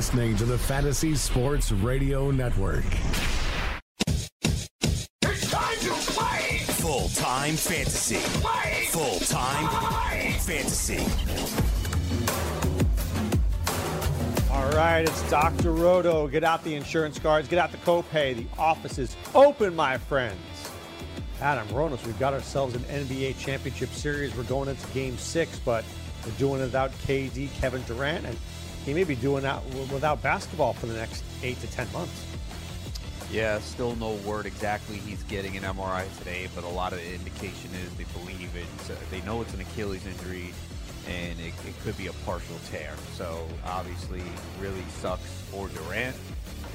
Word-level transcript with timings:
You're 0.00 0.06
listening 0.06 0.36
to 0.36 0.46
the 0.46 0.56
Fantasy 0.56 1.14
Sports 1.14 1.72
Radio 1.72 2.30
Network. 2.30 2.86
It's 4.06 5.50
time 5.50 5.78
to 5.80 5.90
play! 5.90 6.58
Full 6.68 7.08
time 7.10 7.54
fantasy. 7.54 8.16
Play! 8.40 8.86
Full 8.86 9.18
time 9.20 9.68
fantasy. 10.38 11.04
All 14.50 14.70
right, 14.70 15.02
it's 15.02 15.28
Dr. 15.28 15.72
Roto. 15.72 16.26
Get 16.28 16.44
out 16.44 16.64
the 16.64 16.74
insurance 16.74 17.18
cards, 17.18 17.46
get 17.46 17.58
out 17.58 17.70
the 17.70 17.76
copay. 17.78 18.34
The 18.34 18.46
office 18.58 18.96
is 18.96 19.14
open, 19.34 19.76
my 19.76 19.98
friends. 19.98 20.40
Adam 21.42 21.68
Ronis, 21.68 22.02
we've 22.06 22.18
got 22.18 22.32
ourselves 22.32 22.74
an 22.74 22.84
NBA 22.84 23.38
championship 23.38 23.90
series. 23.90 24.34
We're 24.34 24.44
going 24.44 24.70
into 24.70 24.86
game 24.94 25.18
six, 25.18 25.58
but 25.58 25.84
we're 26.24 26.32
doing 26.38 26.62
it 26.62 26.64
without 26.64 26.90
KD, 27.02 27.52
Kevin 27.60 27.82
Durant, 27.82 28.24
and 28.24 28.38
he 28.84 28.94
may 28.94 29.04
be 29.04 29.14
doing 29.14 29.42
that 29.42 29.64
without 29.92 30.22
basketball 30.22 30.72
for 30.72 30.86
the 30.86 30.94
next 30.94 31.22
eight 31.42 31.60
to 31.60 31.66
10 31.66 31.92
months. 31.92 32.24
Yeah, 33.30 33.60
still 33.60 33.94
no 33.96 34.14
word 34.26 34.46
exactly 34.46 34.96
he's 34.96 35.22
getting 35.24 35.56
an 35.56 35.62
MRI 35.62 36.04
today, 36.18 36.48
but 36.54 36.64
a 36.64 36.68
lot 36.68 36.92
of 36.92 36.98
the 36.98 37.14
indication 37.14 37.70
is 37.74 37.94
they 37.94 38.04
believe 38.18 38.50
it's, 38.56 38.90
uh, 38.90 38.96
they 39.10 39.20
know 39.20 39.40
it's 39.40 39.54
an 39.54 39.60
Achilles 39.60 40.04
injury, 40.04 40.52
and 41.06 41.38
it, 41.38 41.54
it 41.66 41.78
could 41.84 41.96
be 41.96 42.08
a 42.08 42.12
partial 42.24 42.56
tear. 42.70 42.92
So 43.14 43.46
obviously, 43.64 44.22
really 44.60 44.82
sucks 44.98 45.30
for 45.52 45.68
Durant, 45.68 46.16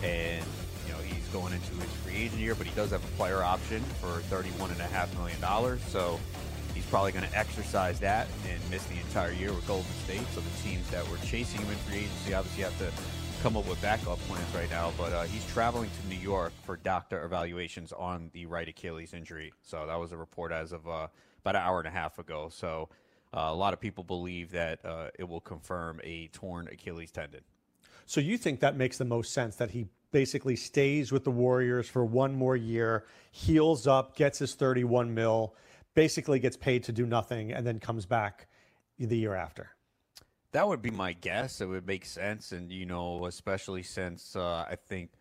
and 0.02 0.46
you 0.88 0.94
know 0.94 1.00
he's 1.00 1.28
going 1.28 1.52
into 1.52 1.74
his 1.74 1.92
free 2.04 2.16
agent 2.16 2.40
year, 2.40 2.56
but 2.56 2.68
he 2.68 2.74
does 2.74 2.92
have 2.92 3.04
a 3.04 3.18
player 3.18 3.44
option 3.44 3.82
for 4.00 4.22
thirty-one 4.30 4.72
and 4.72 4.80
a 4.80 4.86
half 4.86 5.14
million 5.18 5.40
dollars. 5.42 5.82
So 5.90 6.22
he's 6.76 6.86
probably 6.86 7.12
going 7.12 7.28
to 7.28 7.36
exercise 7.36 8.00
that 8.02 8.28
and 8.48 8.62
miss 8.70 8.84
the 8.86 9.00
entire 9.00 9.32
year 9.32 9.52
with 9.52 9.66
Golden 9.66 9.92
State. 10.04 10.28
So 10.34 10.42
the 10.42 10.70
teams 10.70 10.88
that 10.92 11.10
were 11.10 11.18
chasing 11.26 11.62
him 11.62 11.72
in 11.72 11.78
free 11.78 12.00
agency 12.00 12.34
obviously 12.34 12.64
have 12.64 12.78
to 12.80 12.92
come 13.42 13.58
up 13.58 13.68
with 13.68 13.82
backup 13.82 14.20
plans 14.28 14.54
right 14.54 14.70
now. 14.70 14.92
But 14.98 15.14
uh, 15.14 15.24
he's 15.24 15.46
traveling 15.48 15.90
to 15.90 16.08
New 16.08 16.20
York 16.20 16.52
for 16.64 16.76
doctor 16.76 17.24
evaluations 17.24 17.94
on 17.94 18.30
the 18.34 18.46
right 18.46 18.68
Achilles 18.68 19.14
injury. 19.14 19.54
So 19.64 19.88
that 19.88 20.00
was 20.00 20.12
a 20.12 20.18
report 20.18 20.52
as 20.52 20.74
of 20.74 20.88
uh, 20.88 21.08
about 21.42 21.56
an 21.56 21.62
hour 21.62 21.80
and 21.80 21.88
a 21.88 21.92
half 21.92 22.20
ago. 22.20 22.50
So 22.52 22.90
uh, 23.34 23.48
a 23.50 23.56
lot 23.56 23.74
of 23.74 23.80
people 23.80 24.04
believe 24.04 24.52
that 24.52 24.84
uh, 24.86 25.10
it 25.18 25.30
will 25.30 25.42
confirm 25.42 26.02
a 26.04 26.28
torn 26.28 26.68
Achilles 26.68 27.12
tendon. 27.12 27.42
So 28.06 28.22
you 28.22 28.38
think 28.38 28.60
that 28.60 28.76
makes 28.76 28.98
the 28.98 29.06
most 29.06 29.34
sense 29.34 29.56
that 29.56 29.72
he 29.72 29.88
basically 30.12 30.56
stays 30.56 31.12
with 31.12 31.24
the 31.24 31.32
Warriors 31.32 31.90
for 31.90 32.06
one 32.06 32.36
more 32.36 32.56
year, 32.56 33.06
heals 33.32 33.86
up, 33.86 34.16
gets 34.16 34.40
his 34.40 34.54
31 34.54 35.14
mil, 35.14 35.54
basically 35.96 36.40
gets 36.40 36.58
paid 36.58 36.84
to 36.84 36.92
do 36.92 37.06
nothing, 37.06 37.52
and 37.52 37.66
then 37.66 37.80
comes 37.80 38.06
back 38.06 38.48
the 39.00 39.18
year 39.18 39.34
after. 39.34 39.72
That 40.52 40.68
would 40.68 40.82
be 40.82 40.92
my 40.92 41.14
guess. 41.14 41.60
It 41.60 41.66
would 41.66 41.88
make 41.88 42.06
sense, 42.06 42.52
and 42.52 42.72
you 42.72 42.86
know, 42.86 43.26
especially 43.26 43.84
since 43.84 44.36
uh, 44.36 44.66
I 44.70 44.78
think 44.88 45.12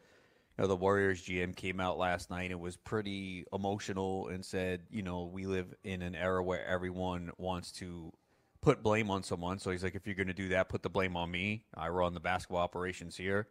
you 0.56 0.62
know 0.62 0.68
the 0.68 0.76
Warriors 0.76 1.22
GM 1.22 1.56
came 1.56 1.80
out 1.80 1.98
last 1.98 2.30
night 2.30 2.50
and 2.50 2.60
was 2.60 2.76
pretty 2.76 3.44
emotional 3.52 4.28
and 4.28 4.44
said, 4.44 4.82
you 4.90 5.02
know, 5.02 5.24
we 5.24 5.46
live 5.46 5.74
in 5.82 6.02
an 6.02 6.14
era 6.14 6.42
where 6.42 6.64
everyone 6.66 7.32
wants 7.38 7.72
to 7.72 8.12
put 8.60 8.82
blame 8.82 9.10
on 9.10 9.22
someone. 9.22 9.58
So 9.58 9.70
he's 9.70 9.82
like, 9.82 9.94
if 9.94 10.06
you're 10.06 10.14
going 10.14 10.28
to 10.28 10.34
do 10.34 10.48
that, 10.50 10.68
put 10.68 10.82
the 10.82 10.88
blame 10.88 11.16
on 11.16 11.30
me. 11.30 11.64
I 11.74 11.88
run 11.88 12.14
the 12.14 12.20
basketball 12.20 12.60
operations 12.60 13.16
here, 13.16 13.48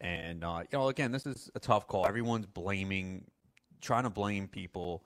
and 0.00 0.42
uh, 0.42 0.62
you 0.70 0.78
know, 0.78 0.88
again, 0.88 1.12
this 1.12 1.26
is 1.26 1.50
a 1.54 1.60
tough 1.60 1.86
call. 1.86 2.06
Everyone's 2.06 2.46
blaming, 2.46 3.24
trying 3.80 4.02
to 4.02 4.10
blame 4.10 4.48
people, 4.48 5.04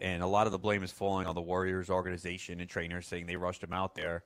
and 0.00 0.22
a 0.22 0.26
lot 0.26 0.46
of 0.46 0.52
the 0.52 0.58
blame 0.58 0.82
is 0.82 0.90
falling 0.92 1.26
on 1.26 1.34
the 1.34 1.40
Warriors 1.42 1.90
organization 1.90 2.60
and 2.60 2.68
trainers, 2.68 3.06
saying 3.06 3.26
they 3.26 3.36
rushed 3.36 3.62
him 3.62 3.72
out 3.72 3.94
there. 3.94 4.24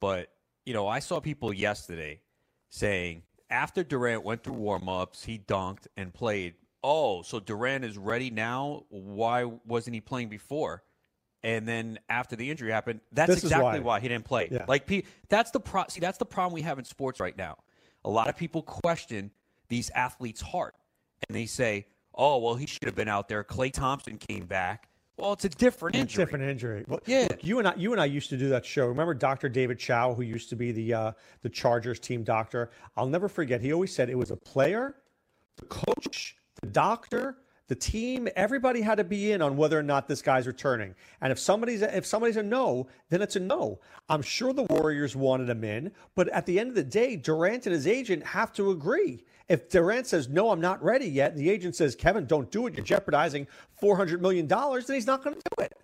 But 0.00 0.30
you 0.66 0.74
know, 0.74 0.86
I 0.86 0.98
saw 0.98 1.20
people 1.20 1.52
yesterday 1.52 2.20
saying 2.68 3.22
after 3.48 3.82
Durant 3.82 4.22
went 4.24 4.44
through 4.44 4.54
warm-ups, 4.54 5.24
he 5.24 5.38
dunked 5.38 5.86
and 5.96 6.12
played. 6.12 6.54
Oh, 6.84 7.22
so 7.22 7.40
Durant 7.40 7.84
is 7.84 7.98
ready 7.98 8.30
now? 8.30 8.84
Why 8.88 9.44
wasn't 9.44 9.94
he 9.94 10.00
playing 10.00 10.28
before? 10.28 10.82
And 11.42 11.66
then 11.66 11.98
after 12.08 12.36
the 12.36 12.50
injury 12.50 12.70
happened, 12.70 13.00
that's 13.12 13.34
This 13.34 13.44
exactly 13.44 13.80
why. 13.80 13.96
why. 13.96 14.00
he 14.00 14.08
didn't 14.08 14.26
play. 14.26 14.48
Yeah. 14.50 14.66
Like 14.68 14.90
that's 15.28 15.50
the 15.50 15.60
pro- 15.60 15.86
see 15.88 16.00
that's 16.00 16.18
the 16.18 16.26
problem 16.26 16.52
we 16.54 16.62
have 16.62 16.78
in 16.78 16.84
sports 16.84 17.18
right 17.18 17.36
now. 17.36 17.56
A 18.04 18.10
lot 18.10 18.28
of 18.28 18.36
people 18.36 18.62
question 18.62 19.30
these 19.68 19.90
athletes' 19.90 20.40
heart, 20.42 20.74
and 21.28 21.34
they 21.34 21.46
say, 21.46 21.86
"Oh, 22.14 22.38
well, 22.38 22.56
he 22.56 22.66
should 22.66 22.84
have 22.84 22.94
been 22.94 23.08
out 23.08 23.28
there." 23.28 23.42
Klay 23.42 23.72
Thompson 23.72 24.18
came 24.18 24.44
back. 24.44 24.89
Well, 25.20 25.34
it's 25.34 25.44
a 25.44 25.48
different 25.50 25.96
It's 25.96 26.02
injury. 26.02 26.24
different 26.24 26.44
injury. 26.46 26.84
Well, 26.88 27.00
Yeah. 27.06 27.26
look, 27.30 27.44
you 27.44 27.58
and 27.58 27.68
I, 27.68 27.74
you 27.74 27.92
and 27.92 28.00
I 28.00 28.06
used 28.06 28.30
to 28.30 28.36
do 28.36 28.48
that 28.48 28.64
show. 28.64 28.86
Remember 28.86 29.12
Dr. 29.14 29.48
David 29.48 29.78
Chao, 29.78 30.14
who 30.14 30.22
used 30.22 30.48
to 30.50 30.56
be 30.56 30.72
the 30.72 30.94
uh, 30.94 31.12
the 31.42 31.48
Chargers 31.50 32.00
team 32.00 32.22
doctor? 32.24 32.70
I'll 32.96 33.06
never 33.06 33.28
forget. 33.28 33.60
He 33.60 33.72
always 33.72 33.94
said 33.94 34.08
it 34.08 34.16
was 34.18 34.30
a 34.30 34.36
player, 34.36 34.94
the 35.56 35.66
coach, 35.66 36.36
the 36.62 36.68
doctor, 36.68 37.36
the 37.68 37.74
team. 37.74 38.28
Everybody 38.34 38.80
had 38.80 38.96
to 38.96 39.04
be 39.04 39.32
in 39.32 39.42
on 39.42 39.56
whether 39.58 39.78
or 39.78 39.82
not 39.82 40.08
this 40.08 40.22
guy's 40.22 40.46
returning. 40.46 40.94
And 41.20 41.30
if 41.30 41.38
somebody's 41.38 41.82
if 41.82 42.06
somebody's 42.06 42.36
a 42.38 42.42
no, 42.42 42.88
then 43.10 43.20
it's 43.20 43.36
a 43.36 43.40
no. 43.40 43.78
I'm 44.08 44.22
sure 44.22 44.52
the 44.54 44.64
Warriors 44.64 45.14
wanted 45.16 45.50
him 45.50 45.64
in, 45.64 45.92
but 46.14 46.28
at 46.28 46.46
the 46.46 46.58
end 46.58 46.70
of 46.70 46.74
the 46.76 46.82
day, 46.84 47.16
Durant 47.16 47.66
and 47.66 47.74
his 47.74 47.86
agent 47.86 48.24
have 48.24 48.52
to 48.54 48.70
agree. 48.70 49.24
If 49.50 49.68
Durant 49.68 50.06
says 50.06 50.28
no, 50.28 50.50
I'm 50.50 50.60
not 50.60 50.80
ready 50.80 51.06
yet, 51.06 51.32
and 51.32 51.40
the 51.40 51.50
agent 51.50 51.74
says, 51.74 51.96
Kevin, 51.96 52.24
don't 52.24 52.48
do 52.52 52.68
it. 52.68 52.76
You're 52.76 52.84
jeopardizing 52.84 53.48
400 53.80 54.22
million 54.22 54.46
dollars. 54.46 54.86
Then 54.86 54.94
he's 54.94 55.08
not 55.08 55.24
going 55.24 55.34
to 55.34 55.42
do 55.56 55.64
it. 55.64 55.76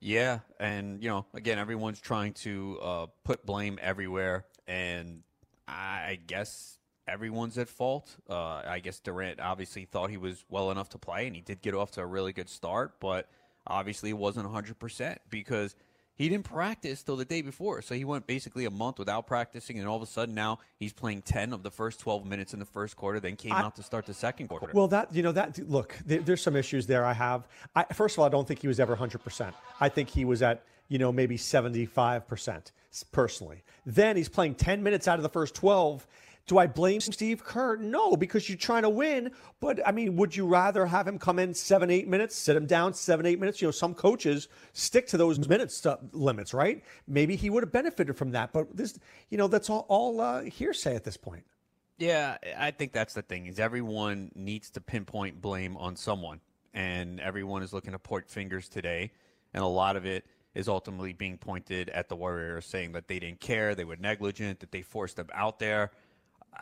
Yeah, 0.00 0.40
and 0.58 1.00
you 1.00 1.08
know, 1.08 1.24
again, 1.34 1.60
everyone's 1.60 2.00
trying 2.00 2.32
to 2.34 2.78
uh, 2.82 3.06
put 3.22 3.46
blame 3.46 3.78
everywhere, 3.80 4.44
and 4.66 5.22
I 5.68 6.18
guess 6.26 6.78
everyone's 7.06 7.58
at 7.58 7.68
fault. 7.68 8.16
Uh, 8.28 8.62
I 8.66 8.80
guess 8.80 8.98
Durant 8.98 9.38
obviously 9.38 9.84
thought 9.84 10.10
he 10.10 10.16
was 10.16 10.44
well 10.48 10.72
enough 10.72 10.88
to 10.90 10.98
play, 10.98 11.28
and 11.28 11.36
he 11.36 11.42
did 11.42 11.62
get 11.62 11.74
off 11.74 11.92
to 11.92 12.00
a 12.00 12.06
really 12.06 12.32
good 12.32 12.48
start, 12.48 12.98
but 12.98 13.28
obviously 13.68 14.10
it 14.10 14.18
wasn't 14.18 14.50
100% 14.50 15.16
because 15.30 15.76
he 16.18 16.28
didn't 16.28 16.44
practice 16.44 17.02
till 17.04 17.16
the 17.16 17.24
day 17.24 17.42
before. 17.42 17.80
So 17.80 17.94
he 17.94 18.04
went 18.04 18.26
basically 18.26 18.64
a 18.64 18.70
month 18.70 18.98
without 18.98 19.26
practicing, 19.26 19.78
and 19.78 19.88
all 19.88 19.96
of 19.96 20.02
a 20.02 20.06
sudden 20.06 20.34
now 20.34 20.58
he's 20.76 20.92
playing 20.92 21.22
10 21.22 21.52
of 21.52 21.62
the 21.62 21.70
first 21.70 22.00
12 22.00 22.26
minutes 22.26 22.52
in 22.52 22.58
the 22.58 22.66
first 22.66 22.96
quarter, 22.96 23.20
then 23.20 23.36
came 23.36 23.52
out 23.52 23.76
to 23.76 23.84
start 23.84 24.04
the 24.04 24.12
second 24.14 24.48
quarter. 24.48 24.70
Well, 24.74 24.88
that 24.88 25.14
you 25.14 25.22
know 25.22 25.32
that 25.32 25.58
look, 25.70 25.96
there, 26.04 26.20
there's 26.20 26.42
some 26.42 26.56
issues 26.56 26.86
there. 26.86 27.04
I 27.04 27.12
have. 27.12 27.46
I, 27.74 27.84
first 27.94 28.16
of 28.16 28.18
all, 28.18 28.26
I 28.26 28.30
don't 28.30 28.46
think 28.46 28.60
he 28.60 28.68
was 28.68 28.80
ever 28.80 28.92
100. 28.92 29.18
percent 29.22 29.54
I 29.80 29.88
think 29.88 30.08
he 30.10 30.24
was 30.24 30.42
at 30.42 30.64
you 30.88 30.98
know 30.98 31.12
maybe 31.12 31.36
75 31.36 32.26
percent 32.26 32.72
personally. 33.12 33.62
Then 33.86 34.16
he's 34.16 34.28
playing 34.28 34.56
10 34.56 34.82
minutes 34.82 35.06
out 35.06 35.18
of 35.18 35.22
the 35.22 35.28
first 35.28 35.54
12. 35.54 36.06
Do 36.48 36.56
I 36.56 36.66
blame 36.66 37.00
Steve 37.02 37.44
Kerr? 37.44 37.76
No, 37.76 38.16
because 38.16 38.48
you're 38.48 38.56
trying 38.56 38.82
to 38.82 38.88
win. 38.88 39.30
But 39.60 39.86
I 39.86 39.92
mean, 39.92 40.16
would 40.16 40.34
you 40.34 40.46
rather 40.46 40.86
have 40.86 41.06
him 41.06 41.18
come 41.18 41.38
in 41.38 41.52
seven, 41.52 41.90
eight 41.90 42.08
minutes, 42.08 42.34
sit 42.34 42.56
him 42.56 42.64
down 42.64 42.94
seven, 42.94 43.26
eight 43.26 43.38
minutes? 43.38 43.60
You 43.60 43.68
know, 43.68 43.72
some 43.72 43.94
coaches 43.94 44.48
stick 44.72 45.06
to 45.08 45.18
those 45.18 45.46
minutes 45.46 45.86
limits, 46.12 46.54
right? 46.54 46.82
Maybe 47.06 47.36
he 47.36 47.50
would 47.50 47.62
have 47.62 47.70
benefited 47.70 48.16
from 48.16 48.30
that. 48.30 48.54
But 48.54 48.74
this, 48.74 48.98
you 49.28 49.36
know, 49.36 49.46
that's 49.46 49.68
all, 49.68 49.84
all 49.88 50.22
uh, 50.22 50.42
hearsay 50.42 50.96
at 50.96 51.04
this 51.04 51.18
point. 51.18 51.44
Yeah, 51.98 52.38
I 52.56 52.70
think 52.70 52.92
that's 52.92 53.12
the 53.12 53.22
thing 53.22 53.46
is 53.46 53.58
everyone 53.58 54.30
needs 54.34 54.70
to 54.70 54.80
pinpoint 54.80 55.42
blame 55.42 55.76
on 55.76 55.96
someone, 55.96 56.40
and 56.72 57.20
everyone 57.20 57.62
is 57.62 57.74
looking 57.74 57.92
to 57.92 57.98
point 57.98 58.30
fingers 58.30 58.70
today, 58.70 59.12
and 59.52 59.62
a 59.62 59.66
lot 59.66 59.96
of 59.96 60.06
it 60.06 60.24
is 60.54 60.66
ultimately 60.66 61.12
being 61.12 61.36
pointed 61.36 61.90
at 61.90 62.08
the 62.08 62.16
Warriors, 62.16 62.64
saying 62.64 62.92
that 62.92 63.06
they 63.06 63.18
didn't 63.18 63.40
care, 63.40 63.74
they 63.74 63.84
were 63.84 63.96
negligent, 63.96 64.60
that 64.60 64.72
they 64.72 64.80
forced 64.80 65.16
them 65.16 65.28
out 65.34 65.58
there. 65.58 65.90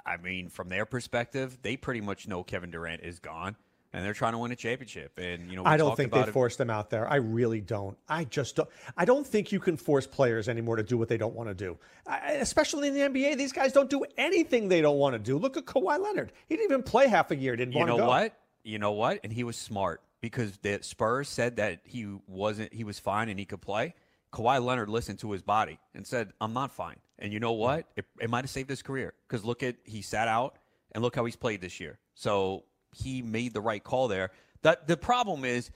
I 0.04 0.16
mean, 0.16 0.48
from 0.48 0.68
their 0.68 0.84
perspective, 0.86 1.58
they 1.62 1.76
pretty 1.76 2.00
much 2.00 2.28
know 2.28 2.42
Kevin 2.42 2.70
Durant 2.70 3.02
is 3.02 3.18
gone, 3.18 3.56
and 3.92 4.04
they're 4.04 4.12
trying 4.14 4.32
to 4.32 4.38
win 4.38 4.52
a 4.52 4.56
championship. 4.56 5.18
And 5.18 5.50
you 5.50 5.56
know, 5.56 5.64
I 5.64 5.76
don't 5.76 5.96
think 5.96 6.12
they 6.12 6.20
it- 6.20 6.32
forced 6.32 6.58
them 6.58 6.70
out 6.70 6.90
there. 6.90 7.08
I 7.10 7.16
really 7.16 7.60
don't. 7.60 7.96
I 8.08 8.24
just 8.24 8.56
don't. 8.56 8.68
I 8.96 9.04
don't 9.04 9.26
think 9.26 9.52
you 9.52 9.60
can 9.60 9.76
force 9.76 10.06
players 10.06 10.48
anymore 10.48 10.76
to 10.76 10.82
do 10.82 10.98
what 10.98 11.08
they 11.08 11.16
don't 11.16 11.34
want 11.34 11.48
to 11.48 11.54
do. 11.54 11.78
I, 12.06 12.32
especially 12.32 12.88
in 12.88 12.94
the 12.94 13.00
NBA, 13.00 13.36
these 13.36 13.52
guys 13.52 13.72
don't 13.72 13.90
do 13.90 14.04
anything 14.16 14.68
they 14.68 14.80
don't 14.80 14.98
want 14.98 15.14
to 15.14 15.18
do. 15.18 15.38
Look 15.38 15.56
at 15.56 15.64
Kawhi 15.64 15.98
Leonard. 15.98 16.32
He 16.48 16.56
didn't 16.56 16.70
even 16.70 16.82
play 16.82 17.08
half 17.08 17.30
a 17.30 17.36
year. 17.36 17.56
Didn't 17.56 17.72
You 17.72 17.80
want 17.80 17.96
know 17.96 18.06
what? 18.06 18.38
You 18.64 18.78
know 18.78 18.92
what? 18.92 19.20
And 19.22 19.32
he 19.32 19.44
was 19.44 19.56
smart 19.56 20.02
because 20.20 20.58
the 20.58 20.80
Spurs 20.82 21.28
said 21.28 21.56
that 21.56 21.80
he 21.84 22.06
wasn't 22.26 22.72
he 22.74 22.84
was 22.84 22.98
fine 22.98 23.28
and 23.28 23.38
he 23.38 23.44
could 23.44 23.60
play. 23.60 23.94
Kawhi 24.32 24.62
Leonard 24.62 24.88
listened 24.88 25.20
to 25.20 25.32
his 25.32 25.42
body 25.42 25.78
and 25.94 26.06
said, 26.06 26.32
"I'm 26.40 26.52
not 26.52 26.72
fine. 26.72 26.96
And 27.18 27.32
you 27.32 27.40
know 27.40 27.52
what? 27.52 27.86
It, 27.96 28.04
it 28.20 28.30
might 28.30 28.44
have 28.44 28.50
saved 28.50 28.68
his 28.68 28.82
career 28.82 29.14
because 29.26 29.44
look 29.44 29.62
at 29.62 29.76
he 29.84 30.02
sat 30.02 30.28
out 30.28 30.58
and 30.92 31.02
look 31.02 31.16
how 31.16 31.24
he's 31.24 31.36
played 31.36 31.60
this 31.60 31.80
year. 31.80 31.98
So 32.14 32.64
he 32.94 33.22
made 33.22 33.54
the 33.54 33.60
right 33.60 33.82
call 33.82 34.08
there. 34.08 34.30
That 34.62 34.86
the 34.86 34.96
problem 34.96 35.44
is 35.44 35.70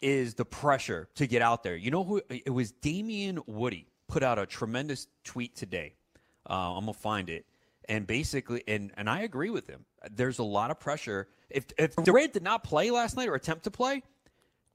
is 0.00 0.34
the 0.34 0.44
pressure 0.44 1.08
to 1.14 1.26
get 1.26 1.42
out 1.42 1.62
there. 1.62 1.76
You 1.76 1.90
know 1.90 2.04
who 2.04 2.20
it 2.28 2.50
was? 2.50 2.72
Damien 2.72 3.40
Woody 3.46 3.86
put 4.08 4.22
out 4.22 4.38
a 4.38 4.46
tremendous 4.46 5.06
tweet 5.24 5.56
today. 5.56 5.94
Uh, 6.48 6.76
I'm 6.76 6.84
gonna 6.84 6.92
find 6.92 7.30
it, 7.30 7.46
and 7.88 8.06
basically, 8.06 8.64
and 8.66 8.92
and 8.96 9.08
I 9.08 9.20
agree 9.20 9.50
with 9.50 9.68
him. 9.68 9.84
There's 10.10 10.40
a 10.40 10.44
lot 10.44 10.70
of 10.70 10.80
pressure. 10.80 11.28
If 11.48 11.66
if 11.78 11.94
Durant 11.96 12.32
did 12.32 12.42
not 12.42 12.64
play 12.64 12.90
last 12.90 13.16
night 13.16 13.28
or 13.28 13.34
attempt 13.36 13.64
to 13.64 13.70
play, 13.70 14.02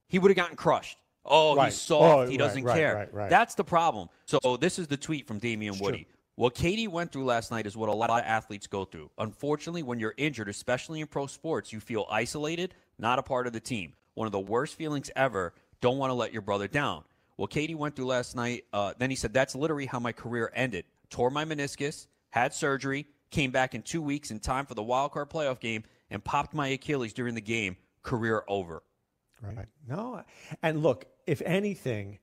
he 0.07 0.17
would 0.17 0.31
have 0.31 0.37
gotten 0.37 0.55
crushed. 0.55 0.97
Oh, 1.27 1.55
Right. 1.55 1.65
he's 1.65 1.79
soft. 1.81 2.27
Oh, 2.27 2.29
he 2.31 2.37
doesn't 2.37 2.63
right, 2.63 2.75
care. 2.75 3.09
right. 3.11 3.29
That's 3.29 3.55
the 3.55 3.63
problem. 3.63 4.09
So 4.25 4.57
this 4.57 4.79
is 4.79 4.87
the 4.87 4.97
tweet 4.97 5.27
from 5.27 5.39
Damien 5.39 5.73
It's 5.73 5.81
Woody. 5.81 6.03
true. 6.03 6.13
What 6.35 6.53
KD 6.53 6.87
went 6.87 7.11
through 7.11 7.25
last 7.25 7.49
night 7.49 7.65
is 7.65 7.75
what 7.75 7.89
a 7.89 7.93
lot 7.93 8.11
of 8.11 8.19
athletes 8.19 8.67
go 8.67 8.85
through. 8.85 9.09
Unfortunately, 9.17 9.81
when 9.81 9.99
you're 9.99 10.13
injured, 10.17 10.47
especially 10.49 11.01
in 11.01 11.07
pro 11.07 11.25
sports, 11.25 11.73
you 11.73 11.79
feel 11.79 12.05
isolated, 12.11 12.75
not 12.99 13.17
a 13.17 13.23
part 13.23 13.47
of 13.47 13.53
the 13.53 13.59
team. 13.59 13.93
One 14.13 14.27
of 14.27 14.31
the 14.31 14.39
worst 14.39 14.75
feelings 14.75 15.09
ever. 15.15 15.53
Don't 15.81 15.97
want 15.97 16.11
to 16.11 16.15
let 16.15 16.33
your 16.33 16.41
brother 16.43 16.67
down. 16.67 17.03
What 17.37 17.49
KD 17.51 17.75
went 17.75 17.95
through 17.95 18.05
last 18.05 18.35
night, 18.35 18.65
uh, 18.73 18.93
then 18.97 19.09
he 19.09 19.15
said, 19.15 19.33
That's 19.33 19.55
literally 19.55 19.85
how 19.87 19.99
my 19.99 20.11
career 20.11 20.51
ended. 20.55 20.85
Tore 21.09 21.29
my 21.31 21.43
meniscus, 21.45 22.07
had 22.29 22.53
surgery, 22.53 23.07
came 23.31 23.51
back 23.51 23.73
in 23.75 23.81
two 23.81 24.01
weeks 24.01 24.29
in 24.31 24.39
time 24.39 24.65
for 24.65 24.73
the 24.75 24.83
wild 24.83 25.11
card 25.11 25.29
playoff 25.29 25.59
game, 25.59 25.83
and 26.09 26.23
popped 26.23 26.53
my 26.53 26.67
Achilles 26.67 27.13
during 27.13 27.33
the 27.35 27.41
game. 27.41 27.77
Career 28.03 28.43
over. 28.47 28.83
Right. 29.41 29.67
No. 29.87 30.23
And 30.63 30.81
look, 30.81 31.05
if 31.25 31.41
anything, 31.45 32.19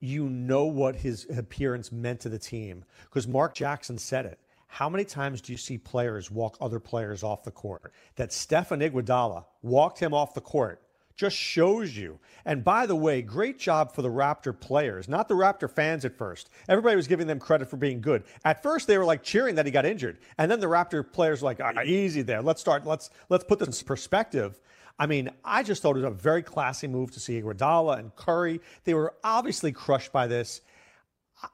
you 0.00 0.28
know 0.28 0.64
what 0.64 0.96
his 0.96 1.26
appearance 1.30 1.92
meant 1.92 2.20
to 2.20 2.28
the 2.28 2.38
team 2.38 2.84
because 3.04 3.26
Mark 3.26 3.54
Jackson 3.54 3.98
said 3.98 4.26
it. 4.26 4.40
How 4.68 4.88
many 4.88 5.04
times 5.04 5.40
do 5.40 5.52
you 5.52 5.58
see 5.58 5.78
players 5.78 6.30
walk 6.30 6.56
other 6.60 6.80
players 6.80 7.22
off 7.22 7.44
the 7.44 7.52
court? 7.52 7.92
That 8.16 8.32
Steph 8.32 8.72
and 8.72 8.82
Iguodala 8.82 9.44
walked 9.62 10.00
him 10.00 10.12
off 10.12 10.34
the 10.34 10.40
court 10.40 10.82
just 11.16 11.36
shows 11.36 11.96
you. 11.96 12.18
And 12.44 12.62
by 12.62 12.86
the 12.86 12.94
way, 12.94 13.22
great 13.22 13.58
job 13.58 13.94
for 13.94 14.02
the 14.02 14.10
Raptor 14.10 14.58
players, 14.58 15.08
not 15.08 15.28
the 15.28 15.34
Raptor 15.34 15.70
fans 15.70 16.04
at 16.04 16.16
first. 16.16 16.50
Everybody 16.68 16.94
was 16.94 17.08
giving 17.08 17.26
them 17.26 17.40
credit 17.40 17.68
for 17.68 17.78
being 17.78 18.00
good. 18.00 18.24
At 18.44 18.62
first, 18.62 18.86
they 18.86 18.98
were 18.98 19.04
like 19.04 19.22
cheering 19.22 19.54
that 19.56 19.66
he 19.66 19.72
got 19.72 19.86
injured, 19.86 20.18
and 20.38 20.50
then 20.50 20.60
the 20.60 20.66
Raptor 20.66 21.10
players 21.10 21.42
were 21.42 21.46
like, 21.46 21.60
"Ah, 21.60 21.80
"Easy 21.82 22.22
there. 22.22 22.42
Let's 22.42 22.60
start. 22.60 22.86
Let's 22.86 23.10
let's 23.28 23.44
put 23.44 23.58
this 23.58 23.80
in 23.80 23.86
perspective." 23.86 24.60
I 24.98 25.06
mean, 25.06 25.30
I 25.44 25.62
just 25.62 25.82
thought 25.82 25.90
it 25.90 26.00
was 26.00 26.04
a 26.04 26.10
very 26.10 26.42
classy 26.42 26.86
move 26.86 27.10
to 27.12 27.20
see 27.20 27.40
Iguodala 27.40 27.98
and 27.98 28.14
Curry. 28.16 28.60
They 28.84 28.94
were 28.94 29.14
obviously 29.22 29.72
crushed 29.72 30.12
by 30.12 30.26
this. 30.26 30.62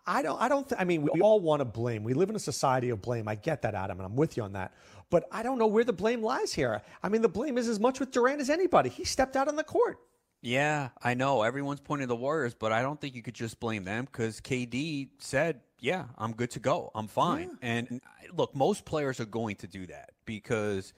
I- 0.06 0.22
don't. 0.22 0.40
I 0.40 0.48
don't. 0.48 0.68
Th- 0.68 0.80
I 0.80 0.84
mean, 0.84 1.02
we 1.02 1.20
all 1.20 1.40
want 1.40 1.60
to 1.60 1.64
blame. 1.64 2.04
We 2.04 2.14
live 2.14 2.30
in 2.30 2.36
a 2.36 2.40
society 2.40 2.90
of 2.90 3.02
blame. 3.02 3.26
I 3.26 3.34
get 3.34 3.62
that, 3.62 3.74
Adam, 3.74 3.98
and 3.98 4.06
I'm 4.06 4.14
with 4.14 4.36
you 4.36 4.44
on 4.44 4.52
that. 4.52 4.72
But 5.10 5.26
I 5.32 5.42
don't 5.42 5.58
know 5.58 5.66
where 5.66 5.84
the 5.84 5.92
blame 5.92 6.22
lies 6.22 6.52
here. 6.52 6.82
I 7.02 7.08
mean, 7.08 7.20
the 7.20 7.28
blame 7.28 7.58
is 7.58 7.68
as 7.68 7.80
much 7.80 7.98
with 7.98 8.12
Durant 8.12 8.40
as 8.40 8.48
anybody. 8.48 8.88
He 8.88 9.04
stepped 9.04 9.36
out 9.36 9.48
on 9.48 9.56
the 9.56 9.64
court. 9.64 9.98
Yeah, 10.40 10.88
I 11.02 11.14
know. 11.14 11.42
Everyone's 11.42 11.80
pointing 11.80 12.04
to 12.04 12.08
the 12.08 12.16
Warriors, 12.16 12.54
but 12.54 12.72
I 12.72 12.82
don't 12.82 13.00
think 13.00 13.14
you 13.14 13.22
could 13.22 13.34
just 13.34 13.60
blame 13.60 13.84
them 13.84 14.04
because 14.06 14.40
KD 14.40 15.08
said, 15.18 15.60
"Yeah, 15.80 16.06
I'm 16.16 16.32
good 16.32 16.50
to 16.52 16.60
go. 16.60 16.90
I'm 16.94 17.08
fine." 17.08 17.58
And 17.60 18.00
look, 18.32 18.54
most 18.54 18.84
players 18.84 19.20
are 19.20 19.24
going 19.24 19.56
to 19.56 19.66
do 19.66 19.86
that 19.86 20.10
because 20.26 20.94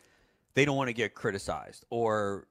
they 0.55 0.65
don't 0.65 0.77
want 0.77 0.89
to 0.89 0.95
get 0.95 1.15
criticized. 1.15 1.85
Or 1.91 2.47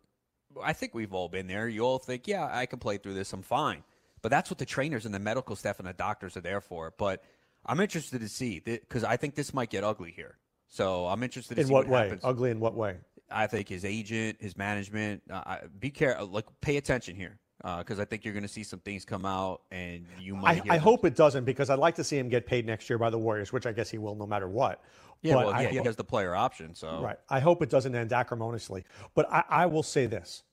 I 0.61 0.73
think 0.73 0.93
we've 0.93 1.13
all 1.13 1.29
been 1.29 1.47
there. 1.47 1.67
You 1.67 1.81
all 1.81 1.99
think, 1.99 2.27
"Yeah, 2.27 2.49
I 2.51 2.65
can 2.65 2.79
play 2.79 2.97
through 2.97 3.13
this. 3.15 3.31
I'm 3.33 3.41
fine." 3.41 3.83
But 4.21 4.29
that's 4.29 4.49
what 4.49 4.57
the 4.57 4.65
trainers 4.65 5.05
and 5.05 5.13
the 5.13 5.19
medical 5.19 5.55
staff 5.55 5.79
and 5.79 5.87
the 5.87 5.93
doctors 5.93 6.37
are 6.37 6.41
there 6.41 6.61
for. 6.61 6.93
But 6.97 7.23
I'm 7.65 7.79
interested 7.79 8.21
to 8.21 8.29
see 8.29 8.59
because 8.59 9.03
I 9.03 9.17
think 9.17 9.35
this 9.35 9.53
might 9.53 9.69
get 9.69 9.83
ugly 9.83 10.11
here. 10.11 10.37
So 10.67 11.07
I'm 11.07 11.23
interested 11.23 11.55
to 11.55 11.61
In 11.61 11.67
see 11.67 11.73
what, 11.73 11.87
what, 11.87 11.93
way? 11.93 12.03
happens. 12.05 12.21
Ugly 12.23 12.51
in 12.51 12.59
what 12.59 12.73
way? 12.73 12.97
I 13.29 13.47
think 13.47 13.67
his 13.69 13.85
agent, 13.85 14.37
his 14.41 14.57
management, 14.57 15.23
uh, 15.29 15.57
be 15.79 15.89
careful. 15.89 16.27
Like, 16.27 16.45
pay 16.61 16.77
attention 16.77 17.15
here, 17.15 17.39
Uh, 17.63 17.77
because 17.77 17.97
I 17.97 18.03
think 18.03 18.25
you're 18.25 18.33
going 18.33 18.43
to 18.43 18.49
see 18.49 18.63
some 18.63 18.79
things 18.79 19.05
come 19.05 19.25
out, 19.25 19.61
and 19.71 20.05
you 20.19 20.35
might. 20.35 20.69
I, 20.69 20.75
I 20.75 20.77
hope 20.77 21.05
it 21.05 21.15
doesn't 21.15 21.45
because 21.45 21.69
I'd 21.69 21.79
like 21.79 21.95
to 21.95 22.03
see 22.03 22.17
him 22.17 22.27
get 22.27 22.45
paid 22.45 22.65
next 22.65 22.89
year 22.89 22.99
by 22.99 23.09
the 23.09 23.17
Warriors, 23.17 23.53
which 23.53 23.65
I 23.65 23.71
guess 23.71 23.89
he 23.89 23.97
will 23.97 24.15
no 24.15 24.27
matter 24.27 24.49
what. 24.49 24.81
Yeah, 25.21 25.35
But 25.35 25.45
well, 25.45 25.55
I 25.55 25.65
he 25.67 25.77
has 25.77 25.95
the 25.95 26.03
player 26.03 26.35
option. 26.35 26.75
So 26.75 27.01
Right. 27.01 27.17
I 27.29 27.39
hope 27.39 27.61
it 27.61 27.69
doesn't 27.69 27.95
end 27.95 28.11
acrimoniously. 28.11 28.83
But 29.15 29.31
I, 29.31 29.43
I 29.49 29.65
will 29.65 29.83
say 29.83 30.05
this 30.05 30.43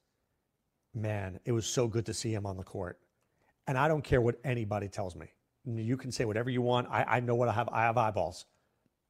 man, 0.94 1.38
it 1.44 1.52
was 1.52 1.66
so 1.66 1.86
good 1.86 2.06
to 2.06 2.14
see 2.14 2.32
him 2.32 2.46
on 2.46 2.56
the 2.56 2.64
court. 2.64 2.98
And 3.66 3.78
I 3.78 3.88
don't 3.88 4.02
care 4.02 4.20
what 4.20 4.36
anybody 4.44 4.88
tells 4.88 5.14
me. 5.14 5.26
You 5.64 5.96
can 5.96 6.10
say 6.10 6.24
whatever 6.24 6.50
you 6.50 6.62
want. 6.62 6.88
I, 6.90 7.04
I 7.04 7.20
know 7.20 7.34
what 7.34 7.48
I 7.48 7.52
have. 7.52 7.68
I 7.70 7.82
have 7.82 7.96
eyeballs. 7.96 8.46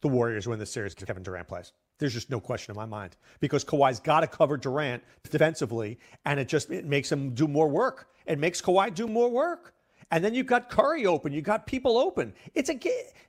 The 0.02 0.08
Warriors 0.08 0.46
win 0.48 0.58
the 0.58 0.66
series 0.66 0.94
because 0.94 1.06
Kevin 1.06 1.22
Durant 1.22 1.48
plays. 1.48 1.72
There's 2.00 2.14
just 2.14 2.30
no 2.30 2.40
question 2.40 2.72
in 2.72 2.76
my 2.76 2.86
mind 2.86 3.16
because 3.38 3.64
Kawhi's 3.64 4.00
got 4.00 4.20
to 4.20 4.26
cover 4.26 4.56
Durant 4.56 5.02
defensively, 5.30 5.98
and 6.24 6.40
it 6.40 6.48
just 6.48 6.70
it 6.70 6.86
makes 6.86 7.12
him 7.12 7.34
do 7.34 7.46
more 7.46 7.68
work. 7.68 8.08
It 8.26 8.38
makes 8.38 8.60
Kawhi 8.60 8.92
do 8.92 9.06
more 9.06 9.30
work. 9.30 9.74
And 10.10 10.24
then 10.24 10.34
you've 10.34 10.46
got 10.46 10.68
Curry 10.68 11.06
open. 11.06 11.32
You've 11.32 11.44
got 11.44 11.66
people 11.66 11.96
open. 11.98 12.32
It's 12.54 12.70
a 12.70 12.80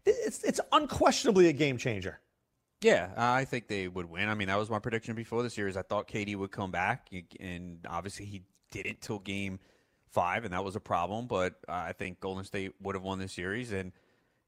it's 0.06 0.44
it's 0.44 0.60
unquestionably 0.72 1.48
a 1.50 1.54
game 1.54 1.78
changer. 1.78 2.20
Yeah, 2.82 3.10
I 3.16 3.46
think 3.46 3.68
they 3.68 3.88
would 3.88 4.10
win. 4.10 4.28
I 4.28 4.34
mean, 4.34 4.48
that 4.48 4.58
was 4.58 4.70
my 4.70 4.80
prediction 4.80 5.14
before 5.14 5.44
the 5.44 5.50
series. 5.52 5.78
I 5.78 5.84
thought 5.84 6.08
KD 6.08 6.36
would 6.36 6.52
come 6.52 6.72
back, 6.72 7.10
and 7.40 7.78
obviously 7.88 8.26
he 8.26 8.42
didn't 8.72 9.02
till 9.02 9.20
game 9.20 9.60
five, 10.08 10.46
and 10.46 10.54
that 10.54 10.64
was 10.64 10.76
a 10.76 10.80
problem. 10.80 11.28
But 11.28 11.56
uh, 11.68 11.74
I 11.74 11.94
think 11.94 12.20
Golden 12.20 12.44
State 12.44 12.74
would 12.82 12.96
have 12.96 13.04
won 13.04 13.20
the 13.20 13.28
series, 13.28 13.72
and 13.72 13.92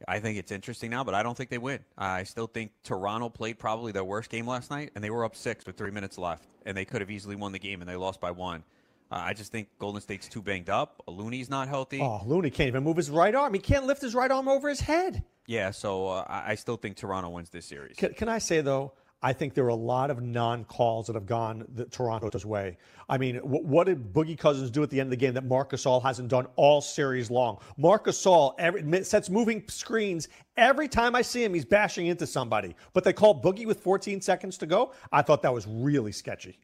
I 0.07 0.19
think 0.19 0.37
it's 0.37 0.51
interesting 0.51 0.91
now. 0.91 1.03
But 1.03 1.13
I 1.15 1.23
don't 1.23 1.35
think 1.35 1.49
they 1.49 1.57
win. 1.57 1.79
I 1.97 2.23
still 2.23 2.47
think 2.47 2.71
Toronto 2.83 3.29
played 3.29 3.59
probably 3.59 3.91
their 3.91 4.03
worst 4.03 4.29
game 4.29 4.47
last 4.47 4.71
night, 4.71 4.91
and 4.95 5.03
they 5.03 5.09
were 5.09 5.25
up 5.25 5.35
six 5.35 5.65
with 5.65 5.77
three 5.77 5.91
minutes 5.91 6.17
left, 6.17 6.45
and 6.65 6.75
they 6.75 6.85
could 6.85 7.01
have 7.01 7.11
easily 7.11 7.35
won 7.35 7.51
the 7.51 7.59
game, 7.59 7.81
and 7.81 7.89
they 7.89 7.95
lost 7.95 8.19
by 8.19 8.31
one. 8.31 8.63
Uh, 9.11 9.17
I 9.17 9.33
just 9.33 9.51
think 9.51 9.67
Golden 9.77 10.01
State's 10.01 10.27
too 10.27 10.41
banged 10.41 10.69
up. 10.69 11.03
Looney's 11.07 11.49
not 11.49 11.67
healthy. 11.67 11.99
Oh, 12.01 12.21
Looney 12.25 12.49
can't 12.49 12.67
even 12.67 12.83
move 12.83 12.97
his 12.97 13.11
right 13.11 13.35
arm. 13.35 13.53
He 13.53 13.59
can't 13.59 13.85
lift 13.85 14.01
his 14.01 14.15
right 14.15 14.31
arm 14.31 14.47
over 14.47 14.69
his 14.69 14.79
head. 14.79 15.23
Yeah, 15.45 15.71
so 15.71 16.07
uh, 16.07 16.25
I 16.27 16.55
still 16.55 16.77
think 16.77 16.95
Toronto 16.95 17.29
wins 17.29 17.49
this 17.49 17.65
series. 17.65 17.95
Can, 17.97 18.13
can 18.13 18.29
I 18.29 18.39
say 18.39 18.61
though? 18.61 18.93
I 19.23 19.31
think 19.31 19.53
there 19.53 19.63
are 19.63 19.69
a 19.69 19.75
lot 19.75 20.11
of 20.11 20.21
non-calls 20.21 21.07
that 21.07 21.13
have 21.13 21.25
gone 21.25 21.65
the 21.75 21.85
Toronto's 21.85 22.45
way. 22.45 22.77
I 23.07 23.17
mean, 23.17 23.37
wh- 23.37 23.63
what 23.63 23.87
did 23.87 24.13
Boogie 24.13 24.37
Cousins 24.37 24.69
do 24.69 24.83
at 24.83 24.89
the 24.89 24.99
end 24.99 25.07
of 25.07 25.11
the 25.11 25.17
game 25.17 25.33
that 25.35 25.45
Marc 25.45 25.71
Gasol 25.71 26.03
hasn't 26.03 26.27
done 26.27 26.45
all 26.57 26.81
series 26.81 27.31
long? 27.31 27.57
Marc 27.77 28.05
Gasol 28.05 28.53
every, 28.59 29.03
sets 29.05 29.29
moving 29.29 29.63
screens 29.67 30.27
every 30.57 30.89
time 30.89 31.15
I 31.15 31.21
see 31.21 31.41
him. 31.41 31.53
He's 31.53 31.63
bashing 31.63 32.07
into 32.07 32.27
somebody, 32.27 32.75
but 32.91 33.05
they 33.05 33.13
called 33.13 33.41
Boogie 33.41 33.65
with 33.65 33.79
14 33.79 34.19
seconds 34.19 34.57
to 34.57 34.65
go. 34.65 34.91
I 35.11 35.21
thought 35.21 35.41
that 35.43 35.53
was 35.53 35.65
really 35.67 36.11
sketchy. 36.11 36.59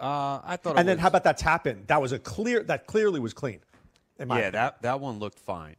Uh, 0.00 0.40
I 0.42 0.56
thought. 0.56 0.76
And 0.78 0.88
then 0.88 0.96
was- 0.96 1.02
how 1.02 1.08
about 1.08 1.22
that 1.24 1.38
tap 1.38 1.68
in? 1.68 1.84
That 1.86 2.02
was 2.02 2.10
a 2.10 2.18
clear. 2.18 2.64
That 2.64 2.86
clearly 2.88 3.20
was 3.20 3.32
clean. 3.32 3.60
Yeah, 4.18 4.24
opinion. 4.24 4.52
that 4.52 4.82
that 4.82 5.00
one 5.00 5.20
looked 5.20 5.38
fine. 5.38 5.76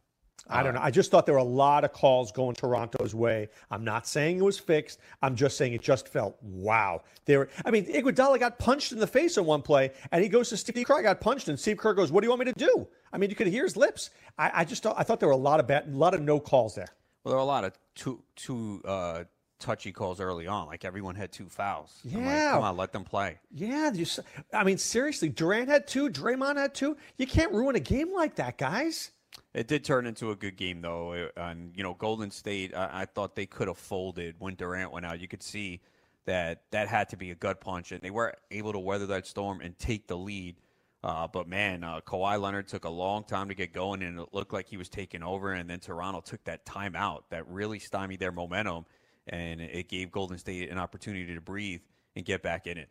I 0.48 0.62
don't 0.62 0.74
know. 0.74 0.80
I 0.82 0.90
just 0.90 1.10
thought 1.10 1.24
there 1.26 1.34
were 1.34 1.38
a 1.40 1.44
lot 1.44 1.84
of 1.84 1.92
calls 1.92 2.30
going 2.30 2.54
Toronto's 2.54 3.14
way. 3.14 3.48
I'm 3.70 3.82
not 3.84 4.06
saying 4.06 4.38
it 4.38 4.42
was 4.44 4.58
fixed. 4.58 4.98
I'm 5.22 5.34
just 5.36 5.56
saying 5.56 5.72
it 5.72 5.80
just 5.82 6.06
felt 6.08 6.36
wow. 6.42 7.02
There, 7.24 7.48
I 7.64 7.70
mean, 7.70 7.86
Iguodala 7.86 8.38
got 8.38 8.58
punched 8.58 8.92
in 8.92 8.98
the 8.98 9.06
face 9.06 9.38
on 9.38 9.46
one 9.46 9.62
play, 9.62 9.92
and 10.12 10.22
he 10.22 10.28
goes 10.28 10.50
to 10.50 10.56
Steve 10.56 10.84
Kerr. 10.86 10.98
I 10.98 11.02
got 11.02 11.20
punched, 11.20 11.48
and 11.48 11.58
Steve 11.58 11.78
Kerr 11.78 11.94
goes, 11.94 12.12
"What 12.12 12.20
do 12.20 12.26
you 12.26 12.30
want 12.30 12.40
me 12.44 12.52
to 12.52 12.58
do?" 12.58 12.86
I 13.12 13.18
mean, 13.18 13.30
you 13.30 13.36
could 13.36 13.46
hear 13.46 13.64
his 13.64 13.76
lips. 13.76 14.10
I, 14.38 14.50
I 14.54 14.64
just 14.64 14.82
thought, 14.82 14.96
I 14.98 15.02
thought 15.02 15.18
there 15.20 15.28
were 15.28 15.34
a 15.34 15.36
lot 15.36 15.60
of 15.60 15.66
bad, 15.66 15.88
a 15.88 15.90
lot 15.96 16.12
of 16.14 16.20
no 16.20 16.38
calls 16.40 16.74
there. 16.74 16.88
Well, 17.24 17.30
there 17.32 17.36
were 17.36 17.42
a 17.42 17.46
lot 17.46 17.64
of 17.64 17.72
too 17.94 18.22
too 18.36 18.82
uh, 18.84 19.24
touchy 19.60 19.92
calls 19.92 20.20
early 20.20 20.46
on. 20.46 20.66
Like 20.66 20.84
everyone 20.84 21.14
had 21.14 21.32
two 21.32 21.48
fouls. 21.48 22.00
I'm 22.04 22.12
like, 22.18 22.24
Yeah. 22.26 22.50
come 22.52 22.64
on, 22.64 22.76
let 22.76 22.92
them 22.92 23.04
play. 23.04 23.38
Yeah, 23.50 23.90
s- 23.98 24.20
I 24.52 24.62
mean, 24.62 24.76
seriously, 24.76 25.30
Durant 25.30 25.70
had 25.70 25.86
two, 25.86 26.10
Draymond 26.10 26.58
had 26.58 26.74
two. 26.74 26.98
You 27.16 27.26
can't 27.26 27.52
ruin 27.52 27.76
a 27.76 27.80
game 27.80 28.12
like 28.12 28.34
that, 28.34 28.58
guys. 28.58 29.10
It 29.52 29.68
did 29.68 29.84
turn 29.84 30.06
into 30.06 30.30
a 30.30 30.36
good 30.36 30.56
game 30.56 30.80
though, 30.80 31.28
and 31.36 31.72
you 31.76 31.82
know, 31.82 31.94
Golden 31.94 32.30
State. 32.30 32.74
I, 32.74 33.02
I 33.02 33.04
thought 33.04 33.36
they 33.36 33.46
could 33.46 33.68
have 33.68 33.78
folded 33.78 34.36
when 34.38 34.54
Durant 34.54 34.92
went 34.92 35.06
out. 35.06 35.20
You 35.20 35.28
could 35.28 35.42
see 35.42 35.80
that 36.24 36.62
that 36.70 36.88
had 36.88 37.08
to 37.10 37.16
be 37.16 37.30
a 37.30 37.34
gut 37.34 37.60
punch, 37.60 37.92
and 37.92 38.00
they 38.00 38.10
were 38.10 38.34
able 38.50 38.72
to 38.72 38.78
weather 38.78 39.06
that 39.06 39.26
storm 39.26 39.60
and 39.60 39.78
take 39.78 40.06
the 40.06 40.16
lead. 40.16 40.56
Uh, 41.02 41.28
but 41.28 41.46
man, 41.46 41.84
uh, 41.84 42.00
Kawhi 42.00 42.40
Leonard 42.40 42.66
took 42.66 42.84
a 42.84 42.90
long 42.90 43.24
time 43.24 43.48
to 43.48 43.54
get 43.54 43.72
going, 43.72 44.02
and 44.02 44.18
it 44.18 44.28
looked 44.32 44.52
like 44.52 44.68
he 44.68 44.76
was 44.76 44.88
taking 44.88 45.22
over. 45.22 45.52
And 45.52 45.68
then 45.68 45.78
Toronto 45.78 46.20
took 46.20 46.42
that 46.44 46.64
timeout 46.64 47.24
that 47.30 47.46
really 47.46 47.78
stymied 47.78 48.20
their 48.20 48.32
momentum, 48.32 48.86
and 49.28 49.60
it 49.60 49.88
gave 49.88 50.10
Golden 50.10 50.38
State 50.38 50.70
an 50.70 50.78
opportunity 50.78 51.34
to 51.34 51.40
breathe 51.40 51.82
and 52.16 52.24
get 52.24 52.42
back 52.42 52.66
in 52.66 52.78
it. 52.78 52.88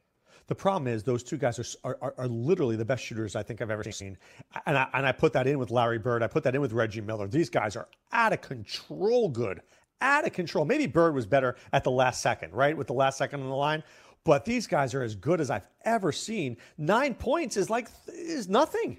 The 0.48 0.56
problem 0.56 0.88
is 0.88 1.04
those 1.04 1.24
two 1.24 1.38
guys 1.38 1.78
are, 1.84 1.98
are, 2.02 2.14
are, 2.18 2.28
literally 2.28 2.76
the 2.76 2.86
best 2.86 3.04
shooters 3.04 3.36
I 3.36 3.44
think 3.44 3.62
I've 3.62 3.72
ever 3.72 3.90
seen. 3.92 4.18
And 4.66 4.78
I, 4.78 4.88
and 4.94 5.06
I 5.06 5.12
put 5.14 5.32
that 5.34 5.48
in 5.48 5.58
with 5.58 5.72
Larry 5.72 6.00
Bird. 6.00 6.22
I 6.22 6.28
put 6.28 6.44
that 6.44 6.54
in 6.54 6.60
with 6.62 6.74
Reggie 6.74 7.02
Miller. 7.02 7.28
These 7.28 7.50
guys 7.50 7.76
are 7.76 7.88
out 8.12 8.34
of 8.34 8.42
control 8.42 9.30
good. 9.30 9.62
Out 10.02 10.28
of 10.28 10.34
control. 10.34 10.66
Maybe 10.66 10.86
Bird 10.86 11.16
was 11.16 11.26
better 11.26 11.56
at 11.72 11.86
the 11.86 11.92
last 11.92 12.22
second, 12.22 12.54
right? 12.54 12.76
With 12.76 12.88
the 12.88 12.94
last 12.94 13.18
second 13.18 13.42
on 13.42 13.50
the 13.50 13.56
line. 13.56 13.84
But 14.26 14.46
these 14.46 14.68
guys 14.68 14.94
are 14.94 15.04
as 15.04 15.16
good 15.16 15.42
as 15.42 15.50
I've 15.50 15.68
ever 15.86 16.12
seen. 16.12 16.58
Nine 16.78 17.14
points 17.14 17.58
is 17.58 17.70
like 17.70 17.88
is 18.08 18.48
nothing. 18.48 18.98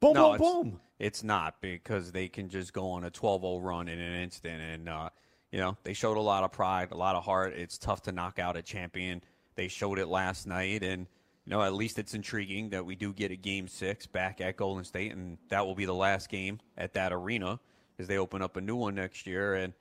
Boom, 0.00 0.14
No, 0.14 0.30
boom, 0.30 0.34
it's, 0.34 0.42
boom. 0.42 0.80
it's 0.98 1.24
not 1.24 1.60
because 1.60 2.12
they 2.12 2.28
can 2.28 2.48
just 2.48 2.72
go 2.72 2.90
on 2.90 3.04
a 3.04 3.10
12-0 3.10 3.62
run 3.62 3.88
in 3.88 3.98
an 3.98 4.20
instant, 4.20 4.60
and 4.60 4.88
uh, 4.88 5.08
you 5.50 5.58
know 5.58 5.76
they 5.84 5.94
showed 5.94 6.18
a 6.18 6.20
lot 6.20 6.44
of 6.44 6.52
pride, 6.52 6.92
a 6.92 6.96
lot 6.96 7.16
of 7.16 7.24
heart. 7.24 7.54
It's 7.54 7.78
tough 7.78 8.02
to 8.02 8.12
knock 8.12 8.38
out 8.38 8.56
a 8.56 8.62
champion. 8.62 9.22
They 9.56 9.68
showed 9.68 9.98
it 9.98 10.06
last 10.06 10.46
night, 10.46 10.82
and 10.82 11.06
you 11.44 11.50
know 11.50 11.62
at 11.62 11.74
least 11.74 11.98
it's 11.98 12.14
intriguing 12.14 12.70
that 12.70 12.84
we 12.84 12.94
do 12.94 13.12
get 13.12 13.30
a 13.30 13.36
game 13.36 13.68
six 13.68 14.06
back 14.06 14.40
at 14.40 14.56
Golden 14.56 14.84
State, 14.84 15.12
and 15.12 15.38
that 15.48 15.66
will 15.66 15.74
be 15.74 15.86
the 15.86 15.94
last 15.94 16.28
game 16.28 16.60
at 16.76 16.92
that 16.94 17.12
arena 17.12 17.58
as 17.98 18.06
they 18.06 18.18
open 18.18 18.42
up 18.42 18.56
a 18.56 18.60
new 18.60 18.76
one 18.76 18.94
next 18.94 19.26
year. 19.26 19.54
And 19.54 19.72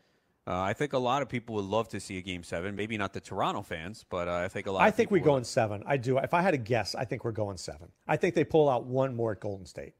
uh, 0.47 0.61
I 0.61 0.73
think 0.73 0.93
a 0.93 0.97
lot 0.97 1.21
of 1.21 1.29
people 1.29 1.55
would 1.55 1.65
love 1.65 1.89
to 1.89 1.99
see 1.99 2.17
a 2.17 2.21
game 2.21 2.43
seven. 2.43 2.75
Maybe 2.75 2.97
not 2.97 3.13
the 3.13 3.19
Toronto 3.19 3.63
fans, 3.63 4.05
but 4.09 4.27
uh, 4.27 4.35
I 4.35 4.47
think 4.47 4.67
a 4.67 4.71
lot. 4.71 4.83
I 4.83 4.89
of 4.89 4.95
think 4.95 5.11
we 5.11 5.19
go 5.19 5.37
in 5.37 5.43
seven. 5.43 5.83
I 5.87 5.97
do. 5.97 6.17
If 6.19 6.33
I 6.33 6.41
had 6.41 6.51
to 6.51 6.57
guess, 6.57 6.95
I 6.95 7.05
think 7.05 7.25
we're 7.25 7.31
going 7.31 7.57
seven. 7.57 7.91
I 8.07 8.17
think 8.17 8.35
they 8.35 8.43
pull 8.43 8.69
out 8.69 8.85
one 8.85 9.15
more 9.15 9.31
at 9.31 9.39
Golden 9.39 9.65
State. 9.65 9.93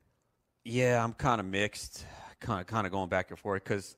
Yeah, 0.64 1.04
I'm 1.04 1.14
kind 1.14 1.40
of 1.40 1.48
mixed, 1.48 2.06
kind 2.40 2.62
of 2.62 2.68
kind 2.68 2.86
of 2.86 2.94
going 2.94 3.10
back 3.10 3.32
and 3.32 3.40
forth 3.40 3.64
because 3.64 3.96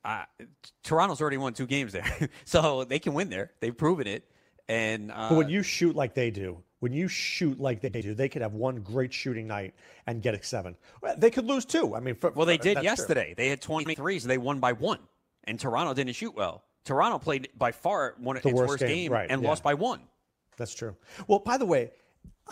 Toronto's 0.84 1.22
already 1.22 1.38
won 1.38 1.54
two 1.54 1.68
games 1.68 1.92
there, 1.94 2.30
so 2.46 2.84
they 2.86 3.00
can 3.00 3.14
win 3.14 3.30
there. 3.30 3.52
They've 3.60 3.78
proven 3.78 4.08
it. 4.08 4.30
And 4.70 5.12
uh, 5.12 5.30
But 5.30 5.36
when 5.38 5.50
you 5.50 5.64
shoot 5.64 5.96
like 5.96 6.14
they 6.14 6.30
do, 6.32 6.62
when 6.80 6.94
you 6.94 7.08
shoot 7.08 7.60
like 7.60 7.82
they 7.82 7.90
do, 7.90 8.14
they 8.14 8.30
could 8.30 8.42
have 8.42 8.54
one 8.54 8.82
great 8.82 9.14
shooting 9.14 9.48
night 9.48 9.74
and 10.06 10.22
get 10.22 10.36
a 10.36 10.44
seven. 10.44 10.76
They 11.18 11.32
could 11.32 11.46
lose 11.46 11.66
two. 11.66 11.96
I 11.96 12.00
mean, 12.00 12.16
for, 12.16 12.32
well, 12.32 12.46
they 12.46 12.58
did 12.58 12.78
that's 12.78 12.84
true. 12.84 12.84
yesterday. 12.84 13.34
They 13.36 13.50
had 13.50 13.62
23s. 13.62 14.24
They 14.24 14.38
won 14.38 14.60
by 14.60 14.74
one, 14.74 15.00
and 15.46 15.60
Toronto 15.60 15.94
didn't 15.94 16.14
shoot 16.14 16.36
well. 16.36 16.64
Toronto 16.84 17.18
played 17.20 17.50
by 17.58 17.72
far 17.72 18.16
one 18.20 18.38
of 18.38 18.44
The 18.44 18.50
its 18.50 18.58
worst 18.58 18.70
worst, 18.70 18.80
game, 18.82 18.90
game, 18.90 19.12
right, 19.12 19.28
and 19.30 19.42
yeah. 19.42 19.48
lost 19.50 19.64
by 19.64 19.74
one. 19.74 20.02
That's 20.58 20.74
true. 20.74 20.96
Well, 21.28 21.40
by 21.40 21.58
the 21.58 21.66
way, 21.66 21.92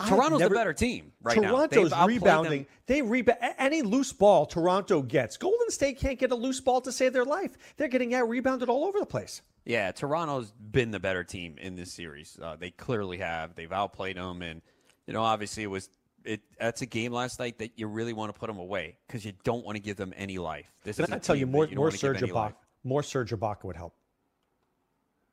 Toronto's 0.06 0.40
never- 0.40 0.54
the 0.54 0.58
better 0.60 0.72
team 0.74 1.12
right 1.22 1.40
now. 1.40 1.50
Toronto's 1.52 1.90
They've 1.90 1.92
outplayed 1.98 2.20
rebounding. 2.20 2.58
them. 2.62 2.66
They 2.86 3.02
rebound 3.02 3.38
any 3.58 3.82
loose 3.82 4.12
ball 4.12 4.44
Toronto 4.44 5.02
gets. 5.02 5.36
Golden 5.36 5.70
State 5.70 5.98
can't 5.98 6.18
get 6.18 6.32
a 6.32 6.34
loose 6.34 6.60
ball 6.60 6.80
to 6.82 6.92
save 6.92 7.12
their 7.14 7.24
life. 7.24 7.56
They're 7.76 7.88
getting 7.88 8.12
out 8.14 8.28
rebounded 8.28 8.68
all 8.68 8.84
over 8.84 8.98
the 9.00 9.06
place. 9.06 9.40
Yeah, 9.66 9.90
Toronto's 9.90 10.52
been 10.52 10.92
the 10.92 11.00
better 11.00 11.24
team 11.24 11.56
in 11.58 11.74
this 11.74 11.92
series. 11.92 12.38
Uh, 12.40 12.54
they 12.54 12.70
clearly 12.70 13.18
have. 13.18 13.56
They've 13.56 13.72
outplayed 13.72 14.16
them, 14.16 14.40
and 14.40 14.62
you 15.08 15.12
know, 15.12 15.22
obviously, 15.22 15.64
it 15.64 15.66
was 15.66 15.90
it. 16.24 16.40
That's 16.58 16.82
a 16.82 16.86
game 16.86 17.12
last 17.12 17.40
night 17.40 17.58
that 17.58 17.72
you 17.74 17.88
really 17.88 18.12
want 18.12 18.32
to 18.32 18.38
put 18.38 18.46
them 18.46 18.58
away 18.58 18.96
because 19.06 19.24
you 19.24 19.32
don't 19.42 19.64
want 19.64 19.74
to 19.74 19.82
give 19.82 19.96
them 19.96 20.14
any 20.16 20.38
life. 20.38 20.72
This 20.84 21.00
is 21.00 21.10
I 21.10 21.18
tell 21.18 21.34
you, 21.34 21.48
more 21.48 21.66
you 21.66 21.74
more 21.74 21.90
Serge 21.90 22.20
Ibaka, 22.20 22.54
more 22.84 23.02
Serge 23.02 23.32
Ibaka 23.32 23.64
would 23.64 23.74
help 23.74 23.92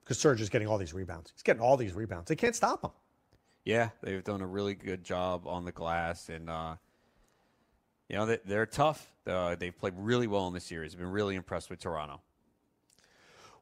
because 0.04 0.18
Serge 0.18 0.42
is 0.42 0.50
getting 0.50 0.68
all 0.68 0.80
these 0.80 0.96
rebounds. 0.96 1.32
He's 1.36 1.44
getting 1.44 1.62
all 1.62 1.78
these 1.78 1.94
rebounds. 1.94 2.28
They 2.28 2.36
can't 2.36 2.56
stop 2.56 2.84
him. 2.84 2.92
Yeah, 3.66 3.90
they've 4.02 4.24
done 4.24 4.42
a 4.42 4.48
really 4.48 4.74
good 4.74 5.04
job 5.04 5.46
on 5.46 5.64
the 5.64 5.72
glass, 5.72 6.30
and 6.30 6.50
uh, 6.50 6.76
you 8.10 8.18
know 8.18 8.26
they, 8.26 8.40
they're 8.46 8.66
tough. 8.66 9.12
Uh, 9.28 9.54
they've 9.54 9.78
played 9.78 9.94
really 9.96 10.26
well 10.26 10.48
in 10.48 10.56
this 10.56 10.66
series. 10.66 10.94
I've 10.94 11.00
been 11.00 11.12
really 11.12 11.36
impressed 11.36 11.70
with 11.70 11.80
Toronto. 11.80 12.20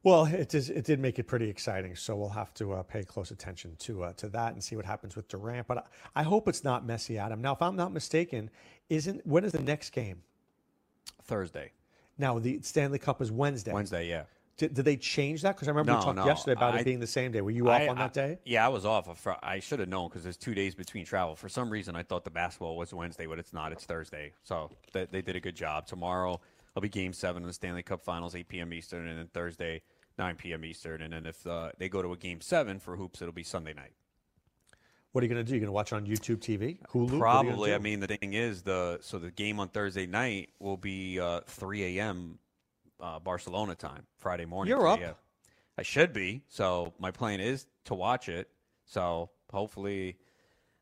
Well, 0.03 0.25
it 0.25 0.55
is. 0.55 0.69
It 0.69 0.85
did 0.85 0.99
make 0.99 1.19
it 1.19 1.25
pretty 1.25 1.47
exciting, 1.49 1.95
so 1.95 2.15
we'll 2.15 2.29
have 2.29 2.53
to 2.55 2.73
uh, 2.73 2.83
pay 2.83 3.03
close 3.03 3.29
attention 3.29 3.75
to 3.79 4.03
uh, 4.03 4.13
to 4.13 4.29
that 4.29 4.53
and 4.53 4.63
see 4.63 4.75
what 4.75 4.85
happens 4.85 5.15
with 5.15 5.27
Durant. 5.27 5.67
But 5.67 5.89
I, 6.15 6.21
I 6.21 6.23
hope 6.23 6.47
it's 6.47 6.63
not 6.63 6.85
messy, 6.85 7.19
Adam. 7.19 7.39
Now, 7.41 7.53
if 7.53 7.61
I'm 7.61 7.75
not 7.75 7.93
mistaken, 7.93 8.49
isn't 8.89 9.25
when 9.27 9.43
is 9.43 9.51
the 9.51 9.61
next 9.61 9.91
game? 9.91 10.23
Thursday, 11.23 11.71
Now, 12.17 12.39
the 12.39 12.59
Stanley 12.61 12.99
Cup 12.99 13.21
is 13.21 13.31
Wednesday. 13.31 13.71
Wednesday, 13.71 14.09
yeah. 14.09 14.23
Did, 14.57 14.73
did 14.73 14.85
they 14.85 14.97
change 14.97 15.43
that? 15.43 15.55
Because 15.55 15.67
I 15.67 15.71
remember 15.71 15.93
we 15.93 16.03
talked 16.03 16.17
no, 16.17 16.25
yesterday 16.25 16.53
about 16.53 16.75
I- 16.75 16.79
it 16.79 16.85
being 16.85 16.99
the 16.99 17.07
same 17.07 17.31
day. 17.31 17.41
Were 17.41 17.51
you 17.51 17.69
off 17.69 17.81
I- 17.81 17.87
on 17.87 17.97
that 17.97 18.13
day? 18.13 18.39
Yeah, 18.43 18.65
I 18.65 18.69
was 18.69 18.85
off. 18.85 19.07
I 19.41 19.59
should 19.59 19.79
have 19.79 19.87
known 19.87 20.09
because 20.09 20.23
there's 20.23 20.37
two 20.37 20.53
days 20.53 20.75
between 20.75 21.05
travel. 21.05 21.35
For 21.35 21.47
some 21.47 21.69
reason, 21.69 21.95
I 21.95 22.03
thought 22.03 22.25
the 22.25 22.31
basketball 22.31 22.75
was 22.75 22.93
Wednesday, 22.93 23.27
but 23.27 23.39
it's 23.39 23.53
not. 23.53 23.71
It's 23.71 23.85
Thursday. 23.85 24.33
So 24.43 24.69
they, 24.93 25.05
they 25.05 25.21
did 25.21 25.35
a 25.35 25.39
good 25.39 25.55
job. 25.55 25.87
Tomorrow 25.87 26.41
will 26.75 26.81
be 26.81 26.89
Game 26.89 27.13
Seven 27.13 27.43
of 27.43 27.47
the 27.47 27.53
Stanley 27.53 27.83
Cup 27.83 28.01
Finals, 28.01 28.35
8 28.35 28.47
p.m. 28.47 28.73
Eastern, 28.73 29.07
and 29.07 29.19
then 29.19 29.27
Thursday, 29.27 29.81
9 30.17 30.35
p.m. 30.35 30.65
Eastern. 30.65 31.01
And 31.01 31.13
then 31.13 31.25
if 31.25 31.45
uh, 31.45 31.71
they 31.77 31.89
go 31.89 32.01
to 32.01 32.13
a 32.13 32.17
Game 32.17 32.41
Seven 32.41 32.79
for 32.79 32.95
hoops, 32.95 33.21
it'll 33.21 33.33
be 33.33 33.43
Sunday 33.43 33.73
night. 33.73 33.93
What 35.11 35.23
are 35.23 35.27
you 35.27 35.33
going 35.33 35.43
to 35.45 35.49
do? 35.49 35.55
You 35.55 35.59
going 35.59 35.67
to 35.67 35.73
watch 35.73 35.91
on 35.91 36.05
YouTube 36.05 36.37
TV, 36.37 36.79
Hulu? 36.87 36.93
What 36.93 36.95
are 36.95 37.03
you 37.03 37.07
gonna 37.07 37.19
Probably. 37.19 37.73
I 37.73 37.79
mean, 37.79 37.99
the 37.99 38.07
thing 38.07 38.33
is, 38.33 38.61
the 38.61 38.99
so 39.01 39.19
the 39.19 39.31
game 39.31 39.59
on 39.59 39.67
Thursday 39.67 40.05
night 40.05 40.51
will 40.59 40.77
be 40.77 41.19
uh, 41.19 41.41
3 41.47 41.97
a.m. 41.97 42.39
Uh, 42.99 43.19
Barcelona 43.19 43.75
time, 43.75 44.05
Friday 44.19 44.45
morning. 44.45 44.69
You're 44.69 44.87
up. 44.87 44.99
a.m. 44.99 45.15
I 45.77 45.81
should 45.81 46.13
be. 46.13 46.43
So 46.47 46.93
my 46.99 47.11
plan 47.11 47.39
is 47.39 47.65
to 47.85 47.95
watch 47.95 48.29
it. 48.29 48.49
So 48.85 49.31
hopefully, 49.51 50.17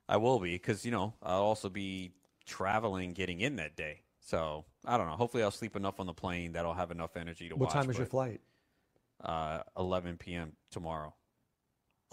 I 0.08 0.17
will 0.17 0.39
be 0.39 0.53
because 0.53 0.86
you 0.86 0.91
know 0.91 1.13
I'll 1.24 1.41
also 1.41 1.69
be 1.69 2.12
traveling, 2.46 3.13
getting 3.13 3.39
in 3.39 3.55
that 3.55 3.75
day. 3.75 4.01
So 4.29 4.63
I 4.86 4.95
don't 4.98 5.07
know. 5.07 5.15
Hopefully, 5.15 5.41
I'll 5.41 5.50
sleep 5.50 5.75
enough 5.75 6.00
on 6.00 6.05
the 6.05 6.13
plane 6.13 6.51
that 6.51 6.63
I'll 6.63 6.74
have 6.75 6.91
enough 6.91 7.17
energy 7.17 7.50
to 7.50 7.55
What 7.55 7.62
watch. 7.69 7.75
What 7.75 7.81
time 7.81 7.89
is 7.89 7.98
your 7.98 8.05
flight? 8.05 8.41
Uh, 9.24 9.62
11 9.77 10.17
p.m. 10.17 10.53
tomorrow. 10.69 11.15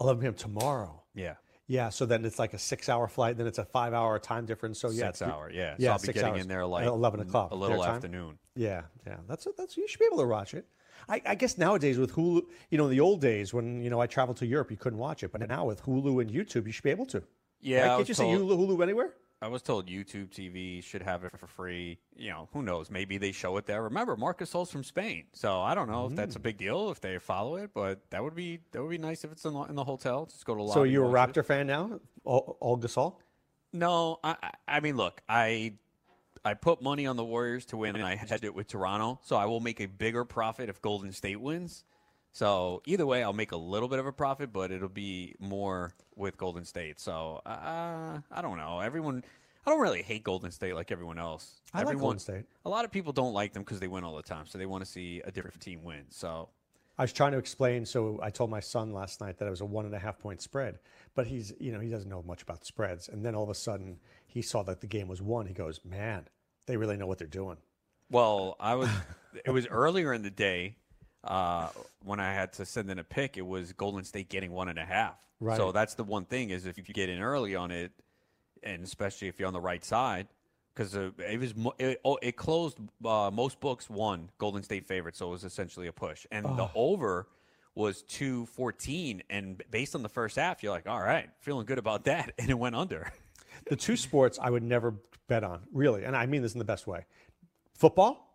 11 0.01 0.21
p.m. 0.21 0.33
tomorrow. 0.33 1.03
Yeah. 1.13 1.35
Yeah, 1.67 1.89
so 1.89 2.05
then 2.05 2.23
it's 2.25 2.39
like 2.39 2.53
a 2.53 2.57
six-hour 2.57 3.07
flight. 3.09 3.37
Then 3.37 3.45
it's 3.45 3.59
a 3.59 3.65
five-hour 3.65 4.17
time 4.19 4.45
difference. 4.45 4.79
So 4.79 4.89
yeah, 4.89 5.11
Six 5.11 5.21
hour, 5.21 5.51
yeah. 5.53 5.75
Yeah. 5.77 5.89
So 5.89 5.91
I'll 5.91 5.99
be 5.99 6.13
getting 6.13 6.29
hours. 6.31 6.41
in 6.41 6.47
there 6.47 6.61
At 6.61 6.69
like 6.69 6.85
11 6.87 7.19
o'clock, 7.19 7.51
a 7.51 7.55
little 7.55 7.83
time? 7.83 7.95
afternoon. 7.95 8.39
Yeah, 8.55 8.83
yeah. 9.05 9.17
That's 9.27 9.47
that's 9.57 9.77
you 9.77 9.87
should 9.87 9.99
be 9.99 10.05
able 10.05 10.17
to 10.19 10.25
watch 10.27 10.53
it. 10.53 10.65
I, 11.09 11.21
I 11.25 11.35
guess 11.35 11.57
nowadays 11.57 11.97
with 11.99 12.13
Hulu, 12.13 12.41
you 12.71 12.77
know, 12.77 12.85
in 12.85 12.91
the 12.91 12.99
old 13.01 13.21
days 13.21 13.53
when 13.53 13.81
you 13.83 13.89
know 13.91 13.99
I 14.01 14.07
traveled 14.07 14.37
to 14.37 14.47
Europe, 14.47 14.71
you 14.71 14.77
couldn't 14.77 14.97
watch 14.97 15.23
it, 15.23 15.31
but 15.31 15.47
now 15.47 15.65
with 15.65 15.83
Hulu 15.83 16.21
and 16.21 16.31
YouTube, 16.31 16.65
you 16.65 16.71
should 16.71 16.83
be 16.83 16.89
able 16.89 17.05
to. 17.07 17.21
Yeah, 17.61 17.81
right? 17.89 17.97
Can't 17.97 18.07
you 18.09 18.13
see 18.15 18.23
told- 18.23 18.41
Hulu, 18.41 18.57
Hulu 18.77 18.81
anywhere? 18.81 19.13
I 19.41 19.47
was 19.49 19.61
told 19.61 19.87
YouTube 19.87 20.29
TV 20.29 20.83
should 20.83 21.03
have 21.03 21.23
it 21.23 21.37
for 21.37 21.45
free. 21.45 21.99
You 22.15 22.31
know, 22.31 22.49
who 22.53 22.63
knows? 22.63 22.89
Maybe 22.89 23.19
they 23.19 23.31
show 23.31 23.55
it 23.57 23.67
there. 23.67 23.83
Remember, 23.83 24.15
Marc 24.17 24.39
Gasol's 24.39 24.71
from 24.71 24.83
Spain, 24.83 25.25
so 25.33 25.61
I 25.61 25.75
don't 25.75 25.87
know 25.89 26.07
if 26.07 26.15
that's 26.15 26.33
Mm. 26.33 26.37
a 26.37 26.39
big 26.39 26.57
deal 26.57 26.89
if 26.89 26.99
they 27.01 27.19
follow 27.19 27.55
it, 27.57 27.69
but 27.73 28.09
that 28.09 28.23
would 28.23 28.33
be 28.33 28.59
that 28.71 28.81
would 28.81 28.89
be 28.89 28.97
nice 28.97 29.23
if 29.23 29.31
it's 29.31 29.45
in 29.45 29.53
the, 29.53 29.61
in 29.63 29.75
the 29.75 29.83
hotel. 29.83 30.25
Just 30.25 30.43
go 30.45 30.55
to 30.55 30.73
So 30.73 30.83
you're 30.83 31.05
a. 31.05 31.09
Raptor 31.09 31.45
fan 31.45 31.67
now, 31.67 31.99
all, 32.23 32.57
all 32.59 32.77
Gasol? 32.79 33.15
No, 33.73 34.19
I, 34.23 34.35
I- 34.41 34.51
I 34.67 34.79
mean, 34.79 34.97
look, 34.97 35.21
I 35.29 35.73
I 36.43 36.55
put 36.55 36.81
money 36.81 37.05
on 37.05 37.15
the 37.15 37.25
Warriors 37.25 37.65
to 37.67 37.77
win, 37.77 37.95
and 37.95 38.05
I 38.05 38.15
hedged 38.15 38.43
it 38.43 38.55
with 38.55 38.67
Toronto, 38.67 39.19
so 39.23 39.35
I 39.35 39.45
will 39.45 39.59
make 39.59 39.79
a 39.81 39.85
bigger 39.85 40.25
profit 40.25 40.67
if 40.69 40.81
Golden 40.81 41.11
State 41.11 41.39
wins. 41.41 41.83
So 42.31 42.81
either 42.85 43.05
way, 43.05 43.23
I'll 43.23 43.33
make 43.33 43.51
a 43.51 43.57
little 43.57 43.87
bit 43.87 43.99
of 43.99 44.05
a 44.05 44.11
profit, 44.11 44.53
but 44.53 44.71
it'll 44.71 44.89
be 44.89 45.35
more 45.39 45.93
with 46.15 46.37
Golden 46.37 46.65
State. 46.65 46.99
So 46.99 47.41
uh, 47.45 48.19
I 48.31 48.41
don't 48.41 48.57
know. 48.57 48.79
Everyone, 48.79 49.23
I 49.65 49.69
don't 49.69 49.79
really 49.79 50.03
hate 50.03 50.23
Golden 50.23 50.51
State 50.51 50.75
like 50.75 50.91
everyone 50.91 51.17
else. 51.17 51.61
I 51.73 51.83
like 51.83 51.97
Golden 51.97 52.19
State. 52.19 52.45
A 52.65 52.69
lot 52.69 52.85
of 52.85 52.91
people 52.91 53.11
don't 53.11 53.33
like 53.33 53.53
them 53.53 53.63
because 53.63 53.79
they 53.79 53.87
win 53.87 54.03
all 54.03 54.15
the 54.15 54.23
time, 54.23 54.45
so 54.45 54.57
they 54.57 54.65
want 54.65 54.83
to 54.85 54.89
see 54.89 55.21
a 55.25 55.31
different 55.31 55.59
team 55.61 55.83
win. 55.83 56.03
So 56.09 56.49
I 56.97 57.03
was 57.03 57.13
trying 57.13 57.31
to 57.33 57.37
explain. 57.37 57.85
So 57.85 58.19
I 58.21 58.29
told 58.29 58.49
my 58.49 58.59
son 58.59 58.93
last 58.93 59.21
night 59.21 59.37
that 59.37 59.45
it 59.45 59.51
was 59.51 59.61
a 59.61 59.65
one 59.65 59.85
and 59.85 59.93
a 59.93 59.99
half 59.99 60.17
point 60.19 60.41
spread, 60.41 60.79
but 61.15 61.27
he's, 61.27 61.53
you 61.59 61.71
know, 61.71 61.79
he 61.79 61.89
doesn't 61.89 62.09
know 62.09 62.23
much 62.23 62.41
about 62.41 62.65
spreads. 62.65 63.07
And 63.07 63.25
then 63.25 63.35
all 63.35 63.43
of 63.43 63.49
a 63.49 63.55
sudden 63.55 63.97
he 64.25 64.41
saw 64.41 64.63
that 64.63 64.81
the 64.81 64.87
game 64.87 65.07
was 65.07 65.21
won. 65.21 65.45
He 65.45 65.53
goes, 65.53 65.79
man, 65.85 66.27
they 66.65 66.77
really 66.77 66.97
know 66.97 67.07
what 67.07 67.17
they're 67.17 67.27
doing. 67.27 67.57
Well, 68.09 68.55
I 68.59 68.75
was. 68.75 68.89
it 69.45 69.51
was 69.51 69.67
earlier 69.67 70.13
in 70.13 70.23
the 70.23 70.31
day 70.31 70.77
uh, 71.23 71.69
when 72.03 72.19
I 72.19 72.33
had 72.33 72.53
to 72.53 72.65
send 72.65 72.89
in 72.89 72.99
a 72.99 73.03
pick. 73.03 73.37
It 73.37 73.45
was 73.45 73.73
Golden 73.73 74.03
State 74.03 74.29
getting 74.29 74.51
one 74.51 74.69
and 74.69 74.79
a 74.79 74.85
half. 74.85 75.15
Right. 75.39 75.57
So 75.57 75.71
that's 75.71 75.93
the 75.93 76.03
one 76.03 76.25
thing 76.25 76.49
is 76.49 76.65
if 76.65 76.77
you 76.77 76.93
get 76.93 77.09
in 77.09 77.21
early 77.21 77.55
on 77.55 77.71
it, 77.71 77.91
and 78.63 78.83
especially 78.83 79.27
if 79.27 79.39
you're 79.39 79.47
on 79.47 79.53
the 79.53 79.61
right 79.61 79.83
side, 79.83 80.27
because 80.73 80.95
uh, 80.95 81.11
it 81.17 81.39
was 81.39 81.53
it, 81.79 82.01
oh, 82.03 82.17
it 82.21 82.35
closed. 82.35 82.77
Uh, 83.03 83.29
most 83.31 83.59
books 83.59 83.89
won 83.89 84.29
Golden 84.37 84.63
State 84.63 84.85
favorite, 84.85 85.15
so 85.15 85.27
it 85.27 85.31
was 85.31 85.43
essentially 85.43 85.87
a 85.87 85.93
push. 85.93 86.25
And 86.31 86.45
the 86.45 86.69
over 86.75 87.27
was 87.75 88.01
two 88.03 88.45
fourteen, 88.47 89.21
and 89.29 89.61
based 89.69 89.95
on 89.95 90.01
the 90.01 90.09
first 90.09 90.35
half, 90.37 90.63
you're 90.63 90.71
like, 90.71 90.87
all 90.87 91.01
right, 91.01 91.29
feeling 91.39 91.65
good 91.65 91.77
about 91.77 92.05
that, 92.05 92.33
and 92.39 92.49
it 92.49 92.57
went 92.57 92.75
under. 92.75 93.11
The 93.69 93.75
two 93.75 93.95
sports 93.97 94.39
I 94.41 94.49
would 94.49 94.63
never 94.63 94.95
bet 95.27 95.43
on, 95.43 95.61
really, 95.71 96.03
and 96.03 96.15
I 96.15 96.25
mean 96.25 96.41
this 96.41 96.53
in 96.53 96.59
the 96.59 96.65
best 96.65 96.87
way 96.87 97.05
football 97.77 98.27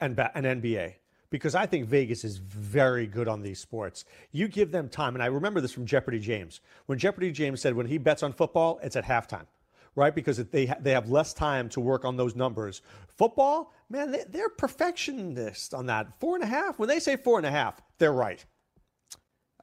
and, 0.00 0.14
ba- 0.14 0.30
and 0.34 0.62
NBA. 0.62 0.94
Because 1.30 1.54
I 1.54 1.66
think 1.66 1.86
Vegas 1.86 2.24
is 2.24 2.38
very 2.38 3.06
good 3.06 3.28
on 3.28 3.42
these 3.42 3.60
sports. 3.60 4.04
You 4.32 4.48
give 4.48 4.72
them 4.72 4.88
time, 4.88 5.14
and 5.14 5.22
I 5.22 5.26
remember 5.26 5.60
this 5.60 5.72
from 5.72 5.86
Jeopardy 5.86 6.18
James. 6.18 6.60
When 6.86 6.98
Jeopardy 6.98 7.30
James 7.30 7.60
said 7.60 7.74
when 7.74 7.86
he 7.86 7.98
bets 7.98 8.22
on 8.22 8.32
football, 8.32 8.80
it's 8.82 8.96
at 8.96 9.04
halftime, 9.04 9.46
right? 9.94 10.14
Because 10.14 10.38
they 10.38 10.66
ha- 10.66 10.78
they 10.80 10.90
have 10.90 11.08
less 11.08 11.32
time 11.32 11.68
to 11.70 11.80
work 11.80 12.04
on 12.04 12.16
those 12.16 12.34
numbers. 12.34 12.82
Football, 13.16 13.72
man, 13.88 14.10
they, 14.10 14.24
they're 14.28 14.48
perfectionists 14.48 15.72
on 15.72 15.86
that. 15.86 16.18
Four 16.18 16.34
and 16.34 16.42
a 16.44 16.48
half. 16.48 16.78
When 16.78 16.88
they 16.88 16.98
say 16.98 17.16
four 17.16 17.38
and 17.38 17.46
a 17.46 17.50
half, 17.50 17.80
they're 17.98 18.12
right. 18.12 18.44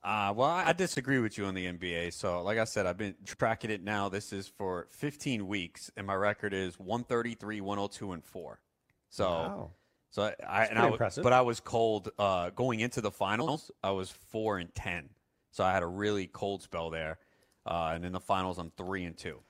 Uh, 0.03 0.31
well, 0.33 0.49
I 0.49 0.71
disagree 0.71 1.19
with 1.19 1.37
you 1.37 1.43
on 1.45 1.53
the 1.53 1.65
NBA. 1.65 2.13
So, 2.13 2.41
like 2.41 2.57
I 2.57 2.63
said, 2.63 2.85
I've 2.85 2.97
been 2.97 3.15
tracking 3.25 3.71
it 3.71 3.83
now. 3.83 4.07
This 4.07 4.31
is 4.31 4.47
for 4.47 4.87
15 4.91 5.45
weeks, 5.47 5.91
and 5.97 6.07
my 6.07 6.15
record 6.15 6.53
is 6.53 6.79
133, 6.79 7.59
102, 7.59 8.13
and 8.13 8.23
four. 8.23 8.61
So, 9.09 9.25
Wow. 9.25 9.71
So 10.17 10.23
I, 10.23 10.33
I 10.47 10.65
and 10.65 10.79
I, 10.79 10.87
impressive. 10.87 11.23
but 11.23 11.31
I 11.31 11.41
was 11.41 11.59
cold 11.59 12.09
uh, 12.17 12.49
going 12.49 12.79
into 12.79 13.01
the 13.01 13.11
finals. 13.11 13.69
I 13.83 13.91
was 13.91 14.09
four 14.09 14.57
and 14.57 14.73
10, 14.73 15.09
so 15.51 15.63
I 15.63 15.71
had 15.71 15.83
a 15.83 15.87
really 15.87 16.25
cold 16.25 16.63
spell 16.63 16.89
there. 16.89 17.19
Uh, 17.67 17.91
and 17.93 18.03
in 18.03 18.13
the 18.13 18.19
finals, 18.19 18.57
I'm 18.57 18.71
three 18.77 19.03
and 19.03 19.15
two. 19.15 19.41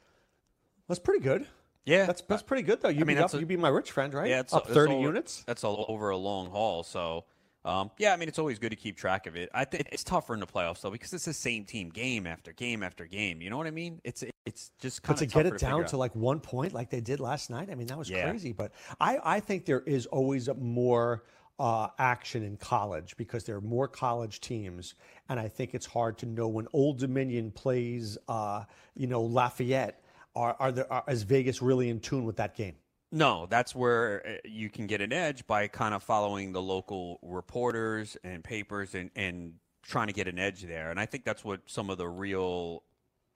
That's 0.90 1.00
pretty 1.00 1.24
good. 1.24 1.48
Yeah, 1.86 2.06
That's 2.06 2.22
that's 2.24 2.44
pretty 2.44 2.64
good 2.64 2.82
though. 2.82 2.90
You 2.90 3.02
I 3.02 3.04
mean, 3.06 3.16
beat 3.16 3.24
up, 3.24 3.34
a- 3.34 3.40
you 3.40 3.46
be 3.46 3.56
my 3.56 3.70
rich 3.70 3.92
friend, 3.94 4.14
right? 4.14 4.30
Yeah, 4.30 4.42
it's 4.42 4.54
up 4.54 4.66
it's 4.66 4.74
thirty 4.74 4.92
all- 4.92 5.02
units. 5.02 5.46
That's 5.48 5.64
all 5.64 5.86
over 5.88 6.10
a 6.10 6.18
long 6.18 6.50
haul. 6.50 6.84
So, 6.84 7.24
um, 7.66 7.92
yeah, 7.98 8.14
I 8.14 8.18
mean, 8.18 8.30
it's 8.30 8.40
always 8.40 8.60
good 8.60 8.70
to 8.70 8.76
keep 8.76 8.98
track 8.98 9.28
of 9.28 9.36
it. 9.36 9.50
I 9.54 9.66
think 9.66 9.88
it's 9.92 10.04
tougher 10.04 10.34
in 10.34 10.40
the 10.40 10.48
playoffs 10.48 10.82
though 10.82 10.92
because 10.92 11.14
it's 11.14 11.26
the 11.26 11.34
same 11.34 11.66
team 11.66 11.90
game 11.90 12.26
after 12.26 12.54
game 12.54 12.82
after 12.84 13.06
game. 13.06 13.42
You 13.42 13.50
know 13.50 13.58
what 13.58 13.68
I 13.68 13.72
mean? 13.72 14.00
It's 14.04 14.24
it's 14.46 14.72
just 14.80 15.02
But 15.02 15.08
kind 15.08 15.18
to 15.18 15.26
of 15.26 15.32
get 15.32 15.46
it 15.46 15.58
down 15.58 15.86
to 15.86 15.98
like 15.98 16.16
one 16.16 16.40
point, 16.40 16.74
like 16.74 16.90
they 16.90 17.02
did 17.02 17.20
last 17.20 17.50
night, 17.50 17.70
I 17.70 17.76
mean, 17.76 17.88
that 17.88 17.98
was 17.98 18.10
Yeah. 18.10 18.30
crazy. 18.30 18.54
But 18.54 18.72
I, 19.00 19.20
I 19.24 19.40
think 19.42 19.66
there 19.66 19.82
is 19.82 20.06
always 20.06 20.48
more 20.58 21.24
uh, 21.60 21.90
action 22.00 22.44
in 22.44 22.56
college 22.58 23.18
because 23.18 23.44
there 23.44 23.56
are 23.58 23.62
more 23.62 23.88
college 23.88 24.40
teams, 24.40 24.94
and 25.28 25.40
I 25.40 25.48
think 25.50 25.74
it's 25.74 25.86
hard 25.88 26.18
to 26.20 26.26
know 26.26 26.48
when 26.48 26.68
Old 26.72 27.00
Dominion 27.00 27.52
plays, 27.52 28.18
uh, 28.28 28.64
you 28.96 29.08
know, 29.08 29.22
Lafayette. 29.24 30.04
Are 30.36 30.56
are 30.60 30.72
there 30.72 30.92
are, 30.94 31.04
is 31.08 31.24
Vegas 31.24 31.62
really 31.64 31.90
in 31.90 32.00
tune 32.00 32.24
with 32.24 32.38
that 32.38 32.56
game? 32.56 32.76
No, 33.12 33.48
that's 33.50 33.74
where 33.74 34.22
uh, 34.26 34.32
you 34.44 34.70
can 34.70 34.86
get 34.88 35.02
an 35.02 35.14
edge 35.14 35.48
by 35.48 35.68
kind 35.68 35.94
of 35.94 36.04
following 36.04 36.52
the 36.52 36.62
local 36.62 37.20
reporters 37.22 38.18
and 38.24 38.44
papers 38.44 38.96
and, 38.96 39.12
and 39.16 39.54
trying 39.82 40.08
to 40.08 40.14
get 40.14 40.28
an 40.28 40.38
edge 40.38 40.64
there. 40.64 40.92
And 40.92 41.00
I 41.00 41.06
think 41.06 41.24
that's 41.24 41.44
what 41.44 41.62
some 41.68 41.90
of 41.90 41.98
the 41.98 42.08
real 42.08 42.84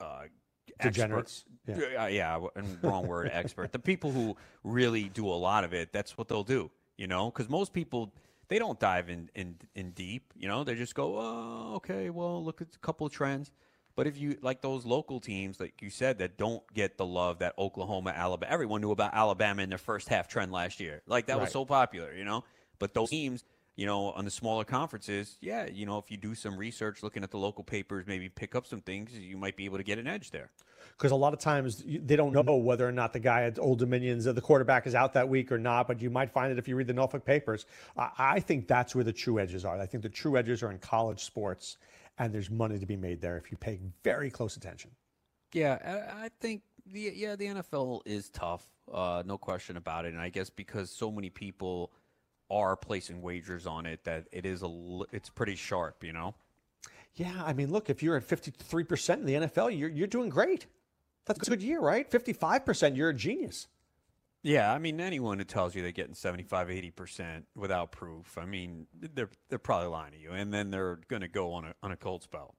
uh, 0.00 0.24
Degenerates? 0.80 1.44
Expert, 1.68 1.90
yeah, 1.92 2.06
yeah, 2.08 2.40
and 2.56 2.78
wrong 2.82 3.06
word, 3.06 3.30
expert. 3.32 3.72
The 3.72 3.78
people 3.78 4.10
who 4.10 4.36
really 4.64 5.04
do 5.04 5.28
a 5.28 5.34
lot 5.34 5.64
of 5.64 5.72
it, 5.72 5.92
that's 5.92 6.18
what 6.18 6.28
they'll 6.28 6.44
do. 6.44 6.70
You 6.96 7.06
know, 7.06 7.30
because 7.30 7.48
most 7.48 7.72
people 7.72 8.12
they 8.48 8.58
don't 8.58 8.78
dive 8.78 9.08
in, 9.08 9.30
in 9.34 9.56
in 9.74 9.90
deep. 9.92 10.32
You 10.36 10.48
know, 10.48 10.64
they 10.64 10.74
just 10.74 10.94
go, 10.94 11.18
oh, 11.18 11.72
okay, 11.76 12.10
well, 12.10 12.44
look 12.44 12.60
at 12.60 12.68
a 12.74 12.78
couple 12.78 13.06
of 13.06 13.12
trends. 13.12 13.50
But 13.94 14.06
if 14.06 14.16
you 14.18 14.38
like 14.42 14.62
those 14.62 14.86
local 14.86 15.20
teams, 15.20 15.60
like 15.60 15.82
you 15.82 15.90
said, 15.90 16.18
that 16.18 16.38
don't 16.38 16.62
get 16.72 16.96
the 16.96 17.04
love 17.06 17.40
that 17.40 17.54
Oklahoma, 17.58 18.10
Alabama, 18.16 18.50
everyone 18.50 18.80
knew 18.80 18.90
about 18.90 19.12
Alabama 19.14 19.62
in 19.62 19.68
their 19.68 19.78
first 19.78 20.08
half 20.08 20.28
trend 20.28 20.50
last 20.50 20.80
year. 20.80 21.02
Like 21.06 21.26
that 21.26 21.38
was 21.40 21.50
so 21.50 21.64
popular, 21.64 22.14
you 22.14 22.24
know. 22.24 22.44
But 22.78 22.94
those 22.94 23.10
teams, 23.10 23.44
you 23.76 23.86
know, 23.86 24.10
on 24.12 24.24
the 24.24 24.30
smaller 24.30 24.64
conferences, 24.64 25.36
yeah, 25.40 25.66
you 25.66 25.86
know, 25.86 25.98
if 25.98 26.10
you 26.10 26.16
do 26.16 26.34
some 26.34 26.56
research, 26.56 27.02
looking 27.02 27.22
at 27.22 27.30
the 27.30 27.38
local 27.38 27.64
papers, 27.64 28.06
maybe 28.06 28.28
pick 28.28 28.54
up 28.54 28.66
some 28.66 28.80
things, 28.80 29.12
you 29.12 29.36
might 29.36 29.56
be 29.56 29.66
able 29.66 29.76
to 29.78 29.84
get 29.84 29.98
an 29.98 30.06
edge 30.06 30.30
there. 30.30 30.50
because 30.96 31.12
a 31.12 31.16
lot 31.16 31.32
of 31.32 31.38
times 31.38 31.82
they 31.86 32.16
don't 32.16 32.32
know 32.32 32.56
whether 32.56 32.86
or 32.86 32.92
not 32.92 33.12
the 33.12 33.18
guy 33.18 33.42
at 33.44 33.58
Old 33.58 33.78
Dominions 33.78 34.26
or 34.26 34.32
the 34.32 34.40
quarterback 34.40 34.86
is 34.86 34.94
out 34.94 35.12
that 35.14 35.28
week 35.28 35.50
or 35.50 35.58
not. 35.58 35.88
But 35.88 36.00
you 36.00 36.10
might 36.10 36.30
find 36.30 36.52
it 36.52 36.58
if 36.58 36.68
you 36.68 36.76
read 36.76 36.86
the 36.86 36.92
Norfolk 36.92 37.24
papers. 37.24 37.66
I 37.96 38.40
think 38.40 38.68
that's 38.68 38.94
where 38.94 39.04
the 39.04 39.12
true 39.12 39.38
edges 39.38 39.64
are. 39.64 39.78
I 39.80 39.86
think 39.86 40.02
the 40.02 40.08
true 40.08 40.36
edges 40.36 40.62
are 40.62 40.70
in 40.70 40.78
college 40.78 41.24
sports, 41.24 41.76
and 42.18 42.32
there's 42.32 42.50
money 42.50 42.78
to 42.78 42.86
be 42.86 42.96
made 42.96 43.20
there 43.20 43.36
if 43.36 43.50
you 43.50 43.56
pay 43.56 43.80
very 44.02 44.30
close 44.30 44.56
attention. 44.56 44.90
Yeah, 45.52 46.06
I, 46.14 46.30
think 46.40 46.62
the 46.86 47.12
yeah 47.14 47.36
the 47.36 47.46
NFL 47.46 48.00
is 48.06 48.30
tough, 48.30 48.66
uh, 48.92 49.22
no 49.26 49.36
question 49.36 49.76
about 49.76 50.06
it. 50.06 50.12
And 50.12 50.20
I 50.20 50.30
guess 50.30 50.48
because 50.48 50.90
so 50.90 51.10
many 51.10 51.28
people 51.28 51.92
are 52.50 52.76
placing 52.76 53.20
wagers 53.20 53.66
on 53.66 53.86
it, 53.86 54.04
that 54.04 54.28
it 54.32 54.46
is 54.46 54.62
a 54.62 55.00
it's 55.12 55.28
pretty 55.28 55.56
sharp, 55.56 56.04
you 56.04 56.12
know. 56.12 56.34
Yeah, 57.14 57.42
I 57.44 57.52
mean, 57.52 57.70
look, 57.70 57.90
if 57.90 58.02
you're 58.02 58.16
at 58.16 58.26
53% 58.26 59.14
in 59.14 59.26
the 59.26 59.34
NFL, 59.34 59.78
you're 59.78 59.90
you're 59.90 60.06
doing 60.06 60.30
great. 60.30 60.66
That's 61.26 61.46
a 61.46 61.50
good 61.50 61.62
year, 61.62 61.80
right? 61.80 62.10
55%, 62.10 62.96
you're 62.96 63.10
a 63.10 63.14
genius. 63.14 63.68
Yeah, 64.42 64.72
I 64.72 64.78
mean 64.78 65.00
anyone 65.00 65.38
who 65.38 65.44
tells 65.44 65.74
you 65.74 65.82
they're 65.82 65.92
getting 65.92 66.14
75, 66.14 66.70
80 66.70 66.90
percent 66.90 67.46
without 67.54 67.92
proof, 67.92 68.36
I 68.38 68.44
mean 68.44 68.86
they're 69.14 69.30
they're 69.48 69.58
probably 69.58 69.88
lying 69.88 70.12
to 70.12 70.18
you, 70.18 70.32
and 70.32 70.52
then 70.52 70.70
they're 70.70 70.98
going 71.08 71.22
to 71.22 71.28
go 71.28 71.52
on 71.52 71.64
a 71.66 71.74
on 71.82 71.92
a 71.92 71.96
cold 71.96 72.22
spell. 72.22 72.54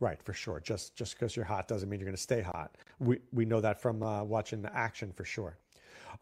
Right, 0.00 0.22
for 0.22 0.32
sure. 0.32 0.60
Just 0.60 0.94
just 0.94 1.18
because 1.18 1.34
you're 1.34 1.44
hot 1.44 1.68
doesn't 1.68 1.88
mean 1.88 2.00
you're 2.00 2.06
going 2.06 2.16
to 2.16 2.22
stay 2.22 2.42
hot. 2.42 2.76
We 2.98 3.18
we 3.32 3.44
know 3.44 3.60
that 3.60 3.80
from 3.80 4.02
uh, 4.02 4.24
watching 4.24 4.62
the 4.62 4.74
action 4.76 5.12
for 5.12 5.24
sure. 5.24 5.56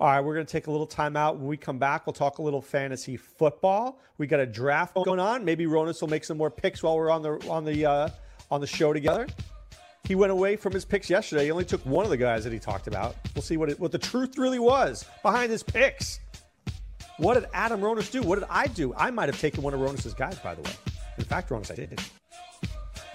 All 0.00 0.08
right, 0.08 0.20
we're 0.20 0.34
going 0.34 0.46
to 0.46 0.50
take 0.50 0.66
a 0.66 0.70
little 0.70 0.86
time 0.86 1.16
out. 1.16 1.38
When 1.38 1.46
we 1.46 1.56
come 1.56 1.78
back, 1.78 2.06
we'll 2.06 2.14
talk 2.14 2.38
a 2.38 2.42
little 2.42 2.62
fantasy 2.62 3.16
football. 3.16 4.00
We 4.18 4.26
got 4.26 4.40
a 4.40 4.46
draft 4.46 4.94
going 4.94 5.20
on. 5.20 5.44
Maybe 5.44 5.66
Ronis 5.66 6.00
will 6.00 6.08
make 6.08 6.24
some 6.24 6.36
more 6.36 6.50
picks 6.50 6.82
while 6.82 6.96
we're 6.96 7.10
on 7.10 7.22
the 7.22 7.32
on 7.48 7.64
the 7.64 7.86
uh, 7.86 8.08
on 8.50 8.60
the 8.60 8.66
show 8.66 8.92
together. 8.92 9.26
He 10.04 10.14
went 10.14 10.32
away 10.32 10.56
from 10.56 10.72
his 10.72 10.84
picks 10.84 11.08
yesterday. 11.08 11.46
He 11.46 11.50
only 11.50 11.64
took 11.64 11.84
one 11.86 12.04
of 12.04 12.10
the 12.10 12.16
guys 12.16 12.44
that 12.44 12.52
he 12.52 12.58
talked 12.58 12.86
about. 12.86 13.16
We'll 13.34 13.42
see 13.42 13.56
what 13.56 13.70
it, 13.70 13.80
what 13.80 13.90
the 13.90 13.98
truth 13.98 14.36
really 14.36 14.58
was 14.58 15.06
behind 15.22 15.50
his 15.50 15.62
picks. 15.62 16.20
What 17.16 17.34
did 17.34 17.46
Adam 17.54 17.80
Ronis 17.80 18.10
do? 18.10 18.22
What 18.22 18.38
did 18.38 18.48
I 18.50 18.66
do? 18.66 18.92
I 18.96 19.10
might 19.10 19.28
have 19.28 19.40
taken 19.40 19.62
one 19.62 19.72
of 19.72 19.80
Ronis's 19.80 20.14
guys, 20.14 20.38
by 20.40 20.54
the 20.54 20.62
way. 20.62 20.72
In 21.16 21.24
fact, 21.24 21.48
Ronis, 21.48 21.70
I 21.70 21.76
did. 21.76 22.00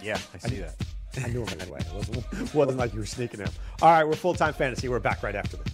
Yeah, 0.02 0.18
I 0.34 0.38
see 0.38 0.60
that. 0.62 0.76
I 1.24 1.28
knew 1.28 1.46
him 1.46 1.60
anyway. 1.60 1.80
It 1.82 1.94
wasn't, 1.94 2.54
wasn't 2.56 2.78
like 2.78 2.94
you 2.94 3.00
were 3.00 3.06
sneaking 3.06 3.42
him. 3.42 3.50
All 3.82 3.92
right, 3.92 4.08
we're 4.08 4.16
full 4.16 4.34
time 4.34 4.54
fantasy. 4.54 4.90
We're 4.90 5.00
back 5.00 5.22
right 5.22 5.36
after 5.36 5.58
this. 5.58 5.74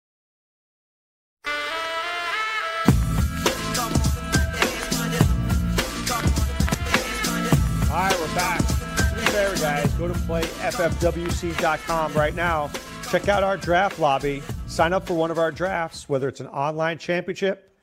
All 7.91 7.97
right, 7.97 8.19
we're 8.21 8.35
back. 8.35 8.61
Favor, 8.61 9.57
guys. 9.57 9.91
Go 9.95 10.07
to 10.07 10.13
playffwc.com 10.13 12.13
right 12.13 12.33
now. 12.33 12.71
Check 13.11 13.27
out 13.27 13.43
our 13.43 13.57
draft 13.57 13.99
lobby. 13.99 14.41
Sign 14.65 14.93
up 14.93 15.05
for 15.05 15.13
one 15.13 15.29
of 15.29 15.37
our 15.37 15.51
drafts, 15.51 16.07
whether 16.07 16.29
it's 16.29 16.39
an 16.39 16.47
online 16.47 16.97
championship, 16.97 17.75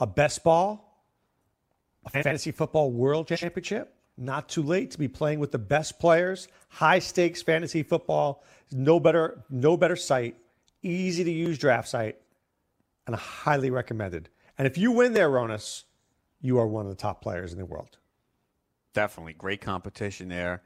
a 0.00 0.06
best 0.06 0.44
ball, 0.44 1.02
a 2.04 2.10
fantasy 2.10 2.50
football 2.50 2.92
world 2.92 3.26
championship. 3.26 3.94
Not 4.18 4.50
too 4.50 4.62
late 4.62 4.90
to 4.90 4.98
be 4.98 5.08
playing 5.08 5.40
with 5.40 5.50
the 5.50 5.58
best 5.58 5.98
players. 5.98 6.48
High 6.68 6.98
stakes 6.98 7.40
fantasy 7.40 7.82
football. 7.82 8.44
No 8.70 9.00
better, 9.00 9.42
no 9.48 9.78
better 9.78 9.96
site. 9.96 10.36
Easy 10.82 11.24
to 11.24 11.32
use 11.32 11.56
draft 11.56 11.88
site, 11.88 12.18
and 13.08 13.16
highly 13.16 13.70
recommended. 13.70 14.28
And 14.58 14.66
if 14.66 14.76
you 14.76 14.92
win 14.92 15.14
there, 15.14 15.30
Ronis, 15.30 15.84
you 16.40 16.58
are 16.58 16.66
one 16.66 16.84
of 16.84 16.90
the 16.90 16.96
top 16.96 17.22
players 17.22 17.52
in 17.52 17.58
the 17.58 17.64
world. 17.64 17.96
Definitely 18.92 19.32
great 19.32 19.62
competition 19.62 20.28
there, 20.28 20.62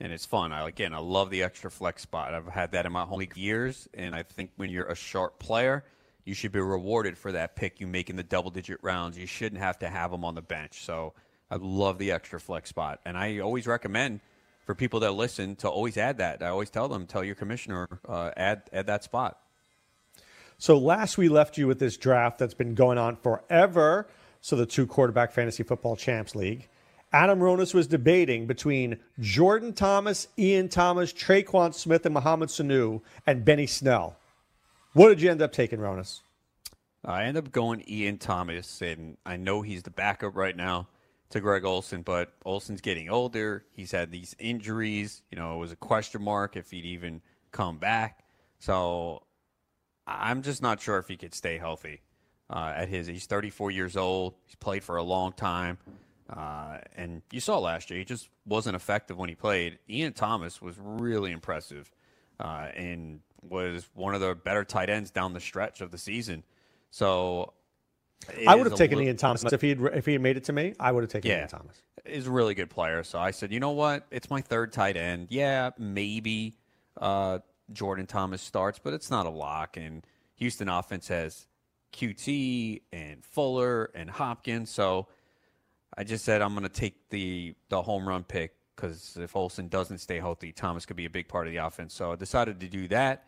and 0.00 0.12
it's 0.12 0.26
fun. 0.26 0.52
I 0.52 0.66
again, 0.68 0.92
I 0.92 0.98
love 0.98 1.30
the 1.30 1.42
extra 1.42 1.70
flex 1.70 2.02
spot. 2.02 2.34
I've 2.34 2.48
had 2.48 2.72
that 2.72 2.86
in 2.86 2.92
my 2.92 3.04
whole 3.04 3.18
league 3.18 3.36
years, 3.36 3.88
and 3.94 4.14
I 4.14 4.24
think 4.24 4.50
when 4.56 4.68
you're 4.68 4.86
a 4.86 4.96
sharp 4.96 5.38
player, 5.38 5.84
you 6.24 6.34
should 6.34 6.52
be 6.52 6.60
rewarded 6.60 7.16
for 7.16 7.30
that 7.32 7.54
pick 7.54 7.80
you 7.80 7.86
make 7.86 8.10
in 8.10 8.16
the 8.16 8.24
double 8.24 8.50
digit 8.50 8.78
rounds. 8.82 9.16
You 9.16 9.26
shouldn't 9.26 9.60
have 9.60 9.78
to 9.78 9.88
have 9.88 10.10
them 10.10 10.24
on 10.24 10.34
the 10.34 10.42
bench. 10.42 10.84
So 10.84 11.14
I 11.50 11.56
love 11.56 11.98
the 11.98 12.10
extra 12.10 12.40
flex 12.40 12.68
spot, 12.68 13.00
and 13.06 13.16
I 13.16 13.38
always 13.38 13.66
recommend 13.68 14.20
for 14.64 14.74
people 14.74 14.98
that 15.00 15.12
listen 15.12 15.54
to 15.56 15.68
always 15.68 15.96
add 15.96 16.18
that. 16.18 16.42
I 16.42 16.48
always 16.48 16.70
tell 16.70 16.88
them, 16.88 17.06
tell 17.06 17.22
your 17.22 17.36
commissioner, 17.36 18.00
uh, 18.08 18.32
add 18.36 18.62
add 18.72 18.88
that 18.88 19.04
spot. 19.04 19.38
So 20.58 20.78
last 20.78 21.18
we 21.18 21.28
left 21.28 21.58
you 21.58 21.66
with 21.66 21.78
this 21.78 21.96
draft 21.96 22.38
that's 22.38 22.54
been 22.54 22.74
going 22.74 22.98
on 22.98 23.16
forever. 23.16 24.08
So 24.40 24.56
the 24.56 24.66
two 24.66 24.86
quarterback 24.86 25.32
fantasy 25.32 25.62
football 25.62 25.96
champs 25.96 26.34
league. 26.34 26.68
Adam 27.12 27.38
Ronis 27.38 27.72
was 27.72 27.86
debating 27.86 28.46
between 28.46 28.98
Jordan 29.20 29.72
Thomas, 29.72 30.28
Ian 30.38 30.68
Thomas, 30.68 31.12
Tre'Quan 31.12 31.72
Smith, 31.72 32.04
and 32.04 32.14
Mohamed 32.14 32.48
Sanu, 32.48 33.00
and 33.26 33.44
Benny 33.44 33.66
Snell. 33.66 34.16
What 34.92 35.08
did 35.08 35.20
you 35.20 35.30
end 35.30 35.42
up 35.42 35.52
taking, 35.52 35.78
Ronis? 35.78 36.20
I 37.04 37.24
end 37.24 37.36
up 37.36 37.52
going 37.52 37.84
Ian 37.88 38.18
Thomas, 38.18 38.82
and 38.82 39.16
I 39.24 39.36
know 39.36 39.62
he's 39.62 39.84
the 39.84 39.90
backup 39.90 40.34
right 40.34 40.56
now 40.56 40.88
to 41.30 41.40
Greg 41.40 41.64
Olsen, 41.64 42.02
but 42.02 42.32
Olsen's 42.44 42.80
getting 42.80 43.08
older. 43.08 43.64
He's 43.72 43.92
had 43.92 44.10
these 44.10 44.34
injuries. 44.38 45.22
You 45.30 45.38
know, 45.38 45.54
it 45.54 45.58
was 45.58 45.72
a 45.72 45.76
question 45.76 46.22
mark 46.22 46.56
if 46.56 46.70
he'd 46.70 46.84
even 46.84 47.20
come 47.52 47.78
back. 47.78 48.24
So 48.58 49.22
I'm 50.06 50.42
just 50.42 50.62
not 50.62 50.80
sure 50.80 50.98
if 50.98 51.08
he 51.08 51.16
could 51.16 51.34
stay 51.34 51.58
healthy. 51.58 52.00
Uh, 52.48 52.72
at 52.76 52.88
his, 52.88 53.08
he's 53.08 53.26
34 53.26 53.72
years 53.72 53.96
old. 53.96 54.34
He's 54.44 54.54
played 54.54 54.84
for 54.84 54.96
a 54.96 55.02
long 55.02 55.32
time, 55.32 55.78
uh, 56.30 56.78
and 56.94 57.22
you 57.32 57.40
saw 57.40 57.58
last 57.58 57.90
year 57.90 57.98
he 57.98 58.04
just 58.04 58.28
wasn't 58.46 58.76
effective 58.76 59.18
when 59.18 59.28
he 59.28 59.34
played. 59.34 59.80
Ian 59.90 60.12
Thomas 60.12 60.62
was 60.62 60.76
really 60.78 61.32
impressive, 61.32 61.90
uh, 62.38 62.68
and 62.76 63.18
was 63.42 63.88
one 63.94 64.14
of 64.14 64.20
the 64.20 64.36
better 64.36 64.62
tight 64.62 64.90
ends 64.90 65.10
down 65.10 65.32
the 65.32 65.40
stretch 65.40 65.80
of 65.80 65.90
the 65.90 65.98
season. 65.98 66.44
So 66.90 67.52
I 68.46 68.54
would 68.54 68.66
have 68.66 68.76
taken 68.76 68.98
li- 68.98 69.06
Ian 69.06 69.16
Thomas 69.16 69.44
if 69.44 69.60
he 69.60 69.70
had 69.70 69.80
if 69.94 70.06
he 70.06 70.12
had 70.12 70.22
made 70.22 70.36
it 70.36 70.44
to 70.44 70.52
me. 70.52 70.74
I 70.78 70.92
would 70.92 71.02
have 71.02 71.10
taken 71.10 71.30
yeah, 71.30 71.40
Ian 71.40 71.48
Thomas. 71.48 71.82
Is 72.04 72.26
a 72.26 72.30
really 72.30 72.54
good 72.54 72.70
player. 72.70 73.02
So 73.02 73.18
I 73.18 73.32
said, 73.32 73.52
you 73.52 73.60
know 73.60 73.72
what? 73.72 74.06
It's 74.10 74.30
my 74.30 74.40
third 74.40 74.72
tight 74.72 74.96
end. 74.96 75.28
Yeah, 75.30 75.70
maybe 75.78 76.56
uh, 77.00 77.40
Jordan 77.72 78.06
Thomas 78.06 78.42
starts, 78.42 78.78
but 78.78 78.94
it's 78.94 79.10
not 79.10 79.26
a 79.26 79.30
lock. 79.30 79.76
And 79.76 80.06
Houston 80.36 80.68
offense 80.68 81.08
has 81.08 81.46
Coutee 81.92 82.82
and 82.92 83.24
Fuller 83.24 83.90
and 83.94 84.10
Hopkins. 84.10 84.70
So 84.70 85.08
I 85.96 86.04
just 86.04 86.24
said 86.24 86.42
I'm 86.42 86.54
going 86.54 86.62
to 86.62 86.68
take 86.68 87.08
the 87.10 87.54
the 87.68 87.82
home 87.82 88.06
run 88.06 88.24
pick 88.24 88.54
because 88.74 89.16
if 89.20 89.34
Olsen 89.34 89.68
doesn't 89.68 89.98
stay 89.98 90.18
healthy, 90.18 90.52
Thomas 90.52 90.84
could 90.84 90.96
be 90.96 91.06
a 91.06 91.10
big 91.10 91.28
part 91.28 91.46
of 91.46 91.52
the 91.52 91.58
offense. 91.58 91.94
So 91.94 92.12
I 92.12 92.16
decided 92.16 92.60
to 92.60 92.68
do 92.68 92.88
that. 92.88 93.24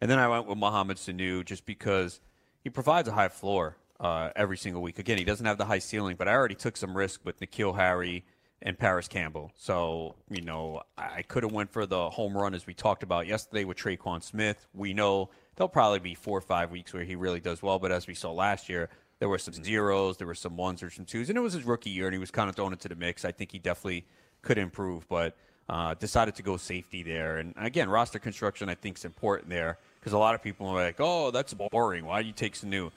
And 0.00 0.10
then 0.10 0.18
I 0.18 0.28
went 0.28 0.46
with 0.46 0.58
Mohamed 0.58 0.96
Sanu 0.96 1.44
just 1.44 1.66
because 1.66 2.20
he 2.60 2.70
provides 2.70 3.08
a 3.08 3.12
high 3.12 3.28
floor 3.28 3.76
uh, 4.00 4.30
every 4.36 4.56
single 4.56 4.82
week. 4.82 4.98
Again, 4.98 5.18
he 5.18 5.24
doesn't 5.24 5.46
have 5.46 5.58
the 5.58 5.64
high 5.64 5.78
ceiling, 5.78 6.16
but 6.16 6.28
I 6.28 6.34
already 6.34 6.54
took 6.54 6.76
some 6.76 6.96
risk 6.96 7.24
with 7.24 7.40
N'Keal 7.40 7.76
Harry 7.76 8.24
and 8.62 8.78
Parris 8.78 9.08
Campbell. 9.08 9.52
So, 9.56 10.16
you 10.28 10.42
know, 10.42 10.82
I 10.96 11.22
could 11.22 11.42
have 11.42 11.52
went 11.52 11.70
for 11.70 11.86
the 11.86 12.10
home 12.10 12.36
run 12.36 12.54
as 12.54 12.66
we 12.66 12.74
talked 12.74 13.02
about 13.02 13.26
yesterday 13.26 13.64
with 13.64 13.76
Tre'Quan 13.76 14.22
Smith. 14.22 14.66
We 14.74 14.94
know 14.94 15.30
there'll 15.56 15.68
probably 15.68 16.00
be 16.00 16.14
four 16.14 16.38
or 16.38 16.42
five 16.42 16.70
weeks 16.70 16.92
where 16.92 17.04
he 17.04 17.14
really 17.14 17.40
does 17.40 17.62
well, 17.62 17.78
but 17.78 17.92
as 17.92 18.06
we 18.06 18.14
saw 18.14 18.32
last 18.32 18.68
year, 18.68 18.88
there 19.20 19.28
were 19.28 19.38
some 19.38 19.54
zeros, 19.54 20.16
there 20.16 20.26
were 20.26 20.34
some 20.34 20.56
ones 20.56 20.82
or 20.82 20.90
some 20.90 21.04
twos, 21.04 21.28
and 21.28 21.38
it 21.38 21.40
was 21.40 21.52
his 21.52 21.64
rookie 21.64 21.90
year, 21.90 22.06
and 22.06 22.14
he 22.14 22.18
was 22.18 22.30
kind 22.30 22.48
of 22.48 22.56
thrown 22.56 22.72
into 22.72 22.88
the 22.88 22.94
mix. 22.94 23.24
I 23.24 23.32
think 23.32 23.52
he 23.52 23.58
definitely 23.58 24.06
could 24.42 24.58
improve, 24.58 25.08
but 25.08 25.36
uh, 25.68 25.94
decided 25.94 26.34
to 26.36 26.42
go 26.42 26.56
safety 26.56 27.02
there. 27.02 27.38
And 27.38 27.54
again, 27.56 27.90
roster 27.90 28.18
construction 28.18 28.68
I 28.68 28.74
think 28.74 28.96
is 28.98 29.04
important 29.04 29.50
there 29.50 29.78
because 30.00 30.12
a 30.12 30.18
lot 30.18 30.34
of 30.34 30.42
people 30.42 30.68
are 30.68 30.74
like, 30.74 30.96
"Oh, 30.98 31.30
that's 31.30 31.54
boring. 31.54 32.06
Why 32.06 32.22
do 32.22 32.28
you 32.28 32.34
take 32.34 32.54
Sanu?" 32.54 32.90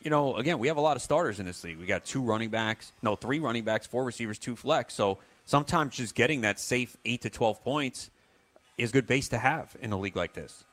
You 0.00 0.10
know, 0.10 0.36
again, 0.36 0.58
we 0.58 0.68
have 0.68 0.76
a 0.76 0.80
lot 0.80 0.96
of 0.96 1.02
starters 1.02 1.40
in 1.40 1.46
this 1.46 1.62
league. 1.64 1.78
We 1.78 1.86
got 1.86 2.04
two 2.04 2.22
running 2.22 2.50
backs, 2.50 2.92
no, 3.02 3.16
three 3.16 3.38
running 3.38 3.64
backs, 3.64 3.86
four 3.86 4.04
receivers, 4.04 4.38
two 4.38 4.56
flex. 4.56 4.94
So 4.94 5.18
sometimes 5.44 5.96
just 5.96 6.14
getting 6.14 6.42
that 6.42 6.60
safe 6.60 6.96
eight 7.04 7.22
to 7.22 7.30
12 7.30 7.62
points 7.62 8.10
is 8.76 8.92
good 8.92 9.06
base 9.06 9.28
to 9.30 9.38
have 9.38 9.76
in 9.80 9.92
a 9.92 9.98
league 9.98 10.16
like 10.16 10.34
this. 10.34 10.64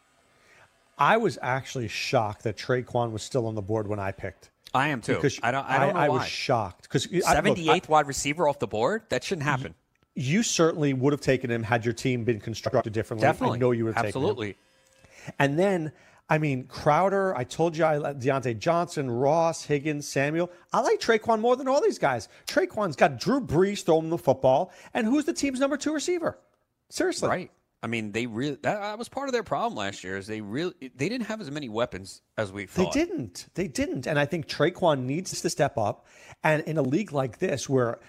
I 0.98 1.18
was 1.18 1.38
actually 1.42 1.88
shocked 1.88 2.44
that 2.44 2.56
Tre'Quan 2.56 3.12
was 3.12 3.24
still 3.24 3.48
on 3.48 3.56
the 3.56 3.62
board 3.62 3.88
when 3.88 4.00
I 4.00 4.12
picked. 4.12 4.50
I 4.74 4.90
am 4.90 5.02
too. 5.02 5.16
Because 5.16 5.40
I 5.42 5.52
don't. 5.52 5.66
I, 5.66 5.80
don't 5.80 5.96
I, 5.96 6.06
I 6.06 6.10
was 6.10 6.28
shocked 6.28 6.84
because 6.84 7.08
seventy 7.26 7.70
eighth 7.70 7.88
wide 7.88 8.08
receiver 8.08 8.48
off 8.48 8.60
the 8.60 8.68
board. 8.68 9.04
That 9.10 9.24
shouldn't 9.24 9.46
happen. 9.46 9.74
You 10.16 10.44
certainly 10.44 10.94
would 10.94 11.14
have 11.14 11.22
taken 11.22 11.50
him 11.50 11.64
had 11.64 11.86
your 11.86 11.94
team 11.94 12.24
been 12.24 12.40
constructed 12.40 12.94
differently. 12.94 13.26
Definitely. 13.26 13.58
I 13.58 13.60
know 13.60 13.72
you 13.72 13.86
would 13.86 13.96
have 13.96 14.06
Absolutely. 14.06 14.48
taken 14.48 14.60
him. 15.26 15.34
And 15.40 15.60
then 15.60 15.92
I 16.28 16.40
mean, 16.40 16.66
Crowder, 16.66 17.36
I 17.36 17.44
told 17.44 17.78
you 17.78 17.84
I 17.84 17.98
like 17.98 18.20
Diontae 18.20 18.58
Johnson, 18.58 19.12
Ross, 19.12 19.64
Higgins, 19.64 20.08
Samuel. 20.08 20.52
I 20.74 20.82
like 20.82 21.00
Tre'Quan 21.00 21.40
more 21.40 21.56
than 21.56 21.68
all 21.68 21.82
these 21.82 22.00
guys. 22.00 22.30
Tre'Quan's 22.48 22.96
got 22.96 23.20
Drew 23.20 23.40
Brees 23.40 23.84
throwing 23.84 24.10
the 24.10 24.18
football, 24.18 24.72
and 24.94 25.06
who's 25.06 25.26
the 25.26 25.34
team's 25.34 25.60
number 25.60 25.78
two 25.78 25.94
receiver? 25.94 26.40
Seriously. 26.90 27.30
Right. 27.30 27.52
I 27.84 27.88
mean, 27.88 28.12
they 28.12 28.26
really 28.26 28.56
that, 28.64 28.80
that, 28.80 28.98
was 28.98 29.10
part 29.10 29.30
of 29.30 29.34
their 29.34 29.44
problem 29.44 29.78
last 29.78 30.04
year. 30.04 30.18
Is 30.18 30.26
they 30.26 30.42
really 30.42 30.74
they 30.80 31.08
didn't 31.08 31.28
have 31.28 31.40
as 31.40 31.52
many 31.52 31.70
weapons 31.70 32.24
as 32.36 32.52
we 32.52 32.66
thought. 32.66 32.92
They 32.92 33.06
didn't. 33.06 33.48
They 33.54 33.68
didn't. 33.68 34.08
And 34.08 34.18
I 34.18 34.26
think 34.26 34.48
Tre'Quan 34.48 35.04
needs 35.04 35.40
to 35.40 35.50
step 35.50 35.78
up. 35.78 36.08
And 36.44 36.64
in 36.64 36.80
a 36.80 36.82
league 36.82 37.12
like 37.12 37.38
this, 37.38 37.70
where 37.70 38.00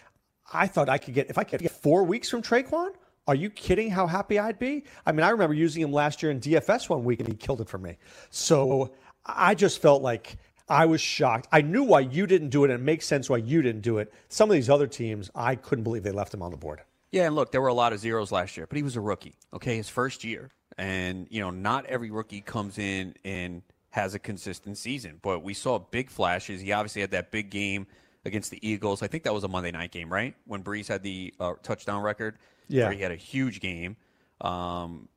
I 0.51 0.67
thought 0.67 0.89
I 0.89 0.97
could 0.97 1.13
get 1.13 1.29
if 1.29 1.37
I 1.37 1.45
could 1.45 1.61
get 1.61 1.73
four 1.73 2.05
weeks 2.05 2.31
from 2.31 2.41
Tre'Quan, 2.41 2.93
are 3.27 3.35
you 3.35 3.51
kidding 3.51 3.91
how 3.91 4.07
happy 4.07 4.39
I'd 4.39 4.59
be? 4.59 4.85
I 5.05 5.13
mean, 5.13 5.23
I 5.23 5.31
remember 5.31 5.55
using 5.55 5.83
him 5.83 5.93
last 5.93 6.23
year 6.23 6.31
in 6.31 6.41
DFS 6.41 6.89
one 6.89 7.05
week 7.05 7.21
and 7.21 7.29
he 7.29 7.35
killed 7.35 7.61
it 7.61 7.69
for 7.69 7.79
me. 7.79 7.99
So 8.31 8.93
I 9.25 9.55
just 9.55 9.83
felt 9.83 10.03
like 10.03 10.37
I 10.69 10.87
was 10.87 11.01
shocked. 11.01 11.49
I 11.53 11.61
knew 11.61 11.83
why 11.85 12.01
you 12.01 12.27
didn't 12.27 12.51
do 12.51 12.65
it, 12.65 12.71
and 12.71 12.81
it 12.81 12.85
makes 12.85 13.07
sense 13.07 13.31
why 13.31 13.37
you 13.37 13.63
didn't 13.63 13.83
do 13.83 13.99
it. 13.99 14.13
Some 14.29 14.51
of 14.51 14.55
these 14.55 14.69
other 14.69 14.87
teams, 14.87 15.31
I 15.35 15.55
couldn't 15.55 15.85
believe 15.85 16.03
they 16.03 16.11
left 16.11 16.35
him 16.35 16.43
on 16.43 16.51
the 16.51 16.57
board. 16.57 16.83
Yeah, 17.13 17.27
and 17.27 17.37
look, 17.37 17.53
there 17.53 17.61
were 17.61 17.69
a 17.69 17.75
lot 17.75 17.93
of 17.93 18.01
zeros 18.01 18.33
last 18.33 18.57
year, 18.57 18.67
but 18.67 18.77
he 18.77 18.83
was 18.83 18.97
a 18.97 19.01
rookie, 19.01 19.37
okay, 19.55 19.77
his 19.77 19.89
first 19.89 20.25
year. 20.25 20.51
And, 20.77 21.27
you 21.31 21.41
know, 21.41 21.51
not 21.51 21.87
every 21.87 22.11
rookie 22.11 22.41
comes 22.41 22.79
in 22.79 23.15
and 23.25 23.63
has 23.91 24.15
a 24.15 24.19
consistent 24.19 24.77
season, 24.77 25.19
but 25.23 25.43
we 25.43 25.55
saw 25.55 25.79
big 25.79 26.11
flashes. 26.11 26.61
He 26.61 26.73
obviously 26.73 27.01
had 27.01 27.13
that 27.13 27.31
big 27.31 27.49
game 27.51 27.87
against 28.25 28.51
the 28.51 28.69
Eagles. 28.69 29.03
I 29.03 29.07
think 29.07 29.23
that 29.23 29.33
was 29.33 29.45
a 29.45 29.49
Monday 29.49 29.71
night 29.71 29.93
game, 29.93 30.13
right? 30.13 30.35
When 30.47 30.63
Brees 30.63 30.89
had 30.89 31.03
the 31.03 31.33
uh, 31.39 31.55
touchdown 31.63 32.03
record. 32.03 32.37
Yeah. 32.69 32.93
he 32.93 33.01
had 33.01 33.13
a 33.13 33.17
huge 33.17 33.61
game. 33.61 33.97
Um, 34.41 35.09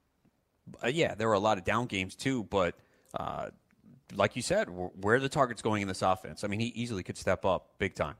uh, 0.83 0.87
yeah, 0.87 1.15
there 1.15 1.27
were 1.27 1.33
a 1.33 1.39
lot 1.39 1.57
of 1.57 1.63
down 1.63 1.87
games 1.87 2.15
too, 2.15 2.43
but 2.43 2.75
uh, 3.13 3.49
like 4.13 4.35
you 4.35 4.41
said, 4.41 4.67
where 4.69 5.15
are 5.15 5.19
the 5.19 5.29
target's 5.29 5.61
going 5.61 5.81
in 5.81 5.87
this 5.87 6.01
offense, 6.01 6.43
I 6.43 6.47
mean, 6.47 6.59
he 6.59 6.67
easily 6.67 7.03
could 7.03 7.17
step 7.17 7.45
up 7.45 7.71
big 7.79 7.95
time. 7.95 8.15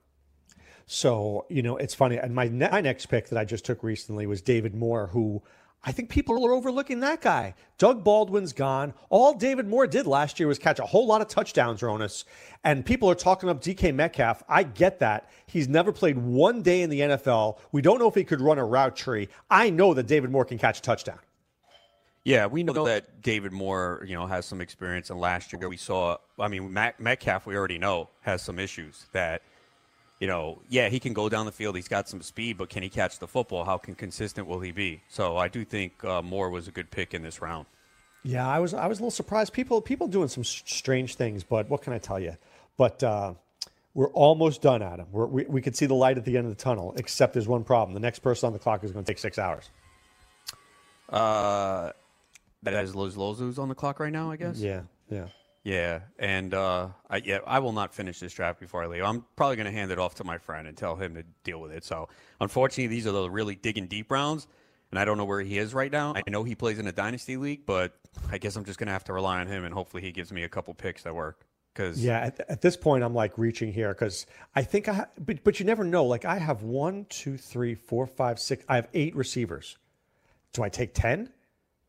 So, 0.86 1.46
you 1.50 1.62
know, 1.62 1.78
it's 1.78 1.94
funny. 1.94 2.18
And 2.18 2.34
my, 2.34 2.48
ne- 2.48 2.70
my 2.72 2.82
next 2.82 3.06
pick 3.08 3.30
that 3.30 3.38
I 3.38 3.46
just 3.46 3.63
took 3.63 3.84
recently 3.84 4.26
was 4.26 4.42
David 4.42 4.74
Moore, 4.74 5.08
who 5.08 5.44
I 5.84 5.94
think 5.94 6.10
people 6.10 6.46
are 6.46 6.54
overlooking 6.54 7.00
that 7.00 7.22
guy. 7.22 7.56
Doug 7.78 8.04
Baldwin's 8.04 8.52
gone. 8.52 8.94
All 9.10 9.34
David 9.34 9.65
Moore 9.65 9.88
did 9.88 10.06
last 10.06 10.38
year 10.39 10.48
was 10.48 10.60
catch 10.60 10.80
a 10.80 10.86
whole 10.86 11.08
lot 11.08 11.22
of 11.22 11.30
touchdowns, 11.30 11.80
Ronis. 11.80 12.26
And 12.65 12.86
people 12.86 13.10
are 13.10 13.15
talking 13.15 13.50
up 13.50 13.62
DK 13.62 13.96
Metcalf. 13.96 14.44
I 14.50 14.63
get 14.63 15.00
that. 15.00 15.30
He's 15.46 15.70
never 15.70 15.94
played 15.94 16.18
one 16.18 16.62
day 16.62 16.82
in 16.82 16.89
the 16.89 17.00
NFL. 17.00 17.60
We 17.72 17.82
don't 17.82 17.98
know 17.98 18.10
if 18.10 18.15
he 18.15 18.26
could 18.26 18.42
run 18.42 18.58
a 18.58 18.65
route 18.65 18.98
tree. 18.98 19.30
I 19.50 19.70
know 19.70 19.94
that 19.94 20.08
David 20.08 20.32
Moore 20.32 20.44
can 20.44 20.58
catch 20.58 20.80
a 20.80 20.82
touchdown. 20.82 21.20
Yeah, 22.26 22.46
we 22.48 22.63
know 22.63 22.86
that 22.86 23.22
David 23.22 23.54
Moore, 23.54 24.04
you 24.06 24.15
know, 24.15 24.28
has 24.28 24.46
some 24.46 24.60
experience. 24.60 25.10
And 25.10 25.20
last 25.20 25.54
year 25.54 25.70
we 25.70 25.78
saw, 25.78 26.18
I 26.38 26.50
mean, 26.50 26.74
Metcalf, 26.74 27.46
we 27.46 27.56
already 27.56 27.78
know 27.78 28.10
has 28.22 28.42
some 28.42 28.60
issues 28.60 29.06
that 29.13 29.42
you 30.19 30.27
know, 30.27 30.62
yeah, 30.67 30.89
he 30.89 30.99
can 30.99 31.13
go 31.13 31.29
down 31.29 31.45
the 31.45 31.51
field. 31.51 31.75
He's 31.75 31.88
got 31.88 32.10
some 32.10 32.21
speed, 32.21 32.58
but 32.58 32.69
can 32.69 32.84
he 32.84 32.89
catch 32.89 33.19
the 33.19 33.27
football? 33.27 33.63
How 33.63 33.77
consistent 33.77 34.47
will 34.47 34.60
he 34.60 34.71
be? 34.71 35.01
So 35.08 35.38
I 35.38 35.47
do 35.47 35.63
think 35.63 36.03
uh, 36.03 36.21
Moore 36.21 36.49
was 36.49 36.67
a 36.67 36.71
good 36.71 36.91
pick 36.91 37.13
in 37.13 37.21
this 37.21 37.41
round. 37.41 37.65
Yeah, 38.23 38.47
I 38.47 38.60
was 38.60 38.73
I 38.73 38.88
was 38.88 38.99
a 38.99 39.01
little 39.01 39.12
surprised. 39.12 39.53
People 39.53 39.82
people 39.82 40.08
doing 40.08 40.27
some 40.27 40.43
strange 40.43 41.15
things, 41.15 41.43
but 41.43 41.69
what 41.69 41.82
can 41.82 41.93
I 41.93 41.99
tell 41.99 42.19
you? 42.19 42.36
But 42.75 43.01
uh, 43.01 43.36
we're 43.93 44.10
almost 44.10 44.62
done, 44.62 44.82
Adam. 44.82 45.08
We're, 45.12 45.25
we 45.25 45.45
we 45.45 45.62
could 45.62 45.75
see 45.77 45.86
the 45.86 45.93
light 45.93 46.17
at 46.17 46.25
the 46.25 46.36
end 46.36 46.45
of 46.45 46.55
the 46.55 46.62
tunnel. 46.62 46.93
Except 46.97 47.32
there's 47.32 47.47
one 47.47 47.63
problem. 47.63 47.93
The 47.93 48.01
next 48.01 48.19
person 48.19 48.47
on 48.47 48.53
the 48.53 48.60
clock 48.60 48.84
is 48.84 48.91
going 48.91 49.05
to 49.05 49.10
take 49.10 49.19
six 49.19 49.39
hours. 49.39 49.69
Uh, 51.08 51.91
that 52.63 52.84
is 52.84 52.93
Loz 52.93 53.15
Lozu's 53.15 53.58
on 53.58 53.69
the 53.69 53.75
clock 53.75 54.01
right 54.01 54.12
now, 54.12 54.32
I 54.32 54.36
guess. 54.36 54.60
Yeah, 54.60 54.82
yeah. 55.10 55.27
Yeah, 55.63 56.02
and 56.17 56.54
uh, 56.54 56.89
I, 57.10 57.17
yeah, 57.17 57.39
I 57.45 57.60
will 57.60 57.74
not 57.74 57.93
finish 57.93 58.19
this 58.19 58.34
draft 58.34 58.60
before 58.60 58.84
I 58.84 58.88
leave. 58.88 59.04
I'm 59.04 59.26
probably 59.36 59.58
going 59.58 59.65
to 59.65 59.72
hand 59.72 59.91
it 59.91 60.00
off 60.00 60.15
to 60.15 60.24
my 60.24 60.38
friend 60.38 60.67
and 60.67 60.78
tell 60.78 60.95
him 60.95 61.15
to 61.15 61.24
deal 61.43 61.60
with 61.60 61.72
it. 61.72 61.84
So, 61.84 62.08
unfortunately, 62.39 62.88
these 62.88 63.06
are 63.06 63.12
the 63.12 63.30
really 63.30 63.56
digging 63.56 63.88
deep 63.88 64.10
rounds, 64.10 64.48
and 64.89 65.00
I 65.00 65.06
don't 65.06 65.17
know 65.17 65.26
where 65.26 65.41
he 65.41 65.58
is 65.58 65.74
right 65.74 65.91
now. 65.91 66.13
I 66.15 66.24
know 66.30 66.43
he 66.43 66.56
plays 66.56 66.80
in 66.80 66.88
a 66.88 66.93
dynasty 66.93 67.36
league, 67.36 67.65
but 67.65 67.93
I 68.32 68.38
guess 68.38 68.56
I'm 68.56 68.63
just 68.63 68.80
going 68.80 68.88
to 68.88 68.93
have 68.93 69.04
to 69.06 69.13
rely 69.13 69.41
on 69.41 69.48
him, 69.48 69.65
and 69.65 69.74
hopefully, 69.74 70.02
he 70.02 70.12
gives 70.12 70.32
me 70.32 70.43
a 70.43 70.50
couple 70.50 70.74
picks 70.74 71.04
that 71.04 71.13
work. 71.13 71.45
Because 71.74 72.04
yeah, 72.04 72.19
at, 72.19 72.39
at, 72.50 72.62
this 72.62 72.76
point, 72.76 73.04
I'm 73.04 73.13
like 73.13 73.38
reaching 73.38 73.72
here 73.72 73.89
because 73.89 74.26
I 74.56 74.63
think 74.63 74.88
I, 74.88 75.06
but 75.17 75.43
but 75.43 75.60
you 75.60 75.65
never 75.65 75.84
know. 75.84 76.06
Like 76.06 76.26
I 76.26 76.38
have 76.38 76.63
one, 76.63 77.06
two, 77.10 77.38
three, 77.38 77.76
four, 77.76 78.08
five, 78.08 78.39
six. 78.39 78.65
I 78.67 78.76
have 78.76 78.88
eight 78.93 79.15
receivers. 79.15 79.78
Do 80.54 80.63
I 80.63 80.69
take 80.69 80.93
ten? 80.93 81.32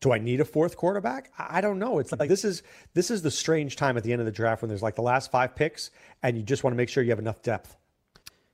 Do 0.01 0.11
I 0.11 0.17
need 0.17 0.41
a 0.41 0.45
fourth 0.45 0.77
quarterback? 0.77 1.31
I 1.37 1.61
don't 1.61 1.79
know. 1.79 1.99
It's 1.99 2.11
like 2.11 2.27
this 2.27 2.43
is 2.43 2.63
this 2.93 3.11
is 3.11 3.21
the 3.21 3.31
strange 3.31 3.75
time 3.75 3.97
at 3.97 4.03
the 4.03 4.11
end 4.11 4.19
of 4.19 4.25
the 4.25 4.31
draft 4.31 4.61
when 4.61 4.69
there's 4.69 4.81
like 4.81 4.95
the 4.95 5.03
last 5.03 5.31
five 5.31 5.55
picks 5.55 5.91
and 6.23 6.35
you 6.35 6.43
just 6.43 6.63
want 6.63 6.73
to 6.73 6.77
make 6.77 6.89
sure 6.89 7.03
you 7.03 7.11
have 7.11 7.19
enough 7.19 7.41
depth. 7.43 7.77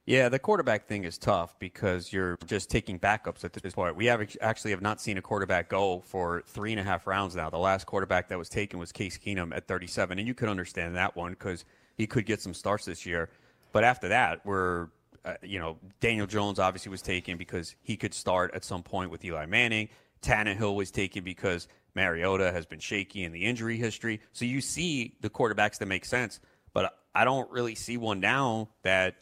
Yeah, 0.08 0.30
the 0.30 0.40
quarterback 0.40 0.88
thing 0.88 1.04
is 1.04 1.18
tough 1.18 1.60
because 1.60 2.14
you're 2.14 2.38
just 2.46 2.70
taking 2.70 2.98
backups 2.98 3.44
at 3.44 3.52
this 3.52 3.74
point. 3.74 3.98
We 3.98 4.06
have 4.06 4.26
actually 4.40 4.72
have 4.72 4.82
not 4.82 5.02
seen 5.02 5.18
a 5.18 5.22
quarterback 5.22 5.68
go 5.68 6.00
for 6.06 6.44
three 6.48 6.72
and 6.72 6.80
a 6.80 6.84
half 6.84 7.08
rounds 7.08 7.36
now. 7.36 7.50
The 7.50 7.58
last 7.58 7.86
quarterback 7.86 8.30
that 8.30 8.38
was 8.38 8.48
taken 8.48 8.80
was 8.80 8.94
Case 8.94 9.18
Keenum 9.18 9.54
at 9.54 9.68
37, 9.68 10.18
and 10.18 10.26
you 10.26 10.34
could 10.34 10.48
understand 10.48 10.96
that 10.96 11.18
one 11.18 11.32
because 11.32 11.66
he 11.98 12.08
could 12.08 12.26
get 12.26 12.42
some 12.42 12.54
starts 12.54 12.86
this 12.86 13.06
year. 13.06 13.30
But 13.74 13.84
after 13.84 14.08
that, 14.08 14.46
we're 14.46 14.88
uh, 15.26 15.34
you 15.42 15.60
know 15.60 15.78
Daniel 16.00 16.26
Jones 16.26 16.58
obviously 16.58 16.90
was 16.90 17.02
taken 17.02 17.38
because 17.38 17.76
he 17.82 17.98
could 17.98 18.14
start 18.14 18.52
at 18.54 18.64
some 18.64 18.84
point 18.84 19.12
with 19.12 19.26
Eli 19.26 19.46
Manning. 19.46 19.90
Tannehill 20.22 20.76
was 20.76 20.92
taken 20.92 21.24
because 21.24 21.68
Mariota 21.96 22.52
has 22.52 22.66
been 22.66 22.80
shaky 22.80 23.24
in 23.24 23.32
the 23.32 23.46
injury 23.46 23.78
history. 23.78 24.22
So 24.34 24.46
you 24.46 24.62
see 24.62 25.16
the 25.22 25.30
quarterbacks 25.30 25.80
that 25.80 25.88
make 25.88 26.06
sense, 26.06 26.40
but 26.74 26.94
I 27.16 27.26
don't 27.26 27.50
really 27.52 27.76
see 27.76 27.98
one 27.98 28.20
now 28.20 28.70
that 28.84 29.16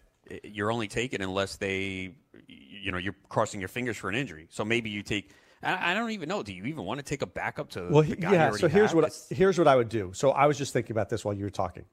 you're 0.43 0.71
only 0.71 0.87
taking 0.87 1.21
unless 1.21 1.55
they, 1.57 2.15
you 2.47 2.91
know, 2.91 2.97
you're 2.97 3.15
crossing 3.29 3.59
your 3.59 3.69
fingers 3.69 3.97
for 3.97 4.09
an 4.09 4.15
injury. 4.15 4.47
So 4.49 4.65
maybe 4.65 4.89
you 4.89 5.03
take. 5.03 5.31
I 5.63 5.95
don't 5.95 6.11
even 6.11 6.29
know. 6.29 6.43
Do 6.43 6.53
you 6.53 6.65
even 6.65 6.83
want 6.83 6.99
to 6.99 7.03
take 7.03 7.23
a 7.23 7.25
backup 7.25 7.71
to? 7.71 7.87
Well, 7.89 8.03
yeah. 8.03 8.51
So 8.51 8.67
here's 8.67 8.91
have? 8.91 8.95
what 8.95 9.27
here's 9.31 9.57
what 9.57 9.67
I 9.67 9.75
would 9.75 9.89
do. 9.89 10.11
So 10.13 10.29
I 10.31 10.45
was 10.45 10.57
just 10.57 10.73
thinking 10.73 10.91
about 10.91 11.09
this 11.09 11.25
while 11.25 11.33
you 11.33 11.43
were 11.43 11.49
talking. 11.49 11.85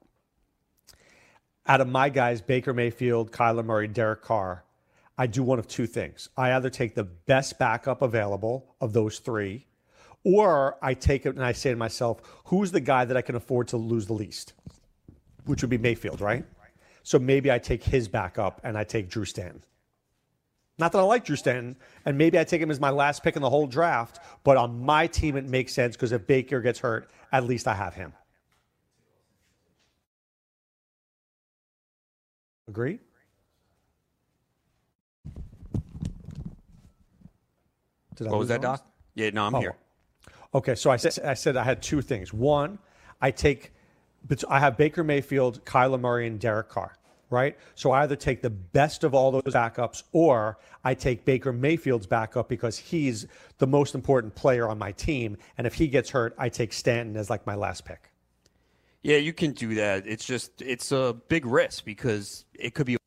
Out 1.65 1.81
of 1.81 1.87
my 1.87 2.09
guys, 2.09 2.41
Baker 2.41 2.73
Mayfield, 2.73 3.31
Kyler 3.31 3.65
Murray, 3.65 3.87
Derek 3.87 4.21
Carr, 4.21 4.63
I 5.17 5.27
do 5.27 5.43
one 5.43 5.59
of 5.59 5.67
two 5.67 5.85
things. 5.85 6.29
I 6.35 6.53
either 6.53 6.69
take 6.69 6.95
the 6.95 7.03
best 7.03 7.59
backup 7.59 8.01
available 8.01 8.75
of 8.81 8.93
those 8.93 9.19
three, 9.19 9.67
or 10.23 10.77
I 10.81 10.93
take 10.93 11.25
it 11.25 11.35
and 11.35 11.43
I 11.43 11.51
say 11.51 11.69
to 11.69 11.75
myself, 11.75 12.21
who's 12.45 12.71
the 12.71 12.79
guy 12.79 13.05
that 13.05 13.15
I 13.15 13.21
can 13.21 13.35
afford 13.35 13.67
to 13.69 13.77
lose 13.77 14.07
the 14.07 14.13
least? 14.13 14.53
Which 15.45 15.61
would 15.61 15.69
be 15.69 15.77
Mayfield, 15.77 16.21
right? 16.21 16.45
So 17.03 17.19
maybe 17.19 17.51
I 17.51 17.59
take 17.59 17.83
his 17.83 18.07
backup 18.07 18.61
and 18.63 18.77
I 18.77 18.85
take 18.85 19.09
Drew 19.09 19.25
Stanton. 19.25 19.63
Not 20.79 20.91
that 20.93 20.97
I 20.97 21.03
like 21.03 21.25
Drew 21.25 21.35
Stanton, 21.35 21.75
and 22.05 22.17
maybe 22.17 22.39
I 22.39 22.43
take 22.43 22.61
him 22.61 22.71
as 22.71 22.79
my 22.79 22.89
last 22.89 23.21
pick 23.23 23.35
in 23.35 23.41
the 23.41 23.49
whole 23.49 23.67
draft, 23.67 24.19
but 24.43 24.57
on 24.57 24.83
my 24.83 25.05
team 25.05 25.35
it 25.35 25.45
makes 25.45 25.73
sense 25.73 25.95
because 25.95 26.11
if 26.11 26.25
Baker 26.25 26.61
gets 26.61 26.79
hurt, 26.79 27.11
at 27.31 27.43
least 27.43 27.67
I 27.67 27.75
have 27.75 27.93
him. 27.93 28.13
Agree? 32.67 32.99
Did 38.15 38.27
what 38.27 38.39
was 38.39 38.49
that, 38.49 38.61
Doc? 38.61 38.85
Yeah, 39.15 39.29
no, 39.31 39.45
I'm 39.45 39.55
oh. 39.55 39.59
here. 39.59 39.75
Okay, 40.55 40.75
so 40.75 40.91
I 40.91 40.97
said 40.97 41.25
I 41.25 41.33
said 41.33 41.57
I 41.57 41.63
had 41.63 41.81
two 41.81 42.01
things. 42.01 42.33
One, 42.33 42.77
I 43.21 43.31
take, 43.31 43.73
but 44.27 44.43
I 44.49 44.59
have 44.59 44.77
Baker 44.77 45.03
Mayfield, 45.03 45.63
Kyler 45.65 45.99
Murray, 45.99 46.27
and 46.27 46.39
Derek 46.39 46.69
Carr. 46.69 46.95
Right, 47.29 47.57
so 47.73 47.89
I 47.89 48.03
either 48.03 48.15
take 48.15 48.43
the 48.43 48.51
best 48.51 49.03
of 49.03 49.15
all 49.15 49.31
those 49.31 49.53
backups, 49.53 50.03
or 50.11 50.59
I 50.83 50.93
take 50.93 51.25
Baker 51.25 51.51
Mayfield's 51.51 52.05
backup 52.05 52.47
because 52.47 52.77
he's 52.77 53.25
the 53.57 53.65
most 53.65 53.95
important 53.95 54.35
player 54.35 54.69
on 54.69 54.77
my 54.77 54.91
team, 54.91 55.37
and 55.57 55.65
if 55.65 55.73
he 55.73 55.87
gets 55.87 56.11
hurt, 56.11 56.35
I 56.37 56.49
take 56.49 56.71
Stanton 56.73 57.17
as 57.17 57.31
like 57.31 57.47
my 57.47 57.55
last 57.55 57.85
pick. 57.85 58.11
Yeah, 59.01 59.17
you 59.17 59.33
can 59.33 59.51
do 59.51 59.73
that. 59.75 60.07
It's 60.07 60.25
just 60.25 60.61
it's 60.61 60.91
a 60.91 61.15
big 61.27 61.45
risk 61.45 61.85
because 61.85 62.45
it 62.53 62.75
could 62.75 62.85
be 62.85 62.97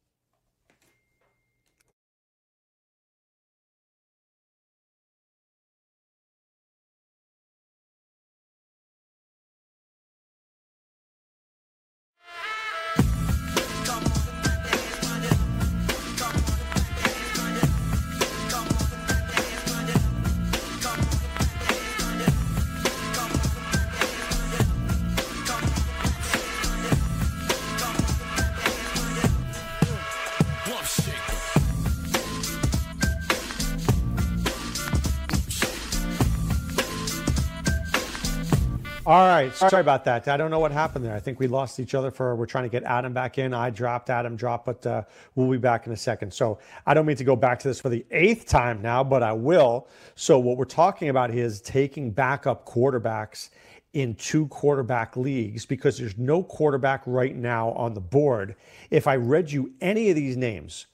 All 39.06 39.28
right. 39.28 39.54
Sorry 39.54 39.80
about 39.80 40.04
that. 40.06 40.26
I 40.26 40.36
don't 40.36 40.50
know 40.50 40.58
what 40.58 40.72
happened 40.72 41.04
there. 41.04 41.14
I 41.14 41.20
think 41.20 41.38
we 41.38 41.46
lost 41.46 41.78
each 41.78 41.94
other 41.94 42.10
for, 42.10 42.34
we're 42.34 42.44
trying 42.44 42.64
to 42.64 42.68
get 42.68 42.82
Adam 42.82 43.12
back 43.12 43.38
in. 43.38 43.54
I 43.54 43.70
dropped, 43.70 44.10
Adam 44.10 44.34
dropped, 44.34 44.66
but 44.66 44.84
uh, 44.84 45.02
we'll 45.36 45.48
be 45.48 45.58
back 45.58 45.86
in 45.86 45.92
a 45.92 45.96
second. 45.96 46.34
So 46.34 46.58
I 46.88 46.92
don't 46.92 47.06
mean 47.06 47.14
to 47.18 47.22
go 47.22 47.36
back 47.36 47.60
to 47.60 47.68
this 47.68 47.78
for 47.78 47.88
the 47.88 48.04
eighth 48.10 48.46
time 48.46 48.82
now, 48.82 49.04
but 49.04 49.22
I 49.22 49.32
will. 49.32 49.86
So 50.16 50.40
what 50.40 50.56
we're 50.56 50.64
talking 50.64 51.08
about 51.08 51.30
is 51.30 51.60
taking 51.60 52.10
backup 52.10 52.66
quarterbacks 52.66 53.50
in 53.92 54.16
two 54.16 54.48
quarterback 54.48 55.16
leagues 55.16 55.64
because 55.64 55.96
there's 55.96 56.18
no 56.18 56.42
quarterback 56.42 57.04
right 57.06 57.36
now 57.36 57.70
on 57.74 57.94
the 57.94 58.00
board. 58.00 58.56
If 58.90 59.06
I 59.06 59.14
read 59.14 59.52
you 59.52 59.72
any 59.80 60.10
of 60.10 60.16
these 60.16 60.36
names, 60.36 60.86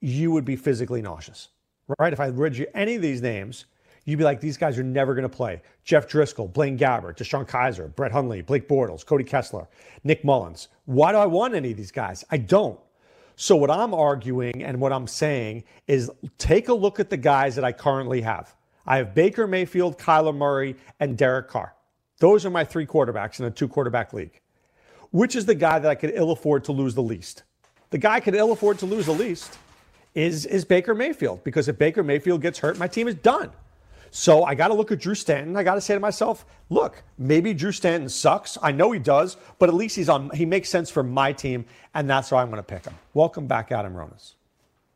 you 0.00 0.32
would 0.32 0.44
be 0.44 0.56
physically 0.56 1.00
nauseous, 1.00 1.46
right? 2.00 2.12
If 2.12 2.18
I 2.18 2.26
read 2.30 2.56
you 2.56 2.66
any 2.74 2.96
of 2.96 3.02
these 3.02 3.22
names, 3.22 3.66
you'd 4.04 4.18
be 4.18 4.24
like, 4.24 4.40
these 4.40 4.56
guys 4.56 4.78
are 4.78 4.82
never 4.82 5.14
going 5.14 5.28
to 5.28 5.36
play. 5.36 5.62
Jeff 5.84 6.08
Driskel, 6.08 6.52
Blaine 6.52 6.78
Gabbert, 6.78 7.16
DeShone 7.16 7.48
Kizer, 7.48 7.94
Brett 7.94 8.12
Hundley, 8.12 8.42
Blake 8.42 8.68
Bortles, 8.68 9.04
Cody 9.04 9.24
Kessler, 9.24 9.68
Nick 10.04 10.24
Mullens. 10.24 10.68
Why 10.86 11.12
do 11.12 11.18
I 11.18 11.26
want 11.26 11.54
any 11.54 11.70
of 11.70 11.76
these 11.76 11.92
guys? 11.92 12.24
I 12.30 12.38
don't. 12.38 12.78
So 13.36 13.56
what 13.56 13.70
I'm 13.70 13.94
arguing 13.94 14.62
and 14.62 14.80
what 14.80 14.92
I'm 14.92 15.06
saying 15.06 15.64
is 15.86 16.10
take 16.38 16.68
a 16.68 16.74
look 16.74 17.00
at 17.00 17.10
the 17.10 17.16
guys 17.16 17.54
that 17.56 17.64
I 17.64 17.72
currently 17.72 18.20
have. 18.20 18.54
I 18.86 18.96
have 18.96 19.14
Baker 19.14 19.46
Mayfield, 19.46 19.98
Kyler 19.98 20.34
Murray, 20.34 20.76
and 21.00 21.16
Derek 21.16 21.48
Carr. 21.48 21.74
Those 22.18 22.44
are 22.44 22.50
my 22.50 22.64
three 22.64 22.86
quarterbacks 22.86 23.40
in 23.40 23.46
a 23.46 23.50
two 23.50 23.68
quarterback 23.68 24.12
league. 24.12 24.40
Which 25.10 25.36
is 25.36 25.46
the 25.46 25.54
guy 25.54 25.78
that 25.78 25.90
I 25.90 25.94
could 25.94 26.12
ill 26.14 26.30
afford 26.30 26.64
to 26.64 26.72
lose 26.72 26.94
the 26.94 27.02
least? 27.02 27.42
The 27.90 27.98
guy 27.98 28.14
I 28.14 28.20
could 28.20 28.34
ill 28.34 28.52
afford 28.52 28.78
to 28.78 28.86
lose 28.86 29.06
the 29.06 29.12
least 29.12 29.58
is, 30.14 30.46
is 30.46 30.64
Baker 30.64 30.94
Mayfield 30.94 31.44
because 31.44 31.68
if 31.68 31.78
Baker 31.78 32.02
Mayfield 32.02 32.40
gets 32.40 32.58
hurt, 32.58 32.78
my 32.78 32.88
team 32.88 33.08
is 33.08 33.14
done. 33.16 33.50
So 34.14 34.44
I 34.44 34.54
got 34.54 34.68
to 34.68 34.74
look 34.74 34.92
at 34.92 34.98
Drew 34.98 35.14
Stanton. 35.14 35.56
I 35.56 35.62
got 35.62 35.76
to 35.76 35.80
say 35.80 35.94
to 35.94 36.00
myself, 36.00 36.44
look, 36.68 37.02
maybe 37.16 37.54
Drew 37.54 37.72
Stanton 37.72 38.10
sucks. 38.10 38.58
I 38.60 38.70
know 38.70 38.92
he 38.92 38.98
does, 38.98 39.38
but 39.58 39.70
at 39.70 39.74
least 39.74 39.96
he's 39.96 40.10
on. 40.10 40.28
He 40.34 40.44
makes 40.44 40.68
sense 40.68 40.90
for 40.90 41.02
my 41.02 41.32
team, 41.32 41.64
and 41.94 42.08
that's 42.10 42.30
why 42.30 42.42
I'm 42.42 42.50
going 42.50 42.58
to 42.58 42.62
pick 42.62 42.84
him. 42.84 42.94
Welcome 43.14 43.46
back, 43.46 43.72
Adam 43.72 43.94
Ronis. 43.94 44.34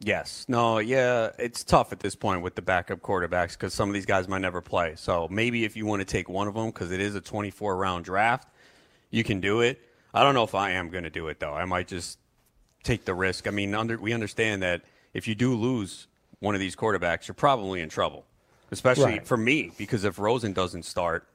Yes. 0.00 0.44
No, 0.48 0.80
yeah, 0.80 1.30
it's 1.38 1.64
tough 1.64 1.92
at 1.92 2.00
this 2.00 2.14
point 2.14 2.42
with 2.42 2.56
the 2.56 2.60
backup 2.60 3.00
quarterbacks 3.00 3.52
because 3.52 3.72
some 3.72 3.88
of 3.88 3.94
these 3.94 4.04
guys 4.04 4.28
might 4.28 4.42
never 4.42 4.60
play. 4.60 4.92
So 4.96 5.26
maybe 5.30 5.64
if 5.64 5.78
you 5.78 5.86
want 5.86 6.00
to 6.00 6.04
take 6.04 6.28
one 6.28 6.46
of 6.46 6.52
them 6.52 6.66
because 6.66 6.90
it 6.92 7.00
is 7.00 7.14
a 7.14 7.20
24 7.22 7.74
round 7.74 8.04
draft, 8.04 8.50
you 9.10 9.24
can 9.24 9.40
do 9.40 9.62
it. 9.62 9.80
I 10.12 10.24
don't 10.24 10.34
know 10.34 10.44
if 10.44 10.54
I 10.54 10.72
am 10.72 10.90
going 10.90 11.04
to 11.04 11.10
do 11.10 11.28
it 11.28 11.40
though. 11.40 11.54
I 11.54 11.64
might 11.64 11.88
just 11.88 12.18
take 12.82 13.06
the 13.06 13.14
risk. 13.14 13.46
I 13.46 13.50
mean, 13.50 13.74
under, 13.74 13.96
we 13.96 14.12
understand 14.12 14.62
that 14.62 14.82
if 15.14 15.26
you 15.26 15.34
do 15.34 15.54
lose 15.54 16.06
one 16.40 16.54
of 16.54 16.60
these 16.60 16.76
quarterbacks, 16.76 17.28
you're 17.28 17.34
probably 17.34 17.80
in 17.80 17.88
trouble 17.88 18.26
especially 18.70 19.04
right. 19.04 19.26
for 19.26 19.36
me, 19.36 19.72
because 19.76 20.04
if 20.04 20.18
Rosen 20.18 20.52
doesn't 20.52 20.84
start, 20.84 21.26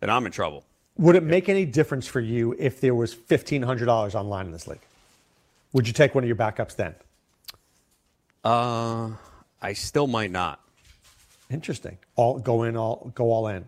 then 0.00 0.10
I'm 0.10 0.26
in 0.26 0.32
trouble. 0.32 0.64
Would 0.96 1.16
it 1.16 1.22
make 1.22 1.48
any 1.48 1.64
difference 1.64 2.06
for 2.06 2.20
you 2.20 2.56
if 2.58 2.80
there 2.80 2.94
was 2.94 3.14
fifteen 3.14 3.62
hundred 3.62 3.86
dollars 3.86 4.14
online 4.14 4.46
in 4.46 4.52
this 4.52 4.66
league? 4.66 4.80
Would 5.72 5.86
you 5.86 5.92
take 5.92 6.14
one 6.14 6.24
of 6.24 6.28
your 6.28 6.36
backups 6.36 6.76
then? 6.76 6.94
Uh, 8.44 9.10
I 9.60 9.74
still 9.74 10.06
might 10.06 10.30
not. 10.30 10.60
Interesting. 11.50 11.98
All 12.16 12.38
go 12.38 12.64
in, 12.64 12.76
all 12.76 13.12
go 13.14 13.30
all 13.30 13.48
in. 13.48 13.64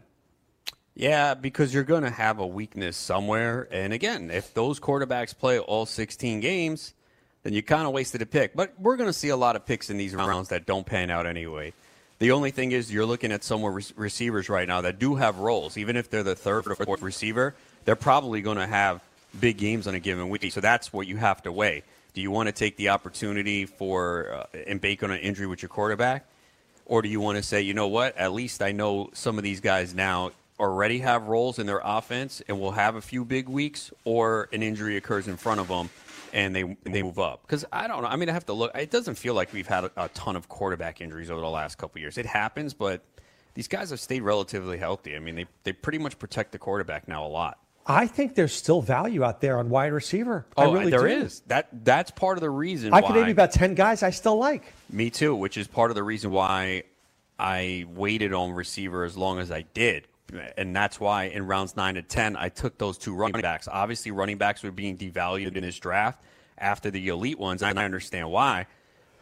Yeah, 0.95 1.35
because 1.35 1.73
you're 1.73 1.85
going 1.85 2.03
to 2.03 2.11
have 2.11 2.41
a 2.41 2.47
weakness 2.47 2.97
somewhere. 2.97 3.69
And 3.71 3.93
again, 3.93 4.31
if 4.31 4.53
those 4.53 4.81
quarterbacks 4.81 5.37
play 5.37 5.59
all 5.59 5.87
16 5.87 6.41
games, 6.41 6.95
then 7.43 7.53
you 7.53 7.63
kind 7.63 7.87
of 7.87 7.93
wasted 7.93 8.21
a 8.21 8.27
pick. 8.27 8.55
But 8.55 8.75
we're 8.79 8.97
going 8.97 9.09
to 9.09 9.15
see 9.15 9.29
a 9.29 9.37
lot 9.37 9.57
of 9.57 9.65
picks 9.65 9.89
in 9.89 9.97
these 9.97 10.15
rounds 10.15 10.51
that 10.51 10.67
don't 10.67 10.85
pan 10.85 11.11
out 11.11 11.27
anyway. 11.27 11.73
The 12.21 12.33
only 12.33 12.51
thing 12.51 12.73
is, 12.73 12.93
you're 12.93 13.07
looking 13.07 13.33
at 13.33 13.43
some 13.43 13.65
re- 13.65 13.83
receivers 13.97 14.51
right 14.51 14.69
now 14.69 14.83
that 14.83 14.99
do 14.99 15.15
have 15.15 15.39
roles, 15.39 15.79
even 15.79 15.97
if 15.97 16.11
they're 16.11 16.23
the 16.23 16.35
third 16.35 16.67
or 16.67 16.75
fourth 16.75 17.01
receiver. 17.01 17.55
they're 17.87 17.97
probably 17.97 18.43
going 18.43 18.59
to 18.59 18.67
have 18.67 19.01
big 19.41 19.57
games 19.57 19.87
on 19.87 19.95
a 19.95 19.99
given 19.99 20.29
week. 20.29 20.53
So 20.53 20.61
that's 20.61 20.93
what 20.93 21.07
you 21.07 21.17
have 21.17 21.43
to 21.45 21.53
weigh. 21.53 21.83
Do 22.13 22.21
you 22.21 22.31
want 22.31 22.49
to 22.49 22.53
take 22.53 22.77
the 22.77 22.91
opportunity 22.91 23.65
for 23.65 24.47
uh, 24.53 24.59
and 24.67 24.83
bake 24.83 25.03
on 25.03 25.11
an 25.11 25.21
injury 25.21 25.47
with 25.47 25.63
your 25.63 25.71
quarterback? 25.71 26.27
Or 26.85 27.01
do 27.01 27.09
you 27.09 27.21
want 27.21 27.39
to 27.39 27.43
say, 27.43 27.63
you 27.63 27.73
know 27.73 27.89
what, 27.89 28.15
at 28.19 28.33
least 28.33 28.61
I 28.61 28.73
know 28.73 29.09
some 29.15 29.39
of 29.39 29.45
these 29.45 29.61
guys 29.61 29.95
now 29.95 30.33
already 30.59 30.99
have 30.99 31.23
roles 31.23 31.59
in 31.59 31.65
their 31.65 31.81
offense 31.83 32.43
and 32.49 32.61
will 32.61 32.73
have 32.73 32.97
a 32.97 33.01
few 33.01 33.25
big 33.25 33.49
weeks, 33.49 33.93
or 34.05 34.51
an 34.53 34.63
injury 34.63 34.99
occurs 34.99 35.27
in 35.27 35.39
front 35.39 35.59
of 35.61 35.69
them 35.69 35.89
and 36.33 36.55
they 36.55 36.77
they 36.85 37.03
move 37.03 37.19
up? 37.19 37.43
Because 37.43 37.65
I 37.73 37.87
don't 37.87 38.03
know. 38.03 38.09
I 38.09 38.17
mean, 38.17 38.29
I 38.29 38.33
have 38.33 38.47
to 38.47 38.53
look. 38.53 38.75
It 38.77 38.91
doesn't 38.91 39.17
feel 39.17 39.35
like 39.35 39.53
we've 39.53 39.67
had 39.67 39.85
a, 39.85 39.91
a 39.97 40.09
ton 40.11 40.37
of 40.37 40.49
quarterback 40.49 41.01
injuries 41.01 41.31
over 41.31 41.41
the 41.41 41.51
last 41.51 41.79
couple 41.79 42.01
years. 42.01 42.19
It 42.19 42.27
happens, 42.27 42.75
but 42.75 43.03
these 43.55 43.69
guys 43.69 43.91
have 43.91 44.01
stayed 44.01 44.23
relatively 44.23 44.79
healthy. 44.79 45.17
I 45.17 45.19
mean, 45.19 45.35
they, 45.35 45.47
they 45.65 45.73
pretty 45.73 45.99
much 45.99 46.19
protect 46.19 46.53
the 46.53 46.59
quarterback 46.59 47.09
now 47.09 47.27
a 47.27 47.29
lot. 47.29 47.59
I 47.87 48.07
think 48.07 48.35
there's 48.35 48.53
still 48.53 48.83
value 48.83 49.25
out 49.25 49.41
there 49.41 49.59
on 49.59 49.69
wide 49.69 49.93
receiver. 49.93 50.47
Oh, 50.57 50.71
I 50.71 50.79
really 50.79 50.91
there 50.91 51.09
do. 51.09 51.25
is. 51.25 51.41
That 51.47 51.69
that's 51.85 52.11
part 52.11 52.37
of 52.37 52.43
the 52.43 52.51
reason. 52.51 52.93
I 52.93 53.01
could 53.01 53.17
name 53.17 53.27
you 53.27 53.33
about 53.33 53.53
ten 53.53 53.75
guys 53.75 54.03
I 54.03 54.11
still 54.11 54.37
like. 54.37 54.73
Me 54.91 55.11
too, 55.11 55.35
which 55.35 55.57
is 55.57 55.67
part 55.67 55.91
of 55.91 55.95
the 55.95 56.03
reason 56.03 56.31
why 56.31 56.85
I 57.39 57.87
waited 57.89 58.33
on 58.33 58.53
receiver 58.53 59.05
as 59.05 59.17
long 59.17 59.39
as 59.39 59.51
I 59.51 59.63
did. 59.75 60.07
And 60.57 60.75
that's 60.75 61.01
why 61.01 61.25
in 61.25 61.47
rounds 61.47 61.77
nine 61.77 61.95
to 61.95 62.03
10, 62.03 62.37
I 62.37 62.49
took 62.49 62.79
those 62.79 62.99
two 62.99 63.15
running 63.15 63.43
backs. 63.43 63.69
Obviously, 63.71 64.11
running 64.11 64.39
backs 64.39 64.63
were 64.63 64.71
being 64.71 64.97
devalued 64.97 65.57
in 65.57 65.63
this 65.63 65.79
draft 65.79 66.23
after 66.59 66.91
the 66.91 67.09
elite 67.09 67.39
ones, 67.39 67.63
and 67.63 67.79
I 67.79 67.85
understand 67.85 68.31
why. 68.31 68.67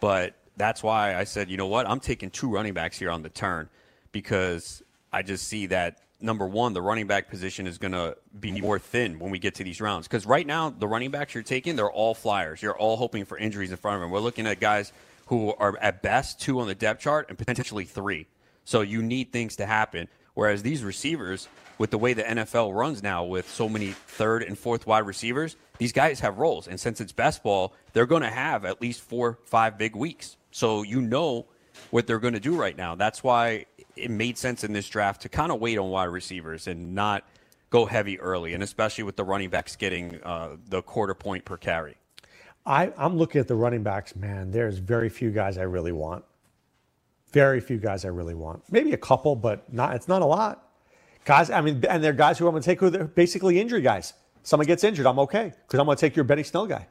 But 0.00 0.34
that's 0.56 0.82
why 0.82 1.14
I 1.16 1.24
said, 1.24 1.50
you 1.50 1.56
know 1.56 1.66
what? 1.66 1.88
I'm 1.88 2.00
taking 2.00 2.30
two 2.30 2.50
running 2.50 2.74
backs 2.74 2.98
here 2.98 3.10
on 3.10 3.22
the 3.22 3.28
turn 3.28 3.68
because 4.12 4.82
I 5.12 5.22
just 5.22 5.46
see 5.46 5.66
that 5.66 6.00
number 6.20 6.46
one, 6.46 6.72
the 6.72 6.82
running 6.82 7.06
back 7.06 7.28
position 7.28 7.66
is 7.66 7.78
going 7.78 7.92
to 7.92 8.16
be 8.38 8.60
more 8.60 8.78
thin 8.78 9.18
when 9.18 9.30
we 9.30 9.38
get 9.38 9.54
to 9.56 9.64
these 9.64 9.80
rounds. 9.80 10.08
Because 10.08 10.26
right 10.26 10.46
now, 10.46 10.70
the 10.70 10.88
running 10.88 11.10
backs 11.10 11.34
you're 11.34 11.42
taking, 11.42 11.76
they're 11.76 11.90
all 11.90 12.14
flyers. 12.14 12.62
You're 12.62 12.76
all 12.76 12.96
hoping 12.96 13.24
for 13.24 13.38
injuries 13.38 13.70
in 13.70 13.76
front 13.76 13.96
of 13.96 14.00
them. 14.02 14.10
We're 14.10 14.20
looking 14.20 14.46
at 14.46 14.60
guys 14.60 14.92
who 15.26 15.54
are 15.58 15.76
at 15.78 16.02
best 16.02 16.40
two 16.40 16.60
on 16.60 16.66
the 16.66 16.74
depth 16.74 17.00
chart 17.00 17.26
and 17.28 17.38
potentially 17.38 17.84
three. 17.84 18.26
So 18.64 18.80
you 18.80 19.02
need 19.02 19.32
things 19.32 19.56
to 19.56 19.66
happen. 19.66 20.08
Whereas 20.38 20.62
these 20.62 20.84
receivers, 20.84 21.48
with 21.78 21.90
the 21.90 21.98
way 21.98 22.12
the 22.12 22.22
NFL 22.22 22.72
runs 22.72 23.02
now, 23.02 23.24
with 23.24 23.50
so 23.50 23.68
many 23.68 23.88
third 23.88 24.44
and 24.44 24.56
fourth 24.56 24.86
wide 24.86 25.04
receivers, 25.04 25.56
these 25.78 25.90
guys 25.90 26.20
have 26.20 26.38
roles. 26.38 26.68
And 26.68 26.78
since 26.78 27.00
it's 27.00 27.10
best 27.10 27.42
ball, 27.42 27.74
they're 27.92 28.06
going 28.06 28.22
to 28.22 28.30
have 28.30 28.64
at 28.64 28.80
least 28.80 29.00
four, 29.00 29.40
five 29.46 29.76
big 29.76 29.96
weeks. 29.96 30.36
So 30.52 30.84
you 30.84 31.00
know 31.00 31.46
what 31.90 32.06
they're 32.06 32.20
going 32.20 32.34
to 32.34 32.40
do 32.40 32.54
right 32.54 32.76
now. 32.76 32.94
That's 32.94 33.24
why 33.24 33.66
it 33.96 34.12
made 34.12 34.38
sense 34.38 34.62
in 34.62 34.72
this 34.72 34.88
draft 34.88 35.22
to 35.22 35.28
kind 35.28 35.50
of 35.50 35.58
wait 35.58 35.76
on 35.76 35.90
wide 35.90 36.04
receivers 36.04 36.68
and 36.68 36.94
not 36.94 37.24
go 37.70 37.86
heavy 37.86 38.20
early, 38.20 38.54
and 38.54 38.62
especially 38.62 39.02
with 39.02 39.16
the 39.16 39.24
running 39.24 39.50
backs 39.50 39.74
getting 39.74 40.20
uh, 40.22 40.50
the 40.68 40.82
quarter 40.82 41.14
point 41.14 41.46
per 41.46 41.56
carry. 41.56 41.96
I, 42.64 42.92
I'm 42.96 43.16
looking 43.16 43.40
at 43.40 43.48
the 43.48 43.56
running 43.56 43.82
backs, 43.82 44.14
man. 44.14 44.52
There's 44.52 44.78
very 44.78 45.08
few 45.08 45.32
guys 45.32 45.58
I 45.58 45.62
really 45.62 45.90
want. 45.90 46.24
Very 47.32 47.60
few 47.60 47.78
guys 47.78 48.04
I 48.04 48.08
really 48.08 48.34
want. 48.34 48.62
Maybe 48.70 48.92
a 48.92 48.98
couple, 48.98 49.36
but 49.36 49.72
not. 49.72 49.94
It's 49.94 50.08
not 50.08 50.22
a 50.22 50.26
lot. 50.26 50.64
Guys, 51.24 51.50
I 51.50 51.60
mean, 51.60 51.84
and 51.88 52.02
they're 52.02 52.12
guys 52.12 52.38
who 52.38 52.46
I'm 52.46 52.52
going 52.52 52.62
to 52.62 52.66
take 52.66 52.80
who 52.80 52.86
are 52.86 53.04
basically 53.04 53.60
injury 53.60 53.82
guys. 53.82 54.14
Someone 54.42 54.66
gets 54.66 54.82
injured, 54.82 55.04
I'm 55.04 55.18
okay 55.20 55.52
because 55.66 55.78
I'm 55.78 55.84
going 55.84 55.96
to 55.96 56.00
take 56.00 56.16
your 56.16 56.24
Benny 56.24 56.42
Snell 56.42 56.66
guy. 56.66 56.86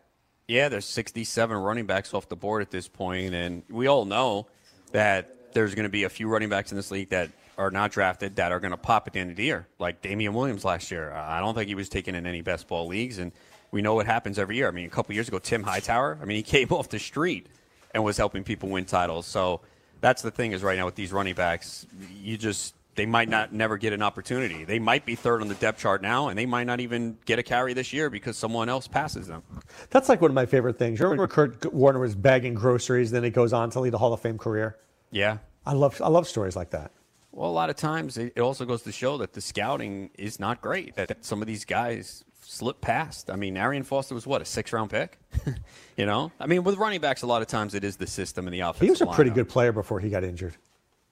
Yeah, 0.48 0.70
there's 0.70 0.86
67 0.86 1.58
running 1.58 1.88
backs 1.88 2.14
off 2.14 2.30
the 2.30 2.36
board 2.36 2.62
at 2.62 2.72
this 2.72 2.88
point, 2.88 3.34
and 3.34 3.64
we 3.70 3.88
all 3.88 4.06
know 4.06 4.48
that 4.92 5.54
there's 5.54 5.74
going 5.76 5.84
to 5.84 5.90
be 5.90 6.04
a 6.04 6.10
few 6.10 6.30
running 6.30 6.50
backs 6.50 6.72
in 6.72 6.78
this 6.78 6.92
league 6.92 7.10
that 7.10 7.32
are 7.58 7.72
not 7.72 7.92
drafted 7.92 8.36
that 8.36 8.52
are 8.52 8.60
going 8.60 8.72
to 8.72 8.78
pop 8.78 9.08
at 9.08 9.14
the 9.14 9.20
end 9.20 9.32
of 9.32 9.38
the 9.38 9.44
year, 9.44 9.68
like 9.80 10.02
Damien 10.02 10.34
Williams 10.34 10.64
last 10.64 10.92
year. 10.92 11.12
I 11.12 11.40
don't 11.40 11.56
think 11.56 11.68
he 11.68 11.76
was 11.76 11.90
taken 11.90 12.14
in 12.16 12.28
any 12.28 12.42
best 12.42 12.68
ball 12.68 12.88
leagues, 12.88 13.18
and 13.18 13.32
we 13.72 13.82
know 13.82 13.96
what 13.96 14.06
happens 14.06 14.38
every 14.38 14.56
year. 14.56 14.68
I 14.68 14.72
mean, 14.72 14.86
a 14.86 14.90
couple 14.90 15.16
years 15.16 15.28
ago, 15.28 15.40
Tim 15.40 15.64
Hightower, 15.64 16.20
I 16.22 16.26
mean, 16.26 16.38
he 16.38 16.44
came 16.58 16.70
off 16.70 16.90
the 16.90 17.00
street 17.00 17.48
and 17.94 18.04
was 18.04 18.18
helping 18.18 18.44
people 18.44 18.70
win 18.70 18.86
titles. 18.86 19.26
So 19.26 19.62
that's 20.02 20.22
the 20.22 20.32
thing 20.32 20.52
is 20.52 20.64
right 20.64 20.78
now 20.78 20.86
with 20.86 20.96
these 20.96 21.12
running 21.12 21.36
backs, 21.36 21.86
you 22.22 22.38
just 22.38 22.76
they 22.96 23.06
might 23.06 23.30
not 23.30 23.54
never 23.54 23.78
get 23.78 23.94
an 23.94 24.02
opportunity. 24.02 24.64
They 24.66 24.80
might 24.80 25.06
be 25.06 25.16
third 25.16 25.42
on 25.42 25.48
the 25.48 25.56
depth 25.56 25.80
chart 25.80 26.02
now, 26.02 26.30
and 26.30 26.38
they 26.38 26.48
might 26.48 26.66
not 26.66 26.80
even 26.80 27.18
get 27.26 27.40
a 27.40 27.44
carry 27.44 27.74
this 27.74 27.94
year 27.94 28.10
because 28.10 28.38
someone 28.38 28.70
else 28.70 28.88
passes 28.88 29.28
them. 29.28 29.44
That's 29.92 30.10
like 30.10 30.20
one 30.20 30.32
of 30.32 30.36
my 30.36 30.48
favorite 30.48 30.78
things. 30.78 31.00
Remember 31.00 31.28
Kurt 31.28 31.72
Warner 31.74 32.00
was 32.00 32.16
bagging 32.16 32.56
groceries, 32.56 33.12
then 33.12 33.24
he 33.24 33.30
goes 33.30 33.54
on 33.54 33.70
to 33.72 33.80
lead 33.80 33.94
a 33.94 33.98
Hall 33.98 34.14
of 34.14 34.20
Fame 34.20 34.38
career. 34.38 34.78
Yeah, 35.12 35.38
I 35.66 35.74
love 35.74 36.02
I 36.04 36.10
love 36.10 36.28
stories 36.28 36.56
like 36.56 36.72
that. 36.72 36.92
Well, 37.32 37.50
a 37.50 37.52
lot 37.52 37.70
of 37.70 37.76
times 37.76 38.18
it 38.18 38.40
also 38.40 38.66
goes 38.66 38.82
to 38.82 38.92
show 38.92 39.20
that 39.20 39.34
the 39.34 39.42
scouting 39.42 40.10
is 40.18 40.40
not 40.40 40.60
great. 40.60 40.96
That 40.96 41.24
some 41.24 41.40
of 41.40 41.48
these 41.48 41.66
guys 41.66 42.26
slip 42.48 42.80
past. 42.82 43.30
I 43.30 43.36
mean, 43.36 43.58
Arian 43.58 43.84
Foster 43.84 44.16
was 44.16 44.26
what 44.26 44.42
a 44.42 44.46
six 44.46 44.72
round 44.72 44.90
pick. 44.90 45.20
you 45.98 46.06
know, 46.06 46.32
I 46.40 46.48
mean, 46.48 46.64
with 46.64 46.78
running 46.78 47.02
backs, 47.02 47.22
a 47.22 47.28
lot 47.28 47.42
of 47.42 47.48
times 47.48 47.76
it 47.76 47.84
is 47.84 47.98
the 47.98 48.08
system 48.08 48.48
and 48.48 48.54
the 48.54 48.62
offense. 48.62 48.82
He 48.82 48.90
was 48.90 49.02
a 49.02 49.08
pretty 49.08 49.32
good 49.32 49.50
player 49.50 49.72
before 49.72 50.00
he 50.00 50.10
got 50.10 50.24
injured. 50.24 50.56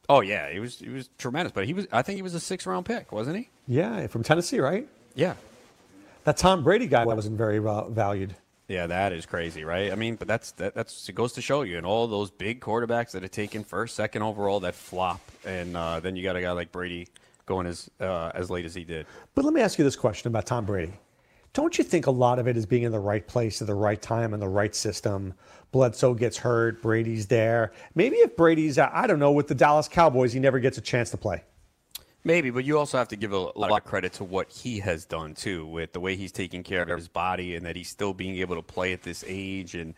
Oh 0.08 0.22
yeah, 0.22 0.52
he 0.52 0.60
was 0.60 0.80
he 0.80 0.90
was 0.90 1.10
tremendous. 1.18 1.52
But 1.52 1.66
he 1.66 1.74
was 1.74 1.88
I 1.92 2.02
think 2.02 2.16
he 2.16 2.22
was 2.22 2.34
a 2.34 2.40
six 2.40 2.66
round 2.66 2.86
pick, 2.86 3.12
wasn't 3.12 3.38
he? 3.38 3.50
Yeah, 3.68 4.08
from 4.08 4.24
Tennessee, 4.24 4.60
right? 4.60 4.88
Yeah. 5.16 5.36
That 6.24 6.38
Tom 6.38 6.64
Brady 6.64 6.88
guy 6.88 7.06
wasn't 7.06 7.38
very 7.38 7.60
valued. 7.60 8.36
Yeah, 8.68 8.88
that 8.88 9.14
is 9.14 9.28
crazy, 9.28 9.64
right? 9.64 9.92
I 9.92 9.96
mean, 9.96 10.16
but 10.16 10.28
that's 10.28 10.52
that, 10.54 10.74
that's 10.74 11.08
it 11.08 11.14
goes 11.14 11.34
to 11.34 11.42
show 11.42 11.62
you, 11.62 11.78
and 11.78 11.86
all 11.86 12.08
those 12.08 12.32
big 12.32 12.62
quarterbacks 12.62 13.12
that 13.12 13.24
are 13.24 13.28
taken 13.28 13.64
first, 13.64 13.96
second 13.96 14.24
overall 14.24 14.60
that 14.62 14.74
flop, 14.74 15.22
and 15.46 15.78
uh, 15.78 16.00
then 16.00 16.16
you 16.16 16.24
got 16.24 16.36
a 16.36 16.42
guy 16.42 16.52
like 16.52 16.72
Brady 16.72 17.08
going 17.46 17.68
as 17.68 17.90
uh, 18.00 18.32
as 18.34 18.50
late 18.50 18.66
as 18.66 18.74
he 18.74 18.84
did. 18.84 19.06
But 19.36 19.46
let 19.46 19.54
me 19.54 19.62
ask 19.62 19.78
you 19.78 19.86
this 19.86 19.96
question 19.96 20.30
about 20.30 20.48
Tom 20.48 20.66
Brady. 20.66 20.94
Don't 21.56 21.78
you 21.78 21.86
think 21.86 22.06
a 22.06 22.12
lot 22.12 22.38
of 22.38 22.50
it 22.50 22.58
is 22.58 22.66
being 22.66 22.84
in 22.84 22.92
the 22.92 23.00
right 23.00 23.26
place 23.26 23.62
at 23.62 23.68
the 23.68 23.76
right 23.76 24.02
time 24.02 24.34
in 24.34 24.42
the 24.42 24.48
right 24.48 24.76
system? 24.76 25.34
Bledsoe 25.72 26.14
gets 26.14 26.36
hurt, 26.36 26.82
Brady's 26.82 27.28
there. 27.28 27.72
Maybe 27.96 28.18
if 28.18 28.36
Brady's, 28.36 28.78
I 28.78 29.08
don't 29.08 29.20
know, 29.20 29.32
with 29.32 29.48
the 29.48 29.56
Dallas 29.56 29.88
Cowboys, 29.88 30.34
he 30.34 30.40
never 30.42 30.60
gets 30.60 30.78
a 30.78 30.82
chance 30.82 31.12
to 31.12 31.18
play. 31.18 31.46
Maybe, 32.26 32.50
but 32.50 32.66
you 32.66 32.78
also 32.78 32.98
have 32.98 33.08
to 33.08 33.16
give 33.16 33.32
a, 33.32 33.38
a 33.38 33.58
lot 33.58 33.72
of 33.72 33.86
credit 33.86 34.12
to 34.14 34.26
what 34.26 34.52
he 34.52 34.80
has 34.80 35.06
done 35.06 35.34
too, 35.34 35.66
with 35.66 35.94
the 35.94 36.02
way 36.02 36.18
he's 36.18 36.34
taking 36.34 36.62
care 36.62 36.82
of 36.82 36.90
his 36.90 37.08
body 37.08 37.56
and 37.56 37.66
that 37.66 37.78
he's 37.78 37.88
still 37.88 38.14
being 38.14 38.36
able 38.40 38.58
to 38.58 38.62
play 38.62 38.92
at 38.92 39.04
this 39.04 39.24
age. 39.26 39.76
And 39.76 39.94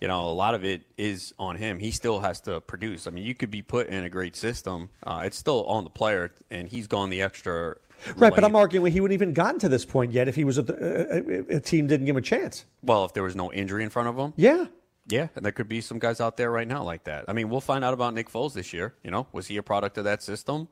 you 0.00 0.08
know, 0.08 0.22
a 0.28 0.34
lot 0.34 0.56
of 0.56 0.64
it 0.64 0.82
is 0.96 1.32
on 1.38 1.54
him. 1.54 1.78
He 1.78 1.92
still 1.92 2.18
has 2.18 2.40
to 2.40 2.60
produce. 2.60 3.06
I 3.06 3.10
mean, 3.10 3.24
you 3.24 3.36
could 3.36 3.52
be 3.52 3.62
put 3.62 3.86
in 3.86 4.02
a 4.02 4.08
great 4.08 4.34
system. 4.34 4.88
Uh, 5.04 5.22
it's 5.24 5.38
still 5.38 5.64
on 5.66 5.84
the 5.84 5.90
player, 5.90 6.32
and 6.50 6.66
he's 6.66 6.88
gone 6.88 7.08
the 7.08 7.22
extra. 7.22 7.76
Right, 8.16 8.34
but 8.34 8.44
I'm 8.44 8.54
arguing 8.54 8.92
he 8.92 9.00
wouldn't 9.00 9.14
even 9.14 9.32
gotten 9.32 9.58
to 9.60 9.68
this 9.68 9.84
point 9.84 10.12
yet 10.12 10.28
if 10.28 10.36
he 10.36 10.44
was 10.44 10.58
a, 10.58 10.62
a, 10.62 11.56
a 11.56 11.60
team 11.60 11.86
didn't 11.86 12.06
give 12.06 12.14
him 12.14 12.18
a 12.18 12.22
chance. 12.22 12.64
Well, 12.82 13.04
if 13.04 13.12
there 13.12 13.22
was 13.22 13.34
no 13.34 13.52
injury 13.52 13.82
in 13.82 13.90
front 13.90 14.08
of 14.08 14.16
him. 14.16 14.32
Yeah. 14.36 14.66
Yeah, 15.08 15.28
and 15.34 15.44
there 15.44 15.52
could 15.52 15.68
be 15.68 15.80
some 15.80 15.98
guys 15.98 16.20
out 16.20 16.36
there 16.36 16.50
right 16.50 16.68
now 16.68 16.82
like 16.82 17.04
that. 17.04 17.24
I 17.28 17.32
mean, 17.32 17.48
we'll 17.48 17.62
find 17.62 17.82
out 17.82 17.94
about 17.94 18.12
Nick 18.12 18.30
Foles 18.30 18.52
this 18.52 18.72
year. 18.74 18.94
You 19.02 19.10
know, 19.10 19.26
was 19.32 19.46
he 19.46 19.56
a 19.56 19.62
product 19.62 19.96
of 19.98 20.04
that 20.04 20.22
system? 20.22 20.68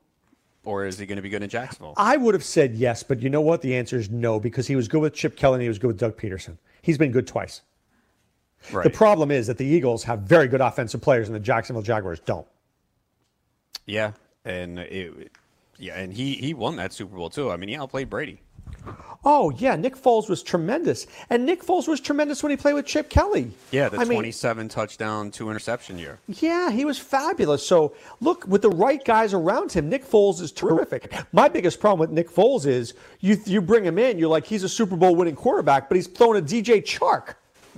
or 0.67 0.85
is 0.85 0.99
he 0.99 1.05
going 1.05 1.15
to 1.15 1.21
be 1.21 1.29
good 1.29 1.41
in 1.41 1.49
Jacksonville? 1.49 1.93
I 1.95 2.17
would 2.17 2.33
have 2.33 2.43
said 2.43 2.75
yes, 2.75 3.01
but 3.01 3.21
you 3.21 3.29
know 3.29 3.39
what? 3.39 3.61
The 3.61 3.75
answer 3.77 3.97
is 3.97 4.09
no 4.09 4.37
because 4.37 4.67
he 4.67 4.75
was 4.75 4.89
good 4.89 5.01
with 5.01 5.13
Chip 5.13 5.37
Kelly 5.37 5.55
and 5.55 5.61
he 5.61 5.69
was 5.69 5.79
good 5.79 5.87
with 5.87 5.97
Doug 5.97 6.17
Pederson. 6.17 6.57
He's 6.81 6.97
been 6.97 7.11
good 7.11 7.25
twice. 7.25 7.61
Right. 8.71 8.83
The 8.83 8.89
problem 8.89 9.31
is 9.31 9.47
that 9.47 9.57
the 9.57 9.65
Eagles 9.65 10.03
have 10.03 10.21
very 10.21 10.49
good 10.49 10.59
offensive 10.59 10.99
players 10.99 11.29
and 11.29 11.35
the 11.35 11.39
Jacksonville 11.39 11.83
Jaguars 11.83 12.19
don't. 12.19 12.45
Yeah, 13.85 14.11
and 14.43 14.79
it, 14.79 15.31
yeah, 15.79 15.97
and 15.99 16.13
he 16.13 16.33
he 16.35 16.53
won 16.53 16.75
that 16.77 16.93
Super 16.93 17.15
Bowl 17.15 17.29
too. 17.29 17.51
I 17.51 17.57
mean, 17.57 17.69
he 17.69 17.75
outplayed 17.75 18.09
Brady. 18.09 18.39
Oh 19.25 19.49
yeah, 19.57 19.75
Nick 19.75 19.95
Foles 19.97 20.29
was 20.29 20.41
tremendous, 20.43 21.07
and 21.29 21.45
Nick 21.45 21.63
Foles 21.63 21.87
was 21.87 21.99
tremendous 21.99 22.43
when 22.43 22.49
he 22.51 22.55
played 22.57 22.73
with 22.73 22.85
Chip 22.85 23.09
Kelly. 23.09 23.51
Yeah, 23.71 23.89
the 23.89 23.97
I 23.97 24.05
mean- 24.05 24.17
27 24.17 24.69
touchdown, 24.69 25.31
two 25.31 25.49
interception 25.49 25.97
year. 25.97 26.19
Yeah, 26.27 26.69
he 26.71 26.85
was 26.85 26.97
fabulous. 26.97 27.65
So 27.65 27.93
look, 28.21 28.45
with 28.47 28.61
the 28.61 28.69
right 28.69 29.03
guys 29.03 29.33
around 29.33 29.71
him, 29.71 29.89
Nick 29.89 30.05
Foles 30.05 30.41
is 30.41 30.51
terrific. 30.51 31.13
My 31.33 31.49
biggest 31.49 31.79
problem 31.79 31.99
with 31.99 32.11
Nick 32.11 32.29
Foles 32.29 32.65
is 32.65 32.93
you 33.19 33.37
you 33.45 33.61
bring 33.61 33.83
him 33.83 33.97
in, 33.97 34.17
you're 34.17 34.29
like 34.29 34.45
he's 34.45 34.63
a 34.63 34.69
Super 34.69 34.95
Bowl 34.95 35.15
winning 35.15 35.35
quarterback, 35.35 35.89
but 35.89 35.95
he's 35.95 36.07
throwing 36.07 36.37
a 36.41 36.45
DJ 36.45 36.81
Chark. 36.81 37.29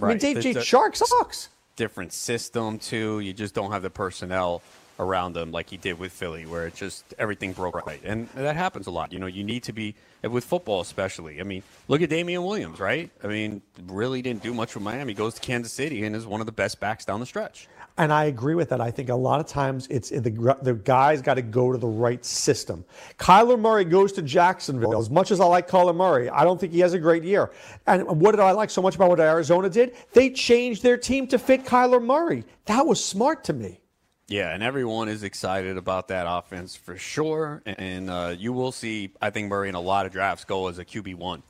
I 0.01 0.05
mean, 0.05 0.17
Right. 0.17 0.21
DJ 0.21 0.55
Chark 0.55 0.95
sucks. 0.95 1.49
Different 1.75 2.13
system 2.13 2.77
too. 2.77 3.21
You 3.21 3.33
just 3.33 3.55
don't 3.55 3.71
have 3.71 3.81
the 3.81 3.89
personnel 3.89 4.61
around 4.99 5.35
him 5.35 5.51
like 5.51 5.69
he 5.69 5.77
did 5.77 5.97
with 5.97 6.11
Philly, 6.11 6.45
where 6.45 6.67
it 6.67 6.75
just 6.75 7.13
everything 7.17 7.53
broke 7.53 7.75
right, 7.85 8.01
and 8.03 8.27
that 8.35 8.55
happens 8.55 8.87
a 8.87 8.91
lot. 8.91 9.13
You 9.13 9.19
know, 9.19 9.27
you 9.27 9.43
need 9.43 9.63
to 9.63 9.73
be 9.73 9.95
with 10.21 10.43
football 10.43 10.81
especially. 10.81 11.39
I 11.39 11.43
mean, 11.43 11.63
look 11.87 12.01
at 12.01 12.09
Damien 12.09 12.43
Williams, 12.43 12.79
right? 12.79 13.09
I 13.23 13.27
mean, 13.27 13.61
really 13.87 14.21
didn't 14.21 14.43
do 14.43 14.53
much 14.53 14.75
with 14.75 14.83
Miami. 14.83 15.13
Goes 15.13 15.35
to 15.35 15.41
Kansas 15.41 15.71
City 15.71 16.03
and 16.03 16.15
is 16.15 16.25
one 16.25 16.41
of 16.41 16.45
the 16.45 16.51
best 16.51 16.79
backs 16.79 17.05
down 17.05 17.19
the 17.19 17.25
stretch. 17.25 17.67
And 17.97 18.13
I 18.13 18.25
agree 18.25 18.55
with 18.55 18.69
that. 18.69 18.79
I 18.79 18.91
think 18.91 19.09
a 19.09 19.15
lot 19.15 19.41
of 19.41 19.47
times 19.47 19.87
it's 19.89 20.09
the 20.09 20.57
the 20.61 20.73
guys 20.73 21.21
got 21.21 21.33
to 21.33 21.41
go 21.41 21.71
to 21.71 21.77
the 21.77 21.87
right 21.87 22.23
system. 22.23 22.85
Kyler 23.17 23.59
Murray 23.59 23.85
goes 23.85 24.11
to 24.13 24.21
Jacksonville. 24.21 24.97
As 24.97 25.09
much 25.09 25.31
as 25.31 25.39
I 25.41 25.45
like 25.45 25.67
Kyler 25.67 25.95
Murray, 25.95 26.29
I 26.29 26.43
don't 26.43 26.59
think 26.59 26.71
he 26.71 26.79
has 26.79 26.93
a 26.93 26.99
great 26.99 27.23
year. 27.23 27.51
And 27.87 28.05
what 28.21 28.31
did 28.31 28.39
I 28.39 28.51
like 28.51 28.69
so 28.69 28.81
much 28.81 28.95
about 28.95 29.09
what 29.09 29.19
Arizona 29.19 29.69
did? 29.69 29.95
They 30.13 30.29
changed 30.29 30.83
their 30.83 30.97
team 30.97 31.27
to 31.27 31.39
fit 31.39 31.65
Kyler 31.65 32.03
Murray. 32.03 32.45
That 32.65 32.85
was 32.85 33.03
smart 33.03 33.43
to 33.45 33.53
me. 33.53 33.81
Yeah, 34.29 34.53
and 34.53 34.61
everyone 34.61 35.09
is 35.09 35.23
excited 35.23 35.75
about 35.75 36.09
that 36.09 36.27
offense 36.29 36.75
for 36.75 36.95
sure. 36.97 37.63
And 37.65 38.11
uh, 38.11 38.35
you 38.37 38.53
will 38.53 38.71
see, 38.71 39.11
I 39.19 39.31
think, 39.31 39.49
Murray 39.49 39.69
in 39.69 39.75
a 39.75 39.81
lot 39.81 40.05
of 40.05 40.11
drafts 40.11 40.45
go 40.45 40.67
as 40.67 40.77
a 40.77 40.85
QB1. 40.85 41.41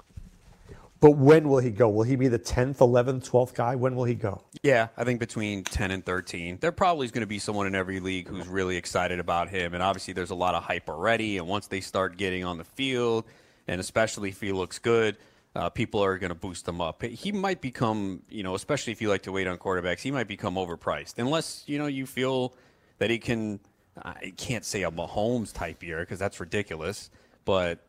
But 1.01 1.11
when 1.11 1.49
will 1.49 1.59
he 1.59 1.71
go? 1.71 1.89
Will 1.89 2.03
he 2.03 2.15
be 2.15 2.29
the 2.29 2.39
10th, 2.39 2.77
11th, 2.77 3.29
12th 3.29 3.53
guy? 3.53 3.75
When 3.75 3.95
will 3.95 4.05
he 4.05 4.15
go? 4.15 4.43
Yeah, 4.63 4.87
I 4.97 5.03
think 5.03 5.19
between 5.19 5.65
10 5.65 5.91
and 5.91 6.05
13. 6.05 6.59
There 6.61 6.71
probably 6.71 7.05
is 7.05 7.11
going 7.11 7.21
to 7.21 7.27
be 7.27 7.39
someone 7.39 7.67
in 7.67 7.75
every 7.75 7.99
league 7.99 8.29
who's 8.29 8.47
really 8.47 8.77
excited 8.77 9.19
about 9.19 9.49
him. 9.49 9.73
And 9.73 9.83
obviously, 9.83 10.13
there's 10.13 10.31
a 10.31 10.35
lot 10.35 10.55
of 10.55 10.63
hype 10.63 10.89
already. 10.89 11.37
And 11.37 11.47
once 11.47 11.67
they 11.67 11.81
start 11.81 12.17
getting 12.17 12.45
on 12.45 12.57
the 12.57 12.63
field, 12.63 13.25
and 13.67 13.81
especially 13.81 14.29
if 14.29 14.39
he 14.39 14.53
looks 14.53 14.79
good, 14.79 15.17
uh, 15.55 15.69
people 15.69 16.01
are 16.01 16.17
going 16.17 16.29
to 16.29 16.35
boost 16.35 16.67
him 16.67 16.79
up. 16.79 17.03
He 17.03 17.33
might 17.33 17.59
become, 17.59 18.21
you 18.29 18.43
know, 18.43 18.55
especially 18.55 18.91
if 18.91 19.01
you 19.01 19.09
like 19.09 19.23
to 19.23 19.33
wait 19.33 19.47
on 19.47 19.57
quarterbacks, 19.57 19.99
he 19.99 20.11
might 20.11 20.27
become 20.27 20.55
overpriced. 20.55 21.17
Unless, 21.17 21.63
you 21.65 21.77
know, 21.77 21.87
you 21.87 22.05
feel 22.05 22.53
that 22.99 23.09
he 23.09 23.17
can, 23.17 23.59
I 24.01 24.33
can't 24.37 24.63
say 24.63 24.83
a 24.83 24.91
Mahomes 24.91 25.51
type 25.51 25.83
year 25.83 25.99
because 26.01 26.19
that's 26.19 26.39
ridiculous. 26.39 27.09
But 27.45 27.79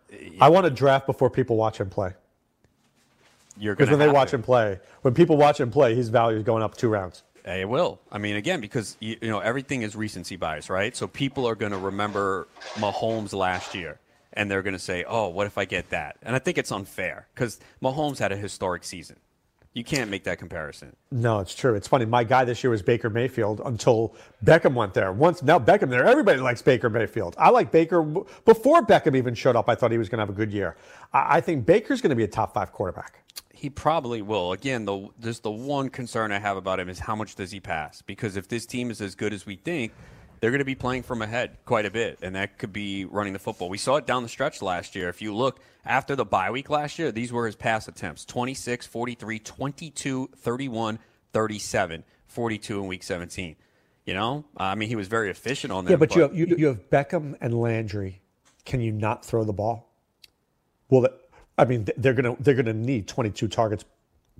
I 0.40 0.48
want 0.48 0.64
to 0.64 0.70
draft 0.70 1.06
before 1.06 1.28
people 1.28 1.56
watch 1.56 1.78
him 1.78 1.90
play. 1.90 2.14
You're 3.58 3.74
because 3.74 3.90
when 3.90 3.98
they 3.98 4.08
watch 4.08 4.32
him 4.32 4.42
play, 4.42 4.80
when 5.02 5.12
people 5.12 5.36
watch 5.36 5.60
him 5.60 5.70
play, 5.70 5.94
his 5.94 6.08
value 6.08 6.38
is 6.38 6.44
going 6.44 6.62
up 6.62 6.76
two 6.76 6.88
rounds. 6.88 7.22
It 7.44 7.68
will. 7.68 8.00
I 8.10 8.18
mean, 8.18 8.36
again, 8.36 8.60
because 8.60 8.96
you, 9.00 9.16
you 9.20 9.28
know 9.28 9.40
everything 9.40 9.82
is 9.82 9.96
recency 9.96 10.36
bias, 10.36 10.70
right? 10.70 10.96
So 10.96 11.06
people 11.06 11.46
are 11.46 11.54
going 11.54 11.72
to 11.72 11.78
remember 11.78 12.48
Mahomes 12.74 13.32
last 13.32 13.74
year, 13.74 13.98
and 14.32 14.50
they're 14.50 14.62
going 14.62 14.74
to 14.74 14.78
say, 14.78 15.04
"Oh, 15.06 15.28
what 15.28 15.46
if 15.46 15.58
I 15.58 15.64
get 15.64 15.90
that?" 15.90 16.16
And 16.22 16.34
I 16.34 16.38
think 16.38 16.58
it's 16.58 16.72
unfair 16.72 17.26
because 17.34 17.58
Mahomes 17.82 18.18
had 18.18 18.32
a 18.32 18.36
historic 18.36 18.84
season. 18.84 19.16
You 19.72 19.84
can't 19.84 20.10
make 20.10 20.24
that 20.24 20.38
comparison. 20.38 20.96
No, 21.12 21.38
it's 21.38 21.54
true. 21.54 21.76
It's 21.76 21.86
funny. 21.86 22.04
My 22.04 22.24
guy 22.24 22.44
this 22.44 22.64
year 22.64 22.72
was 22.72 22.82
Baker 22.82 23.08
Mayfield 23.08 23.60
until 23.64 24.16
Beckham 24.44 24.74
went 24.74 24.94
there. 24.94 25.12
Once 25.12 25.44
now 25.44 25.60
Beckham 25.60 25.90
there, 25.90 26.04
everybody 26.04 26.40
likes 26.40 26.60
Baker 26.60 26.90
Mayfield. 26.90 27.36
I 27.38 27.50
like 27.50 27.70
Baker 27.70 28.02
before 28.02 28.84
Beckham 28.84 29.14
even 29.14 29.32
showed 29.32 29.54
up. 29.54 29.68
I 29.68 29.76
thought 29.76 29.92
he 29.92 29.98
was 29.98 30.08
going 30.08 30.18
to 30.18 30.22
have 30.22 30.30
a 30.30 30.36
good 30.36 30.52
year. 30.52 30.76
I, 31.12 31.36
I 31.36 31.40
think 31.40 31.66
Baker's 31.66 32.00
going 32.00 32.10
to 32.10 32.16
be 32.16 32.24
a 32.24 32.28
top 32.28 32.52
five 32.52 32.72
quarterback. 32.72 33.22
He 33.54 33.70
probably 33.70 34.22
will. 34.22 34.52
Again, 34.52 34.86
the 34.86 35.08
just 35.20 35.44
the 35.44 35.52
one 35.52 35.88
concern 35.88 36.32
I 36.32 36.40
have 36.40 36.56
about 36.56 36.80
him 36.80 36.88
is 36.88 36.98
how 36.98 37.14
much 37.14 37.36
does 37.36 37.52
he 37.52 37.60
pass? 37.60 38.02
Because 38.02 38.36
if 38.36 38.48
this 38.48 38.66
team 38.66 38.90
is 38.90 39.00
as 39.00 39.14
good 39.14 39.32
as 39.32 39.46
we 39.46 39.54
think, 39.54 39.92
they're 40.40 40.50
going 40.50 40.60
to 40.60 40.64
be 40.64 40.74
playing 40.74 41.02
from 41.02 41.22
ahead 41.22 41.58
quite 41.64 41.86
a 41.86 41.90
bit, 41.90 42.18
and 42.22 42.34
that 42.34 42.58
could 42.58 42.72
be 42.72 43.04
running 43.04 43.32
the 43.32 43.38
football. 43.38 43.68
We 43.68 43.78
saw 43.78 43.96
it 43.96 44.06
down 44.06 44.22
the 44.22 44.28
stretch 44.28 44.62
last 44.62 44.94
year. 44.94 45.08
If 45.08 45.20
you 45.20 45.34
look 45.34 45.60
after 45.84 46.16
the 46.16 46.24
bye 46.24 46.50
week 46.50 46.70
last 46.70 46.98
year, 46.98 47.12
these 47.12 47.32
were 47.32 47.46
his 47.46 47.56
pass 47.56 47.88
attempts 47.88 48.24
26, 48.24 48.86
43, 48.86 49.38
22, 49.38 50.30
31, 50.34 50.98
37, 51.32 52.04
42 52.26 52.80
in 52.80 52.86
week 52.86 53.02
17. 53.02 53.56
You 54.06 54.14
know, 54.14 54.44
I 54.56 54.74
mean, 54.74 54.88
he 54.88 54.96
was 54.96 55.08
very 55.08 55.30
efficient 55.30 55.72
on 55.72 55.84
that. 55.84 55.90
Yeah, 55.90 55.96
but, 55.96 56.08
but 56.08 56.16
you, 56.16 56.22
have, 56.22 56.34
you, 56.34 56.46
you 56.58 56.66
have 56.68 56.88
Beckham 56.90 57.36
and 57.40 57.60
Landry. 57.60 58.22
Can 58.64 58.80
you 58.80 58.92
not 58.92 59.24
throw 59.24 59.44
the 59.44 59.52
ball? 59.52 59.90
Well, 60.88 61.06
I 61.56 61.66
mean, 61.66 61.86
they're 61.96 62.14
gonna 62.14 62.36
they're 62.40 62.54
gonna 62.54 62.72
need 62.72 63.06
22 63.06 63.46
targets 63.48 63.84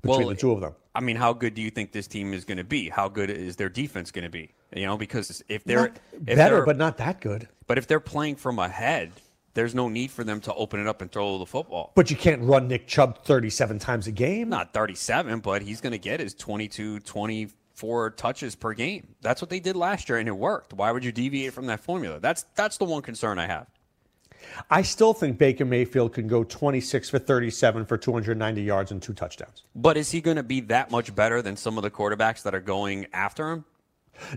between 0.01 0.21
well, 0.21 0.29
the 0.31 0.35
two 0.35 0.53
of 0.53 0.61
them. 0.61 0.75
I 0.95 1.01
mean, 1.01 1.17
how 1.17 1.33
good 1.33 1.55
do 1.55 1.63
you 1.63 1.71
think 1.71 1.93
this 1.93 2.07
team 2.07 2.35
is 2.35 2.45
going 2.45 2.59
to 2.59 2.65
be? 2.65 2.89
How 2.89 3.09
good 3.09 3.31
is 3.31 3.57
their 3.57 3.69
defense 3.69 4.11
going 4.11 4.25
to 4.25 4.31
be? 4.31 4.53
You 4.75 4.87
know, 4.87 4.97
because 4.97 5.43
if 5.49 5.65
they're 5.65 5.89
not 5.89 6.01
if 6.27 6.37
better, 6.37 6.57
they're, 6.57 6.67
but 6.67 6.77
not 6.77 6.97
that 6.99 7.21
good. 7.21 7.49
But 7.67 7.79
if 7.79 7.87
they're 7.87 8.01
playing 8.01 8.37
from 8.37 8.59
ahead, 8.59 9.13
there's 9.55 9.75
no 9.75 9.89
need 9.89 10.11
for 10.11 10.25
them 10.25 10.41
to 10.43 10.55
open 10.55 10.81
it 10.81 10.87
up 10.87 11.01
and 11.01 11.11
throw 11.11 11.39
the 11.39 11.47
football. 11.47 11.93
But 11.95 12.11
you 12.11 12.17
can't 12.17 12.43
run 12.43 12.69
Nick 12.69 12.87
Chubb 12.87 13.25
37 13.25 13.79
times 13.79 14.07
a 14.07 14.13
game. 14.13 14.49
Not 14.49 14.73
37, 14.73 15.41
but 15.41 15.63
he's 15.63 15.81
going 15.81 15.93
to 15.93 15.99
get 15.99 16.21
his 16.21 16.35
22, 16.35 17.01
24 17.01 18.11
touches 18.11 18.57
per 18.57 18.73
game. 18.73 19.15
That's 19.21 19.41
what 19.41 19.51
they 19.51 19.61
did 19.61 19.77
last 19.77 20.09
year, 20.09 20.19
and 20.19 20.29
it 20.29 20.37
worked. 20.37 20.73
Why 20.73 20.91
would 20.91 21.05
you 21.05 21.13
deviate 21.13 21.53
from 21.53 21.67
that 21.67 21.81
formula? 21.81 22.19
That's 22.21 22.45
that's 22.55 22.79
the 22.79 22.85
one 22.85 23.03
concern 23.03 23.39
I 23.39 23.47
have. 23.47 23.67
I 24.71 24.83
still 24.83 25.15
think 25.15 25.39
Baker 25.39 25.65
Mayfield 25.65 26.15
can 26.15 26.27
go 26.27 26.45
26 26.45 27.11
for 27.11 27.19
37 27.19 27.87
for 27.87 27.97
290 27.97 28.63
yards 28.63 28.91
and 28.91 29.03
two 29.03 29.13
touchdowns. 29.13 29.65
But 29.75 29.97
is 29.97 30.11
he 30.11 30.21
going 30.21 30.37
to 30.37 30.43
be 30.43 30.61
that 30.61 30.91
much 30.91 31.15
better 31.15 31.43
than 31.43 31.57
some 31.57 31.77
of 31.77 31.83
the 31.83 31.91
quarterbacks 31.91 32.43
that 32.43 32.55
are 32.55 32.61
going 32.61 33.07
after 33.13 33.51
him? 33.51 33.65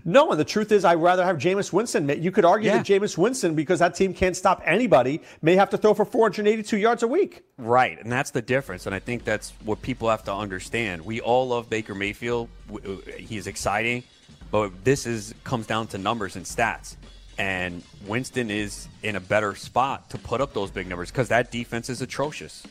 No, 0.04 0.30
and 0.30 0.40
the 0.40 0.44
truth 0.44 0.72
is, 0.72 0.84
I'd 0.84 0.94
rather 0.94 1.24
have 1.24 1.36
Jameis 1.36 1.72
Winston. 1.72 2.08
You 2.22 2.30
could 2.30 2.44
argue 2.44 2.70
yeah. 2.70 2.78
that 2.78 2.86
Jameis 2.86 3.18
Winston, 3.18 3.54
because 3.54 3.78
that 3.80 3.94
team 3.94 4.14
can't 4.14 4.36
stop 4.36 4.62
anybody, 4.64 5.20
may 5.42 5.56
have 5.56 5.70
to 5.70 5.78
throw 5.78 5.94
for 5.94 6.04
482 6.04 6.76
yards 6.76 7.02
a 7.02 7.08
week. 7.08 7.42
Right, 7.58 8.00
and 8.00 8.10
that's 8.10 8.30
the 8.30 8.42
difference. 8.42 8.86
And 8.86 8.94
I 8.94 8.98
think 8.98 9.24
that's 9.24 9.52
what 9.64 9.82
people 9.82 10.08
have 10.08 10.24
to 10.24 10.32
understand. 10.32 11.04
We 11.04 11.20
all 11.20 11.48
love 11.48 11.68
Baker 11.68 11.94
Mayfield. 11.94 12.48
He's 13.18 13.46
exciting, 13.46 14.04
but 14.50 14.72
this 14.84 15.06
is 15.06 15.34
comes 15.44 15.66
down 15.66 15.86
to 15.88 15.98
numbers 15.98 16.36
and 16.36 16.44
stats. 16.44 16.96
And 17.38 17.82
Winston 18.06 18.50
is 18.50 18.88
in 19.02 19.16
a 19.16 19.20
better 19.20 19.54
spot 19.54 20.10
to 20.10 20.18
put 20.18 20.40
up 20.40 20.54
those 20.54 20.70
big 20.70 20.86
numbers 20.86 21.10
because 21.10 21.28
that 21.28 21.50
defense 21.50 21.90
is 21.90 22.00
atrocious. 22.00 22.64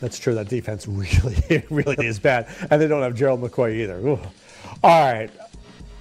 That's 0.00 0.18
true. 0.18 0.34
That 0.34 0.48
defense 0.48 0.86
really, 0.88 1.64
really 1.70 2.06
is 2.06 2.18
bad, 2.18 2.48
and 2.70 2.80
they 2.80 2.88
don't 2.88 3.02
have 3.02 3.14
Gerald 3.14 3.40
McCoy 3.40 3.76
either. 3.76 3.98
Ooh. 3.98 4.20
All 4.82 5.12
right, 5.12 5.30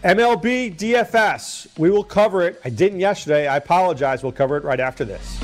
MLB 0.03 0.75
DFS. 0.75 1.67
We 1.77 1.91
will 1.91 2.03
cover 2.03 2.41
it. 2.41 2.59
I 2.65 2.69
didn't 2.69 2.99
yesterday. 2.99 3.47
I 3.47 3.57
apologize. 3.57 4.23
We'll 4.23 4.31
cover 4.31 4.57
it 4.57 4.63
right 4.63 4.79
after 4.79 5.05
this. 5.05 5.39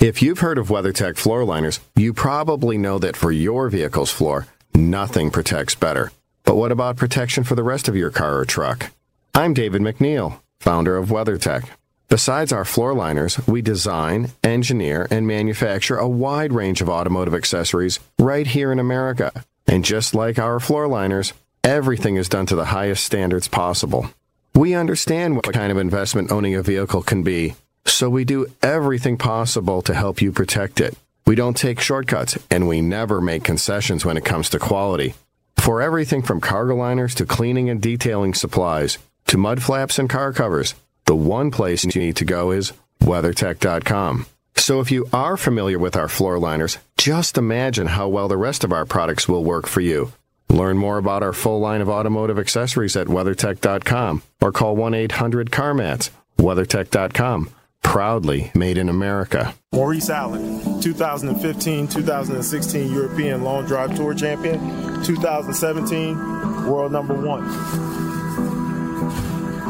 If 0.00 0.20
you've 0.20 0.40
heard 0.40 0.58
of 0.58 0.68
WeatherTech 0.68 1.16
floor 1.16 1.44
liners, 1.44 1.78
you 1.94 2.12
probably 2.12 2.76
know 2.76 2.98
that 2.98 3.16
for 3.16 3.30
your 3.30 3.68
vehicle's 3.68 4.10
floor, 4.10 4.48
nothing 4.74 5.30
protects 5.30 5.76
better. 5.76 6.10
But 6.42 6.56
what 6.56 6.72
about 6.72 6.96
protection 6.96 7.44
for 7.44 7.54
the 7.54 7.62
rest 7.62 7.86
of 7.86 7.94
your 7.94 8.10
car 8.10 8.38
or 8.38 8.44
truck? 8.44 8.90
I'm 9.34 9.54
David 9.54 9.80
McNeil, 9.80 10.40
founder 10.60 10.98
of 10.98 11.08
WeatherTech. 11.08 11.66
Besides 12.10 12.52
our 12.52 12.66
floor 12.66 12.92
liners, 12.92 13.40
we 13.48 13.62
design, 13.62 14.30
engineer, 14.44 15.08
and 15.10 15.26
manufacture 15.26 15.96
a 15.96 16.06
wide 16.06 16.52
range 16.52 16.82
of 16.82 16.90
automotive 16.90 17.34
accessories 17.34 17.98
right 18.18 18.46
here 18.46 18.70
in 18.70 18.78
America. 18.78 19.32
And 19.66 19.86
just 19.86 20.14
like 20.14 20.38
our 20.38 20.60
floor 20.60 20.86
liners, 20.86 21.32
everything 21.64 22.16
is 22.16 22.28
done 22.28 22.44
to 22.44 22.54
the 22.54 22.66
highest 22.66 23.06
standards 23.06 23.48
possible. 23.48 24.10
We 24.54 24.74
understand 24.74 25.34
what 25.34 25.50
kind 25.50 25.72
of 25.72 25.78
investment 25.78 26.30
owning 26.30 26.54
a 26.54 26.62
vehicle 26.62 27.02
can 27.02 27.22
be, 27.22 27.54
so 27.86 28.10
we 28.10 28.26
do 28.26 28.48
everything 28.62 29.16
possible 29.16 29.80
to 29.80 29.94
help 29.94 30.20
you 30.20 30.30
protect 30.30 30.78
it. 30.78 30.94
We 31.24 31.36
don't 31.36 31.56
take 31.56 31.80
shortcuts, 31.80 32.36
and 32.50 32.68
we 32.68 32.82
never 32.82 33.22
make 33.22 33.44
concessions 33.44 34.04
when 34.04 34.18
it 34.18 34.26
comes 34.26 34.50
to 34.50 34.58
quality. 34.58 35.14
For 35.56 35.80
everything 35.80 36.20
from 36.20 36.42
cargo 36.42 36.76
liners 36.76 37.14
to 37.14 37.24
cleaning 37.24 37.70
and 37.70 37.80
detailing 37.80 38.34
supplies, 38.34 38.98
to 39.32 39.38
mud 39.38 39.62
flaps 39.62 39.98
and 39.98 40.08
car 40.10 40.34
covers, 40.34 40.74
the 41.06 41.16
one 41.16 41.50
place 41.50 41.84
you 41.84 42.02
need 42.02 42.16
to 42.16 42.26
go 42.26 42.50
is 42.50 42.74
WeatherTech.com. 43.00 44.26
So 44.56 44.80
if 44.80 44.90
you 44.90 45.08
are 45.10 45.38
familiar 45.38 45.78
with 45.78 45.96
our 45.96 46.08
floor 46.08 46.38
liners, 46.38 46.76
just 46.98 47.38
imagine 47.38 47.86
how 47.86 48.08
well 48.08 48.28
the 48.28 48.36
rest 48.36 48.62
of 48.62 48.72
our 48.72 48.84
products 48.84 49.26
will 49.26 49.42
work 49.42 49.66
for 49.66 49.80
you. 49.80 50.12
Learn 50.50 50.76
more 50.76 50.98
about 50.98 51.22
our 51.22 51.32
full 51.32 51.60
line 51.60 51.80
of 51.80 51.88
automotive 51.88 52.38
accessories 52.38 52.94
at 52.94 53.06
WeatherTech.com 53.06 54.22
or 54.42 54.52
call 54.52 54.76
1-800-CarMats. 54.76 56.10
WeatherTech.com. 56.36 57.48
Proudly 57.82 58.50
made 58.54 58.76
in 58.76 58.90
America. 58.90 59.54
Maurice 59.72 60.10
Allen, 60.10 60.60
2015-2016 60.82 62.92
European 62.92 63.42
Long 63.42 63.64
Drive 63.64 63.96
Tour 63.96 64.12
Champion, 64.12 64.60
2017 65.02 66.66
World 66.66 66.92
Number 66.92 67.14
One. 67.14 68.11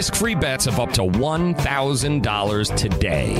risk 0.00 0.14
free 0.14 0.34
bets 0.34 0.66
of 0.66 0.80
up 0.80 0.90
to 0.90 1.02
$1,000 1.02 2.74
today. 2.74 3.36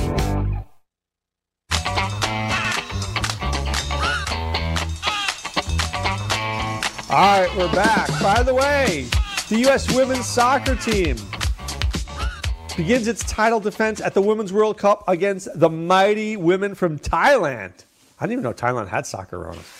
All 7.09 7.41
right, 7.41 7.51
we're 7.57 7.73
back. 7.73 8.09
By 8.23 8.43
the 8.43 8.53
way, 8.53 9.09
the 9.49 9.61
U.S. 9.61 9.91
women's 9.97 10.27
soccer 10.27 10.77
team 10.77 11.17
begins 12.77 13.09
its 13.09 13.25
title 13.25 13.61
defense 13.61 14.03
at 14.03 14.13
the 14.13 14.21
Women's 14.21 14.53
World 14.53 14.77
Cup 14.77 15.03
against 15.09 15.49
the 15.59 15.71
mighty 15.71 16.37
women 16.37 16.75
from 16.75 16.99
Thailand. 16.99 17.73
I 18.21 18.27
didn't 18.27 18.33
even 18.33 18.43
know 18.43 18.53
Thailand 18.53 18.89
had 18.89 19.07
soccer 19.07 19.49
on 19.49 19.55
it. 19.55 19.80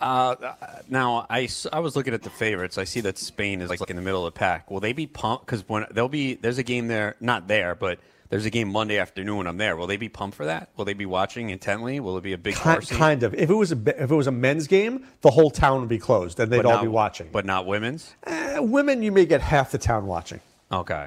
Uh, 0.00 0.54
now 0.88 1.26
I 1.28 1.48
was 1.74 1.96
looking 1.96 2.14
at 2.14 2.22
the 2.22 2.30
favorites. 2.30 2.78
I 2.78 2.84
see 2.84 3.00
that 3.02 3.18
Spain 3.18 3.60
is 3.60 3.70
like, 3.70 3.80
in 3.88 3.96
the 3.96 4.02
middle 4.02 4.26
of 4.26 4.32
the 4.34 4.38
pack. 4.38 4.70
Will 4.70 4.80
they 4.80 4.92
be 4.92 5.06
pumped? 5.06 5.46
Because 5.46 5.68
when 5.68 5.86
there'll 5.90 6.08
be 6.08 6.34
there's 6.34 6.58
a 6.58 6.62
game 6.62 6.88
there, 6.88 7.16
not 7.20 7.48
there, 7.48 7.74
but 7.74 7.98
there's 8.30 8.44
a 8.44 8.50
game 8.50 8.68
Monday 8.68 8.98
afternoon 8.98 9.38
when 9.38 9.46
I'm 9.46 9.56
there. 9.56 9.76
Will 9.76 9.86
they 9.86 9.96
be 9.96 10.08
pumped 10.08 10.36
for 10.36 10.44
that? 10.44 10.68
Will 10.76 10.84
they 10.84 10.92
be 10.94 11.06
watching 11.06 11.50
intently? 11.50 11.98
Will 11.98 12.16
it 12.18 12.22
be 12.22 12.34
a 12.34 12.38
big 12.38 12.54
Kind, 12.54 12.86
kind 12.88 13.22
of. 13.22 13.34
If 13.34 13.48
it 13.50 13.54
was 13.54 13.72
a 13.72 14.02
if 14.02 14.10
it 14.10 14.14
was 14.14 14.26
a 14.26 14.32
men's 14.32 14.66
game, 14.66 15.06
the 15.22 15.30
whole 15.30 15.50
town 15.50 15.80
would 15.80 15.88
be 15.88 15.98
closed 15.98 16.38
and 16.40 16.52
they'd 16.52 16.64
all 16.64 16.82
be 16.82 16.88
watching. 16.88 17.28
but 17.32 17.44
not 17.46 17.66
women's. 17.66 18.14
Eh, 18.24 18.58
women, 18.58 19.02
you 19.02 19.12
may 19.12 19.24
get 19.24 19.40
half 19.40 19.70
the 19.70 19.78
town 19.78 20.06
watching. 20.06 20.40
Okay. 20.70 21.06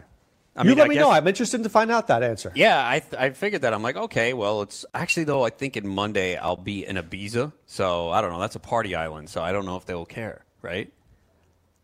I 0.56 0.64
you 0.64 0.70
mean, 0.70 0.78
let 0.80 0.86
I 0.86 0.89
me 0.89 0.95
guess- 0.95 1.02
know. 1.04 1.12
I'm 1.12 1.28
interested 1.28 1.64
to 1.64 1.70
find 1.70 1.91
out 1.91 2.08
that 2.08 2.24
answer. 2.24 2.52
Yeah, 2.56 2.86
I 2.86 2.99
th- 2.99 3.14
I 3.22 3.30
figured 3.30 3.62
that. 3.62 3.74
I'm 3.74 3.84
like, 3.84 3.95
okay, 3.95 4.34
well, 4.34 4.64
it's 4.64 4.86
actually 4.93 5.24
though. 5.24 5.45
I 5.45 5.49
think 5.49 5.78
in 5.78 5.88
Monday 5.88 6.36
I'll 6.36 6.58
be 6.58 6.86
in 6.86 6.97
Ibiza, 6.97 7.54
so 7.66 8.10
I 8.10 8.20
don't 8.22 8.32
know. 8.32 8.39
That's 8.39 8.56
a 8.58 8.60
party 8.60 8.95
island, 8.95 9.30
so 9.30 9.41
I 9.41 9.54
don't 9.54 9.66
know 9.66 9.78
if 9.78 9.86
they 9.86 9.93
will 9.93 10.06
care, 10.06 10.43
right? 10.62 10.91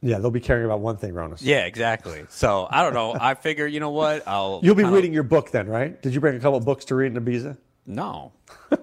Yeah, 0.01 0.19
they'll 0.19 0.31
be 0.31 0.41
caring 0.41 0.65
about 0.65 0.81
one 0.81 0.97
thing, 0.97 1.13
Ronis. 1.13 1.39
Yeah, 1.41 1.65
exactly. 1.65 2.25
So 2.29 2.67
I 2.69 2.83
don't 2.83 2.93
know. 2.93 3.15
I 3.19 3.33
figure, 3.35 3.65
you 3.65 3.79
know 3.79 3.89
what? 3.91 4.27
I'll. 4.27 4.59
You'll 4.63 4.75
be 4.75 4.83
reading 4.83 5.13
your 5.13 5.23
book 5.23 5.51
then, 5.51 5.67
right? 5.67 5.99
Did 6.01 6.13
you 6.13 6.19
bring 6.19 6.35
a 6.35 6.39
couple 6.39 6.59
books 6.59 6.85
to 6.85 6.95
read 6.95 7.15
in 7.15 7.23
Ibiza? 7.23 7.57
No. 7.85 8.33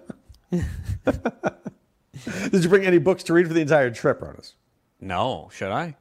Did 0.51 0.65
you 2.63 2.69
bring 2.69 2.87
any 2.87 2.99
books 2.99 3.25
to 3.25 3.33
read 3.33 3.49
for 3.49 3.55
the 3.55 3.61
entire 3.61 3.91
trip, 3.91 4.21
Ronis? 4.21 4.55
No. 5.01 5.51
Should 5.53 5.71
I? 5.71 5.97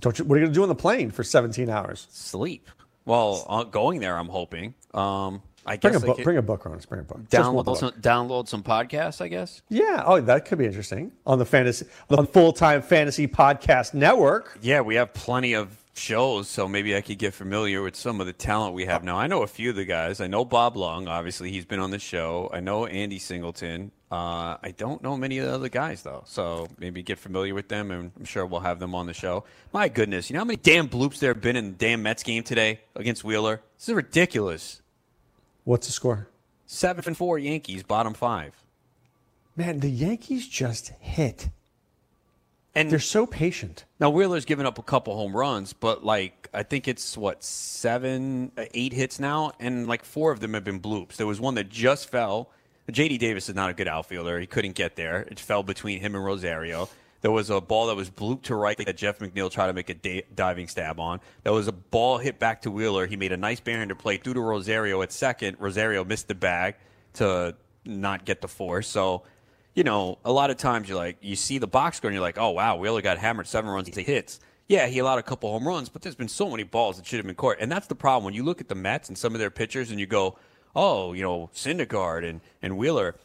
Don't 0.00 0.18
you, 0.18 0.24
what 0.24 0.36
are 0.36 0.38
you 0.38 0.44
going 0.46 0.52
to 0.52 0.58
do 0.58 0.62
on 0.62 0.68
the 0.68 0.74
plane 0.74 1.10
for 1.10 1.24
17 1.24 1.68
hours? 1.68 2.06
Sleep. 2.10 2.68
Well, 3.04 3.44
uh, 3.48 3.64
going 3.64 4.00
there, 4.00 4.16
I'm 4.16 4.28
hoping. 4.28 4.74
Um, 4.94 5.42
I 5.66 5.76
Bring 5.76 5.94
a 5.94 5.98
guess 5.98 6.02
I 6.02 6.06
book. 6.06 6.16
could 6.16 6.24
Bring 6.24 6.36
a 6.38 6.42
book, 6.42 6.62
Ronis. 6.64 6.88
Bring 6.88 7.00
a 7.02 7.04
book. 7.04 7.28
Just 7.28 7.52
one 7.52 7.64
download 7.64 7.64
book. 7.66 7.78
some, 7.78 7.90
download 8.00 8.48
some 8.48 8.62
podcasts. 8.62 9.20
I 9.20 9.28
guess. 9.28 9.62
Yeah. 9.68 10.02
Oh, 10.06 10.20
that 10.20 10.44
could 10.46 10.58
be 10.58 10.66
interesting 10.66 11.12
on 11.26 11.38
the 11.38 11.44
fantasy, 11.44 11.86
on 12.08 12.24
the 12.24 12.26
full 12.26 12.52
time 12.52 12.82
fantasy 12.82 13.26
podcast 13.28 13.94
network. 13.94 14.58
Yeah, 14.62 14.80
we 14.80 14.94
have 14.96 15.12
plenty 15.12 15.54
of 15.54 15.76
shows, 15.94 16.48
so 16.48 16.66
maybe 16.66 16.96
I 16.96 17.00
could 17.02 17.18
get 17.18 17.34
familiar 17.34 17.82
with 17.82 17.94
some 17.94 18.20
of 18.20 18.26
the 18.26 18.32
talent 18.32 18.74
we 18.74 18.86
have 18.86 19.04
now. 19.04 19.18
I 19.18 19.26
know 19.26 19.42
a 19.42 19.46
few 19.46 19.70
of 19.70 19.76
the 19.76 19.84
guys. 19.84 20.20
I 20.20 20.28
know 20.28 20.44
Bob 20.44 20.76
Long, 20.76 21.08
obviously 21.08 21.50
he's 21.50 21.66
been 21.66 21.80
on 21.80 21.90
the 21.90 21.98
show. 21.98 22.48
I 22.52 22.60
know 22.60 22.86
Andy 22.86 23.18
Singleton. 23.18 23.90
Uh, 24.10 24.56
I 24.60 24.74
don't 24.76 25.02
know 25.04 25.16
many 25.16 25.38
of 25.38 25.46
the 25.46 25.54
other 25.54 25.68
guys 25.68 26.02
though, 26.02 26.24
so 26.26 26.66
maybe 26.78 27.00
get 27.02 27.18
familiar 27.18 27.54
with 27.54 27.68
them, 27.68 27.92
and 27.92 28.10
I'm 28.18 28.24
sure 28.24 28.44
we'll 28.44 28.60
have 28.60 28.80
them 28.80 28.92
on 28.92 29.06
the 29.06 29.14
show. 29.14 29.44
My 29.72 29.88
goodness, 29.88 30.28
you 30.28 30.34
know 30.34 30.40
how 30.40 30.46
many 30.46 30.56
damn 30.56 30.88
bloops 30.88 31.20
there 31.20 31.32
have 31.32 31.40
been 31.40 31.54
in 31.54 31.66
the 31.66 31.76
damn 31.76 32.02
Mets 32.02 32.24
game 32.24 32.42
today 32.42 32.80
against 32.96 33.22
Wheeler? 33.22 33.62
This 33.78 33.88
is 33.88 33.94
ridiculous. 33.94 34.82
What's 35.62 35.86
the 35.86 35.92
score? 35.92 36.28
Seven 36.66 37.04
and 37.06 37.16
four 37.16 37.38
Yankees, 37.38 37.84
bottom 37.84 38.14
five. 38.14 38.54
Man, 39.54 39.78
the 39.78 39.90
Yankees 39.90 40.48
just 40.48 40.88
hit. 41.00 41.50
And 42.74 42.90
they're 42.90 42.98
so 42.98 43.26
patient. 43.26 43.84
Now 44.00 44.10
Wheeler's 44.10 44.44
given 44.44 44.66
up 44.66 44.78
a 44.78 44.82
couple 44.82 45.14
home 45.14 45.36
runs, 45.36 45.72
but 45.72 46.04
like 46.04 46.48
I 46.52 46.64
think 46.64 46.88
it's 46.88 47.16
what 47.16 47.44
seven, 47.44 48.50
uh, 48.56 48.64
eight 48.74 48.92
hits 48.92 49.20
now, 49.20 49.52
and 49.60 49.86
like 49.86 50.04
four 50.04 50.32
of 50.32 50.40
them 50.40 50.54
have 50.54 50.64
been 50.64 50.80
bloops. 50.80 51.16
There 51.16 51.26
was 51.26 51.40
one 51.40 51.54
that 51.54 51.68
just 51.68 52.08
fell. 52.08 52.50
J.D. 52.90 53.18
Davis 53.18 53.48
is 53.48 53.54
not 53.54 53.70
a 53.70 53.74
good 53.74 53.88
outfielder. 53.88 54.38
He 54.40 54.46
couldn't 54.46 54.74
get 54.74 54.96
there. 54.96 55.22
It 55.22 55.40
fell 55.40 55.62
between 55.62 56.00
him 56.00 56.14
and 56.14 56.24
Rosario. 56.24 56.88
There 57.22 57.30
was 57.30 57.50
a 57.50 57.60
ball 57.60 57.88
that 57.88 57.96
was 57.96 58.08
blooped 58.10 58.44
to 58.44 58.54
right 58.54 58.76
that 58.78 58.96
Jeff 58.96 59.18
McNeil 59.18 59.50
tried 59.50 59.66
to 59.66 59.72
make 59.74 59.90
a 59.90 59.94
da- 59.94 60.24
diving 60.34 60.68
stab 60.68 60.98
on. 60.98 61.20
There 61.42 61.52
was 61.52 61.68
a 61.68 61.72
ball 61.72 62.18
hit 62.18 62.38
back 62.38 62.62
to 62.62 62.70
Wheeler. 62.70 63.06
He 63.06 63.16
made 63.16 63.32
a 63.32 63.36
nice 63.36 63.60
barehander 63.60 63.98
play 63.98 64.16
through 64.16 64.34
to 64.34 64.40
Rosario 64.40 65.02
at 65.02 65.12
second. 65.12 65.58
Rosario 65.60 66.04
missed 66.04 66.28
the 66.28 66.34
bag 66.34 66.76
to 67.14 67.54
not 67.84 68.24
get 68.24 68.40
the 68.40 68.48
force. 68.48 68.88
So 68.88 69.24
you 69.74 69.84
know, 69.84 70.18
a 70.24 70.32
lot 70.32 70.50
of 70.50 70.56
times 70.56 70.88
you're 70.88 70.98
like, 70.98 71.18
you 71.20 71.36
see 71.36 71.58
the 71.58 71.66
box 71.66 71.98
score 71.98 72.08
and 72.08 72.14
you're 72.14 72.22
like, 72.22 72.38
oh, 72.38 72.50
wow, 72.50 72.76
Wheeler 72.76 73.02
got 73.02 73.18
hammered 73.18 73.46
seven 73.46 73.70
runs, 73.70 73.88
eight 73.88 74.06
hits. 74.06 74.40
Yeah, 74.68 74.86
he 74.86 74.98
allowed 75.00 75.18
a 75.18 75.22
couple 75.22 75.50
home 75.50 75.66
runs, 75.66 75.88
but 75.88 76.02
there's 76.02 76.14
been 76.14 76.28
so 76.28 76.48
many 76.48 76.62
balls 76.62 76.96
that 76.96 77.06
should 77.06 77.18
have 77.18 77.26
been 77.26 77.34
caught. 77.34 77.56
And 77.60 77.70
that's 77.70 77.86
the 77.86 77.94
problem. 77.94 78.24
When 78.24 78.34
you 78.34 78.44
look 78.44 78.60
at 78.60 78.68
the 78.68 78.74
Mets 78.74 79.08
and 79.08 79.18
some 79.18 79.34
of 79.34 79.40
their 79.40 79.50
pitchers 79.50 79.90
and 79.90 79.98
you 79.98 80.06
go, 80.06 80.38
oh, 80.74 81.12
you 81.12 81.22
know, 81.22 81.50
Syndergaard 81.54 82.28
and, 82.28 82.40
and 82.62 82.76
Wheeler, 82.76 83.16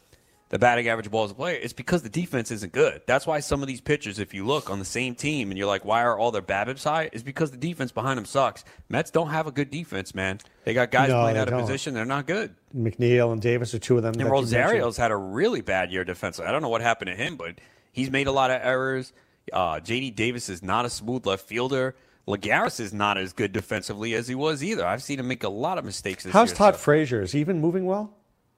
the 0.48 0.58
batting 0.60 0.88
average 0.88 1.10
balls 1.10 1.32
a 1.32 1.34
player, 1.34 1.58
it's 1.60 1.72
because 1.72 2.02
the 2.02 2.08
defense 2.08 2.50
isn't 2.52 2.72
good. 2.72 3.02
That's 3.06 3.26
why 3.26 3.40
some 3.40 3.62
of 3.62 3.66
these 3.68 3.80
pitchers, 3.80 4.20
if 4.20 4.32
you 4.32 4.46
look 4.46 4.70
on 4.70 4.78
the 4.78 4.84
same 4.84 5.16
team 5.16 5.50
and 5.50 5.58
you're 5.58 5.66
like, 5.66 5.84
why 5.84 6.02
are 6.02 6.16
all 6.16 6.30
their 6.30 6.40
BABIPs 6.42 6.84
high? 6.84 7.10
Is 7.12 7.24
because 7.24 7.50
the 7.50 7.56
defense 7.56 7.90
behind 7.90 8.16
them 8.16 8.24
sucks. 8.26 8.64
Mets 8.88 9.10
don't 9.10 9.30
have 9.30 9.48
a 9.48 9.50
good 9.50 9.70
defense, 9.70 10.14
man. 10.14 10.38
They 10.64 10.72
got 10.72 10.92
guys 10.92 11.08
No, 11.08 11.20
playing 11.22 11.36
out 11.36 11.48
of 11.48 11.52
don't. 11.52 11.62
position. 11.62 11.94
They're 11.94 12.04
not 12.04 12.26
good. 12.28 12.54
McNeil 12.76 13.32
and 13.32 13.42
Davis 13.42 13.74
are 13.74 13.80
two 13.80 13.96
of 13.96 14.04
them. 14.04 14.14
And. 14.20 14.30
Rosario's 14.30 14.96
had 14.96 15.10
a 15.10 15.16
really 15.16 15.62
bad 15.62 15.90
year 15.90 16.04
defensively. 16.04 16.48
I 16.48 16.52
don't 16.52 16.62
know 16.62 16.68
what 16.68 16.80
happened 16.80 17.08
to 17.10 17.16
him, 17.16 17.36
but 17.36 17.56
he's 17.90 18.10
made 18.10 18.28
a 18.28 18.32
lot 18.32 18.52
of 18.52 18.60
errors. 18.62 19.12
Uh, 19.52 19.80
J.D. 19.80 20.10
Davis 20.12 20.48
is 20.48 20.62
not 20.62 20.84
a 20.84 20.90
smooth 20.90 21.26
left 21.26 21.44
fielder. 21.46 21.96
Lagares 22.28 22.80
is 22.80 22.92
not 22.92 23.16
as 23.18 23.32
good 23.32 23.52
defensively 23.52 24.14
as 24.14 24.26
he 24.26 24.34
was 24.34 24.62
either. 24.64 24.84
I've 24.84 25.02
seen 25.02 25.20
him 25.20 25.28
make 25.28 25.44
a 25.44 25.48
lot 25.48 25.78
of 25.78 25.84
mistakes 25.84 26.24
this 26.24 26.32
How's 26.32 26.48
year. 26.50 26.56
Todd 26.56 26.76
Frazier? 26.76 27.22
Is 27.22 27.32
he 27.32 27.40
even 27.40 27.60
moving 27.60 27.86
well? 27.86 28.12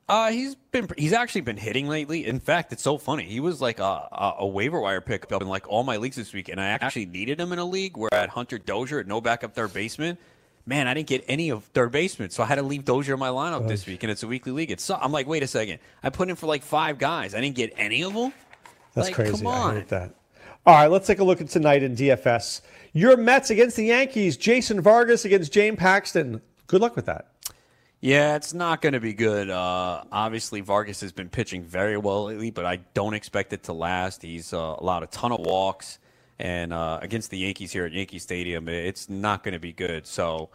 Uh, 0.08 0.30
he's 0.30 0.54
been 0.54 0.88
he's 0.96 1.12
actually 1.12 1.42
been 1.42 1.58
hitting 1.58 1.86
lately. 1.86 2.26
In 2.26 2.40
fact, 2.40 2.72
it's 2.72 2.82
so 2.82 2.96
funny. 2.96 3.24
He 3.24 3.40
was 3.40 3.60
like 3.60 3.78
a, 3.78 3.82
a, 3.82 4.34
a 4.38 4.46
waiver 4.46 4.80
wire 4.80 5.02
pick 5.02 5.30
up 5.30 5.42
in 5.42 5.48
like 5.48 5.68
all 5.68 5.84
my 5.84 5.98
leagues 5.98 6.16
this 6.16 6.32
week, 6.32 6.48
and 6.48 6.58
I 6.58 6.68
actually 6.68 7.04
needed 7.04 7.38
him 7.38 7.52
in 7.52 7.58
a 7.58 7.64
league 7.64 7.98
where 7.98 8.08
I 8.14 8.20
had 8.20 8.30
Hunter 8.30 8.56
Dozier 8.58 9.00
at 9.00 9.06
no 9.06 9.20
backup 9.20 9.54
third 9.54 9.74
baseman. 9.74 10.16
Man, 10.64 10.86
I 10.86 10.94
didn't 10.94 11.08
get 11.08 11.24
any 11.28 11.50
of 11.50 11.64
third 11.64 11.92
baseman, 11.92 12.30
so 12.30 12.42
I 12.42 12.46
had 12.46 12.54
to 12.54 12.62
leave 12.62 12.86
Dozier 12.86 13.14
in 13.14 13.20
my 13.20 13.28
lineup 13.28 13.68
this 13.68 13.86
week, 13.86 14.02
and 14.02 14.10
it's 14.10 14.22
a 14.22 14.26
weekly 14.26 14.52
league. 14.52 14.70
It's 14.70 14.82
so, 14.84 14.98
I'm 15.00 15.12
like, 15.12 15.26
wait 15.26 15.42
a 15.42 15.46
second, 15.46 15.78
I 16.02 16.08
put 16.10 16.28
in 16.30 16.36
for 16.36 16.46
like 16.46 16.62
five 16.62 16.98
guys, 16.98 17.34
I 17.34 17.40
didn't 17.42 17.56
get 17.56 17.72
any 17.76 18.02
of 18.02 18.12
them. 18.14 18.32
That's 18.94 19.08
Like, 19.08 19.14
crazy. 19.14 19.32
Come 19.38 19.46
I 19.46 19.50
on. 19.58 19.74
hate 19.76 19.88
that. 19.88 20.14
All 20.66 20.74
right, 20.74 20.88
let's 20.90 21.06
take 21.06 21.20
a 21.20 21.24
look 21.24 21.40
at 21.40 21.48
tonight 21.48 21.82
in 21.82 21.96
DFS. 21.96 22.60
Your 22.98 23.16
Mets 23.16 23.50
against 23.50 23.76
the 23.76 23.84
Yankees. 23.84 24.36
Jason 24.36 24.80
Vargas 24.80 25.24
against 25.24 25.52
James 25.52 25.78
Paxton. 25.78 26.42
Good 26.66 26.80
luck 26.80 26.96
with 26.96 27.06
that. 27.06 27.28
Yeah, 28.00 28.34
it's 28.34 28.52
not 28.52 28.82
going 28.82 28.94
to 28.94 28.98
be 28.98 29.14
good. 29.14 29.48
Uh, 29.48 30.02
obviously, 30.10 30.62
Vargas 30.62 31.00
has 31.02 31.12
been 31.12 31.28
pitching 31.28 31.62
very 31.62 31.96
well 31.96 32.24
lately, 32.24 32.50
but 32.50 32.66
I 32.66 32.80
don't 32.94 33.14
expect 33.14 33.52
it 33.52 33.62
to 33.64 33.72
last. 33.72 34.22
He's 34.22 34.52
uh, 34.52 34.74
allowed 34.78 35.04
a 35.04 35.06
ton 35.06 35.30
of 35.30 35.38
walks, 35.38 36.00
and 36.40 36.72
uh, 36.72 36.98
against 37.00 37.30
the 37.30 37.38
Yankees 37.38 37.70
here 37.70 37.86
at 37.86 37.92
Yankee 37.92 38.18
Stadium, 38.18 38.68
it's 38.68 39.08
not 39.08 39.44
going 39.44 39.54
to 39.54 39.60
be 39.60 39.72
good. 39.72 40.04
So 40.04 40.50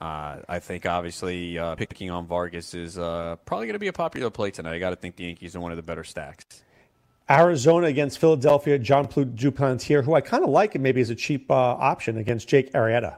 uh, 0.00 0.36
I 0.48 0.60
think 0.60 0.86
obviously 0.86 1.58
uh, 1.58 1.74
picking 1.74 2.08
on 2.08 2.24
Vargas 2.24 2.72
is 2.72 2.98
uh, 2.98 3.34
probably 3.46 3.66
going 3.66 3.74
to 3.74 3.80
be 3.80 3.88
a 3.88 3.92
popular 3.92 4.30
play 4.30 4.52
tonight. 4.52 4.74
I 4.74 4.78
got 4.78 4.90
to 4.90 4.96
think 4.96 5.16
the 5.16 5.24
Yankees 5.24 5.56
are 5.56 5.60
one 5.60 5.72
of 5.72 5.76
the 5.76 5.82
better 5.82 6.04
stacks. 6.04 6.62
Arizona 7.30 7.86
against 7.86 8.18
Philadelphia. 8.18 8.78
John 8.78 9.06
Duplantier, 9.06 10.02
who 10.02 10.14
I 10.14 10.20
kind 10.20 10.42
of 10.42 10.50
like 10.50 10.74
and 10.74 10.82
maybe 10.82 11.00
is 11.00 11.10
a 11.10 11.14
cheap 11.14 11.50
uh, 11.50 11.54
option 11.54 12.18
against 12.18 12.48
Jake 12.48 12.72
Arrieta. 12.72 13.16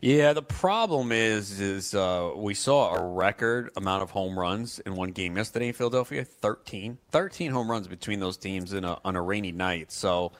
Yeah, 0.00 0.32
the 0.32 0.42
problem 0.42 1.12
is, 1.12 1.60
is 1.60 1.94
uh, 1.94 2.30
we 2.34 2.54
saw 2.54 2.94
a 2.94 3.04
record 3.06 3.70
amount 3.76 4.02
of 4.02 4.10
home 4.10 4.38
runs 4.38 4.78
in 4.78 4.94
one 4.94 5.10
game 5.10 5.36
yesterday 5.36 5.68
in 5.68 5.74
Philadelphia 5.74 6.24
13. 6.24 6.96
13 7.10 7.50
home 7.50 7.70
runs 7.70 7.86
between 7.86 8.18
those 8.18 8.38
teams 8.38 8.72
in 8.72 8.84
a, 8.84 8.98
on 9.04 9.14
a 9.14 9.20
rainy 9.20 9.52
night. 9.52 9.92
So 9.92 10.32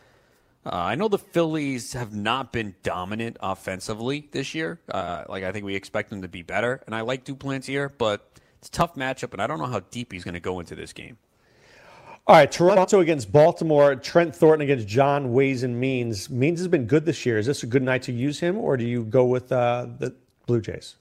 uh, 0.65 0.71
I 0.73 0.95
know 0.95 1.09
the 1.09 1.19
Phillies 1.19 1.93
have 1.93 2.15
not 2.15 2.53
been 2.53 2.75
dominant 2.83 3.37
offensively 3.41 4.29
this 4.33 4.55
year. 4.55 4.81
Uh, 4.89 5.25
like, 5.29 5.45
I 5.45 5.53
think 5.53 5.67
we 5.67 5.75
expect 5.75 6.09
them 6.09 6.23
to 6.23 6.29
be 6.29 6.41
better. 6.41 6.83
And 6.87 6.95
I 6.95 7.03
like 7.03 7.27
Duplantier, 7.27 7.91
but 7.99 8.31
it's 8.61 8.69
a 8.69 8.73
tough 8.73 8.95
matchup, 8.95 9.35
and 9.35 9.43
I 9.43 9.47
don't 9.47 9.59
know 9.59 9.67
how 9.67 9.81
deep 9.81 10.13
he's 10.13 10.25
going 10.25 10.35
to 10.35 10.41
go 10.41 10.61
into 10.61 10.75
this 10.75 10.95
game. 10.95 11.19
All 12.31 12.37
right, 12.37 12.53
Toronto 12.53 13.01
against 13.01 13.33
Baltimore. 13.33 13.97
Trent 13.97 14.37
Thornton 14.37 14.63
against 14.63 14.87
John 14.87 15.33
Ways 15.33 15.65
and 15.65 15.81
Means. 15.81 16.31
Means 16.31 16.61
has 16.61 16.69
been 16.69 16.87
good 16.87 17.05
this 17.05 17.27
year. 17.27 17.39
Is 17.39 17.47
this 17.47 17.65
a 17.65 17.67
good 17.67 17.83
night 17.83 18.03
to 18.03 18.13
use 18.13 18.39
him, 18.39 18.57
or 18.57 18.77
do 18.77 18.85
you 18.85 19.03
go 19.03 19.25
with 19.25 19.51
uh, 19.51 19.89
the 19.99 20.15
Blue 20.47 20.61
Jays? 20.61 20.95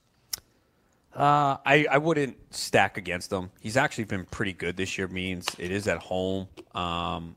Uh, 1.16 1.58
I, 1.64 1.86
I 1.92 2.00
wouldn't 2.00 2.36
stack 2.52 2.98
against 2.98 3.32
him. 3.32 3.52
He's 3.60 3.78
actually 3.78 4.06
been 4.06 4.26
pretty 4.26 4.54
good 4.54 4.76
this 4.76 4.98
year. 4.98 5.08
Means 5.08 5.46
it 5.60 5.70
is 5.70 5.88
at 5.88 6.00
home. 6.00 6.48
Um, 6.74 7.36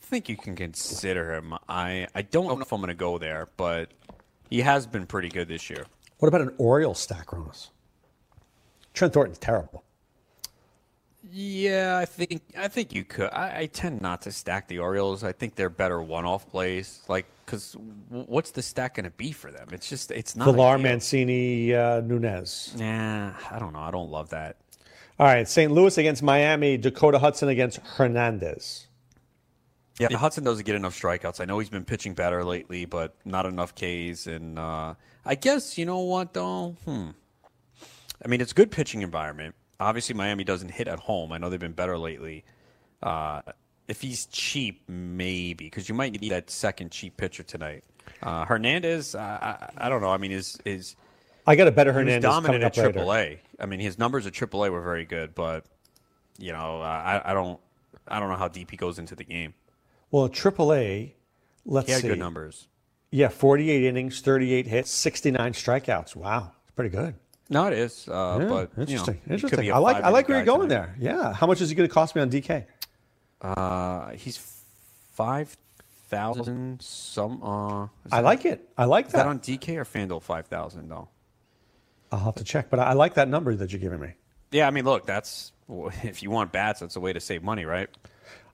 I 0.00 0.06
think 0.06 0.28
you 0.28 0.36
can 0.36 0.54
consider 0.54 1.34
him. 1.34 1.52
I, 1.68 2.06
I 2.14 2.22
don't 2.22 2.46
know 2.46 2.60
if 2.60 2.72
I'm 2.72 2.78
going 2.78 2.90
to 2.90 2.94
go 2.94 3.18
there, 3.18 3.48
but 3.56 3.90
he 4.50 4.60
has 4.60 4.86
been 4.86 5.04
pretty 5.04 5.30
good 5.30 5.48
this 5.48 5.68
year. 5.68 5.84
What 6.18 6.28
about 6.28 6.42
an 6.42 6.54
Orioles 6.58 7.00
stack, 7.00 7.26
Ronis? 7.30 7.70
Trent 8.94 9.12
Thornton's 9.12 9.38
terrible. 9.38 9.82
Yeah, 11.32 11.98
I 12.00 12.04
think 12.04 12.42
I 12.56 12.68
think 12.68 12.94
you 12.94 13.04
could. 13.04 13.30
I, 13.32 13.60
I 13.60 13.66
tend 13.66 14.00
not 14.00 14.22
to 14.22 14.32
stack 14.32 14.68
the 14.68 14.78
Orioles. 14.78 15.24
I 15.24 15.32
think 15.32 15.54
they're 15.54 15.70
better 15.70 16.00
one-off 16.00 16.48
plays. 16.48 17.02
Like, 17.08 17.26
because 17.44 17.76
what's 18.08 18.52
the 18.52 18.62
stack 18.62 18.94
going 18.94 19.04
to 19.04 19.10
be 19.10 19.32
for 19.32 19.50
them? 19.50 19.68
It's 19.72 19.88
just 19.88 20.10
it's 20.10 20.36
not. 20.36 20.44
Villar. 20.46 20.78
Mancini, 20.78 21.74
uh, 21.74 22.00
Nunez. 22.00 22.74
Nah, 22.78 23.32
I 23.50 23.58
don't 23.58 23.72
know. 23.72 23.80
I 23.80 23.90
don't 23.90 24.10
love 24.10 24.30
that. 24.30 24.56
All 25.18 25.26
right, 25.26 25.48
St. 25.48 25.72
Louis 25.72 25.96
against 25.98 26.22
Miami. 26.22 26.76
Dakota 26.76 27.18
Hudson 27.18 27.48
against 27.48 27.78
Hernandez. 27.78 28.86
Yeah, 29.98 30.14
Hudson 30.14 30.44
doesn't 30.44 30.66
get 30.66 30.74
enough 30.74 30.94
strikeouts. 30.94 31.40
I 31.40 31.46
know 31.46 31.58
he's 31.58 31.70
been 31.70 31.86
pitching 31.86 32.12
better 32.12 32.44
lately, 32.44 32.84
but 32.84 33.14
not 33.24 33.46
enough 33.46 33.74
Ks. 33.74 34.26
And 34.26 34.58
uh, 34.58 34.94
I 35.24 35.34
guess 35.34 35.78
you 35.78 35.86
know 35.86 36.00
what 36.00 36.34
though. 36.34 36.76
Hmm. 36.84 37.10
I 38.24 38.28
mean, 38.28 38.40
it's 38.40 38.52
a 38.52 38.54
good 38.54 38.70
pitching 38.70 39.02
environment. 39.02 39.54
Obviously, 39.78 40.14
Miami 40.14 40.44
doesn't 40.44 40.70
hit 40.70 40.88
at 40.88 40.98
home. 40.98 41.32
I 41.32 41.38
know 41.38 41.50
they've 41.50 41.60
been 41.60 41.72
better 41.72 41.98
lately. 41.98 42.44
Uh, 43.02 43.42
if 43.88 44.00
he's 44.00 44.26
cheap, 44.26 44.82
maybe 44.88 45.64
because 45.64 45.88
you 45.88 45.94
might 45.94 46.20
need 46.20 46.30
that 46.30 46.50
second 46.50 46.90
cheap 46.90 47.16
pitcher 47.16 47.42
tonight. 47.42 47.84
Uh, 48.22 48.44
Hernandez, 48.44 49.14
uh, 49.14 49.18
I, 49.18 49.86
I 49.86 49.88
don't 49.88 50.00
know. 50.00 50.10
I 50.10 50.16
mean, 50.16 50.32
is 50.32 50.58
is 50.64 50.96
I 51.46 51.56
got 51.56 51.68
a 51.68 51.72
better 51.72 51.92
Hernandez 51.92 52.22
dominant 52.22 52.62
coming 52.62 52.62
at 52.62 52.78
up 52.78 52.96
later. 52.96 53.06
AAA. 53.06 53.38
I 53.60 53.66
mean, 53.66 53.80
his 53.80 53.98
numbers 53.98 54.26
at 54.26 54.32
AAA 54.32 54.70
were 54.70 54.82
very 54.82 55.04
good, 55.04 55.34
but 55.34 55.64
you 56.38 56.52
know, 56.52 56.80
uh, 56.80 56.84
I, 56.84 57.30
I 57.30 57.34
don't, 57.34 57.60
I 58.08 58.18
don't 58.18 58.28
know 58.28 58.36
how 58.36 58.48
deep 58.48 58.70
he 58.70 58.76
goes 58.76 58.98
into 58.98 59.14
the 59.14 59.24
game. 59.24 59.54
Well, 60.10 60.28
AAA, 60.28 61.12
let's 61.64 61.86
see. 61.86 61.90
he 61.90 61.92
had 61.92 62.02
see. 62.02 62.08
good 62.08 62.18
numbers. 62.18 62.68
Yeah, 63.10 63.28
48 63.28 63.84
innings, 63.84 64.20
38 64.20 64.66
hits, 64.66 64.90
69 64.90 65.52
strikeouts. 65.52 66.16
Wow, 66.16 66.52
it's 66.62 66.72
pretty 66.72 66.90
good. 66.90 67.14
No, 67.48 67.66
it 67.68 67.74
is, 67.74 68.08
uh, 68.08 68.38
Yeah, 68.40 68.48
but 68.48 68.70
interesting. 68.76 69.14
You 69.14 69.20
know, 69.28 69.34
interesting. 69.34 69.72
I 69.72 69.78
like 69.78 70.02
I 70.02 70.08
like 70.08 70.28
where 70.28 70.38
you're 70.38 70.44
going 70.46 70.68
tonight. 70.68 70.96
there. 70.98 71.14
Yeah. 71.14 71.32
How 71.32 71.46
much 71.46 71.60
is 71.60 71.68
he 71.68 71.74
going 71.76 71.88
to 71.88 71.92
cost 71.94 72.14
me 72.16 72.22
on 72.22 72.30
DK? 72.30 72.64
Uh, 73.40 74.10
he's 74.12 74.38
five 75.12 75.56
thousand 76.08 76.80
some. 76.82 77.42
Uh, 77.42 77.84
I 77.84 77.88
that- 78.10 78.24
like 78.24 78.44
it. 78.44 78.68
I 78.76 78.84
like 78.84 79.06
is 79.06 79.12
that. 79.12 79.18
that 79.24 79.26
on 79.26 79.38
DK 79.40 79.76
or 79.76 79.84
Fanduel 79.84 80.22
five 80.22 80.46
thousand 80.46 80.88
though? 80.88 81.08
I'll 82.12 82.18
have 82.20 82.34
to 82.36 82.44
check, 82.44 82.70
but 82.70 82.78
I 82.78 82.92
like 82.94 83.14
that 83.14 83.28
number 83.28 83.54
that 83.54 83.72
you're 83.72 83.80
giving 83.80 84.00
me. 84.00 84.12
Yeah, 84.52 84.66
I 84.68 84.70
mean, 84.70 84.84
look, 84.84 85.06
that's 85.06 85.52
if 86.02 86.22
you 86.22 86.30
want 86.30 86.52
bats, 86.52 86.80
that's 86.80 86.96
a 86.96 87.00
way 87.00 87.12
to 87.12 87.20
save 87.20 87.42
money, 87.42 87.64
right? 87.64 87.88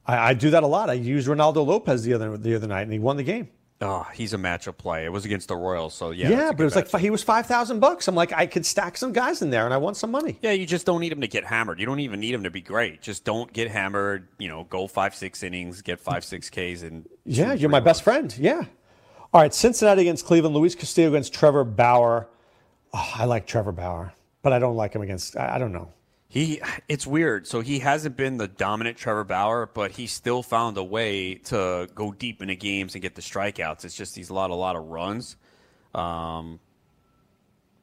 I, 0.06 0.30
I 0.30 0.34
do 0.34 0.50
that 0.50 0.62
a 0.62 0.66
lot. 0.66 0.90
I 0.90 0.94
used 0.94 1.28
Reynaldo 1.28 1.64
Lopez 1.64 2.02
the 2.02 2.14
other 2.14 2.36
the 2.36 2.54
other 2.56 2.66
night, 2.66 2.82
and 2.82 2.92
he 2.92 2.98
won 2.98 3.16
the 3.16 3.22
game. 3.22 3.48
Oh, 3.82 4.06
he's 4.14 4.32
a 4.32 4.36
matchup 4.36 4.78
play. 4.78 5.04
It 5.04 5.08
was 5.08 5.24
against 5.24 5.48
the 5.48 5.56
Royals, 5.56 5.92
so 5.92 6.12
yeah. 6.12 6.30
Yeah, 6.30 6.52
but 6.52 6.60
it 6.60 6.64
was 6.64 6.76
like 6.76 6.88
he 7.00 7.10
was 7.10 7.22
five 7.22 7.46
thousand 7.46 7.80
bucks. 7.80 8.06
I'm 8.06 8.14
like, 8.14 8.32
I 8.32 8.46
could 8.46 8.64
stack 8.64 8.96
some 8.96 9.12
guys 9.12 9.42
in 9.42 9.50
there, 9.50 9.64
and 9.64 9.74
I 9.74 9.76
want 9.76 9.96
some 9.96 10.12
money. 10.12 10.38
Yeah, 10.40 10.52
you 10.52 10.66
just 10.66 10.86
don't 10.86 11.00
need 11.00 11.10
him 11.10 11.20
to 11.20 11.26
get 11.26 11.44
hammered. 11.44 11.80
You 11.80 11.86
don't 11.86 11.98
even 11.98 12.20
need 12.20 12.32
him 12.32 12.44
to 12.44 12.50
be 12.50 12.60
great. 12.60 13.02
Just 13.02 13.24
don't 13.24 13.52
get 13.52 13.68
hammered. 13.70 14.28
You 14.38 14.48
know, 14.48 14.64
go 14.64 14.86
five, 14.86 15.16
six 15.16 15.42
innings, 15.42 15.82
get 15.82 15.98
five, 15.98 16.24
six 16.24 16.48
Ks, 16.48 16.82
and 16.82 17.08
Yeah, 17.24 17.54
you're 17.54 17.70
my 17.70 17.80
best 17.80 18.04
friend. 18.04 18.34
Yeah. 18.38 18.64
All 19.34 19.40
right, 19.40 19.52
Cincinnati 19.52 20.02
against 20.02 20.26
Cleveland. 20.26 20.54
Luis 20.54 20.74
Castillo 20.76 21.08
against 21.08 21.34
Trevor 21.34 21.64
Bauer. 21.64 22.28
Oh, 22.94 23.12
I 23.16 23.24
like 23.24 23.46
Trevor 23.46 23.72
Bauer, 23.72 24.12
but 24.42 24.52
I 24.52 24.58
don't 24.58 24.76
like 24.76 24.94
him 24.94 25.02
against. 25.02 25.36
I, 25.36 25.56
I 25.56 25.58
don't 25.58 25.72
know. 25.72 25.90
He, 26.32 26.62
it's 26.88 27.06
weird. 27.06 27.46
So 27.46 27.60
he 27.60 27.80
hasn't 27.80 28.16
been 28.16 28.38
the 28.38 28.48
dominant 28.48 28.96
Trevor 28.96 29.24
Bauer, 29.24 29.66
but 29.66 29.90
he 29.90 30.06
still 30.06 30.42
found 30.42 30.78
a 30.78 30.82
way 30.82 31.34
to 31.34 31.86
go 31.94 32.10
deep 32.10 32.40
into 32.40 32.54
games 32.54 32.94
and 32.94 33.02
get 33.02 33.14
the 33.14 33.20
strikeouts. 33.20 33.84
It's 33.84 33.94
just 33.94 34.16
he's 34.16 34.30
a 34.30 34.32
lot, 34.32 34.48
a 34.48 34.54
lot 34.54 34.74
of 34.74 34.86
runs. 34.86 35.36
Um, 35.94 36.58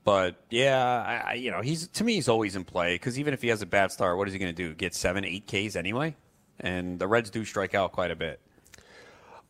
but 0.04 0.44
yeah, 0.50 0.84
I, 0.84 1.30
I, 1.30 1.34
you 1.36 1.52
know, 1.52 1.62
he's 1.62 1.90
to 1.90 2.04
me 2.04 2.16
he's 2.16 2.28
always 2.28 2.56
in 2.56 2.64
play 2.64 2.96
because 2.96 3.20
even 3.20 3.36
if 3.36 3.44
he 3.44 3.50
has 3.50 3.62
a 3.62 3.68
bad 3.68 3.92
start, 3.92 4.18
what 4.18 4.28
is 4.28 4.34
he 4.34 4.40
going 4.40 4.56
to 4.56 4.64
do? 4.68 4.74
Get 4.74 4.96
seven, 4.96 5.24
eight 5.26 5.46
Ks 5.46 5.76
anyway? 5.76 6.16
And 6.60 6.98
the 6.98 7.08
Reds 7.08 7.30
do 7.30 7.46
strike 7.46 7.76
out 7.76 7.92
quite 7.92 8.10
a 8.10 8.16
bit. 8.16 8.40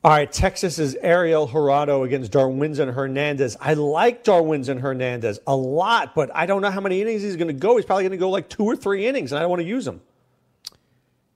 All 0.01 0.11
right, 0.11 0.31
Texas 0.31 0.79
is 0.79 0.95
Ariel 1.01 1.45
Jurado 1.45 2.05
against 2.05 2.31
Darwinzon 2.31 2.93
Hernandez. 2.93 3.57
I 3.59 3.73
like 3.73 4.23
Darwinzon 4.23 4.79
Hernandez 4.79 5.39
a 5.45 5.53
lot, 5.53 6.15
but 6.15 6.31
I 6.33 6.45
don't 6.45 6.61
know 6.61 6.71
how 6.71 6.79
many 6.79 7.01
innings 7.01 7.21
he's 7.21 7.35
going 7.35 7.49
to 7.49 7.53
go. 7.53 7.75
He's 7.75 7.85
probably 7.85 8.03
going 8.03 8.11
to 8.11 8.17
go 8.17 8.29
like 8.29 8.47
two 8.47 8.63
or 8.63 8.77
three 8.77 9.07
innings, 9.07 9.33
and 9.33 9.39
I 9.39 9.41
don't 9.41 9.49
want 9.49 9.61
to 9.61 9.67
use 9.67 9.85
him. 9.85 9.99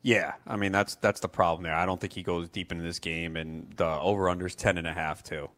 Yeah, 0.02 0.34
I 0.48 0.56
mean 0.56 0.72
that's 0.72 0.96
that's 0.96 1.20
the 1.20 1.28
problem 1.28 1.64
there. 1.64 1.76
I 1.76 1.86
don't 1.86 2.00
think 2.00 2.14
he 2.14 2.24
goes 2.24 2.48
deep 2.48 2.72
into 2.72 2.86
this 2.86 3.00
game, 3.00 3.36
and 3.36 3.70
the 3.76 4.00
over 4.00 4.30
under 4.30 4.46
is 4.46 4.56
ten 4.56 4.78
and 4.78 4.88
a 4.88 4.94
half 4.94 5.24
too. 5.24 5.50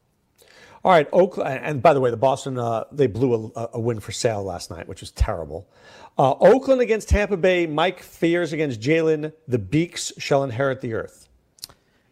All 0.83 0.91
right, 0.91 1.07
Oakland, 1.13 1.59
and 1.63 1.83
by 1.83 1.93
the 1.93 2.01
way, 2.01 2.09
the 2.09 2.17
Boston 2.17 2.57
uh, 2.57 2.85
they 2.91 3.05
blew 3.05 3.51
a, 3.55 3.69
a 3.73 3.79
win 3.79 3.99
for 3.99 4.13
Sale 4.13 4.43
last 4.43 4.71
night, 4.71 4.87
which 4.87 5.01
was 5.01 5.11
terrible. 5.11 5.67
Uh, 6.17 6.31
Oakland 6.39 6.81
against 6.81 7.09
Tampa 7.09 7.37
Bay. 7.37 7.67
Mike 7.67 8.01
Fiers 8.01 8.51
against 8.51 8.79
Jalen. 8.81 9.31
The 9.47 9.59
Beeks 9.59 10.11
shall 10.17 10.43
inherit 10.43 10.81
the 10.81 10.93
earth. 10.93 11.25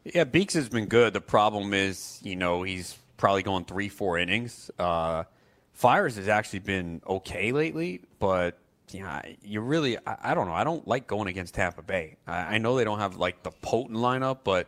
Yeah, 0.06 0.26
Beeks 0.26 0.54
has 0.56 0.70
been 0.70 0.88
good. 0.88 1.14
The 1.14 1.22
problem 1.22 1.74
is, 1.74 2.20
you 2.24 2.36
know, 2.36 2.64
he's 2.64 2.97
probably 3.18 3.43
going 3.43 3.66
three, 3.66 3.89
four 3.89 4.18
innings. 4.18 4.70
Uh, 4.78 5.24
Fiers 5.72 6.18
has 6.18 6.28
actually 6.28 6.60
been 6.60 7.01
okay 7.08 7.51
lately, 7.51 8.01
but 8.20 8.58
yeah, 8.91 9.22
you 9.43 9.62
really, 9.62 9.97
I, 10.06 10.18
I 10.24 10.34
don't 10.34 10.47
know. 10.47 10.54
I 10.54 10.64
don't 10.64 10.86
like 10.88 11.08
going 11.08 11.28
against 11.28 11.56
Tampa 11.56 11.82
Bay. 11.82 12.18
I, 12.28 12.56
I 12.56 12.58
know 12.58 12.76
they 12.76 12.84
don't 12.84 12.99
have 12.99 13.16
like 13.16 13.43
the 13.43 13.51
potent 13.51 13.97
lineup, 13.97 14.39
but 14.43 14.68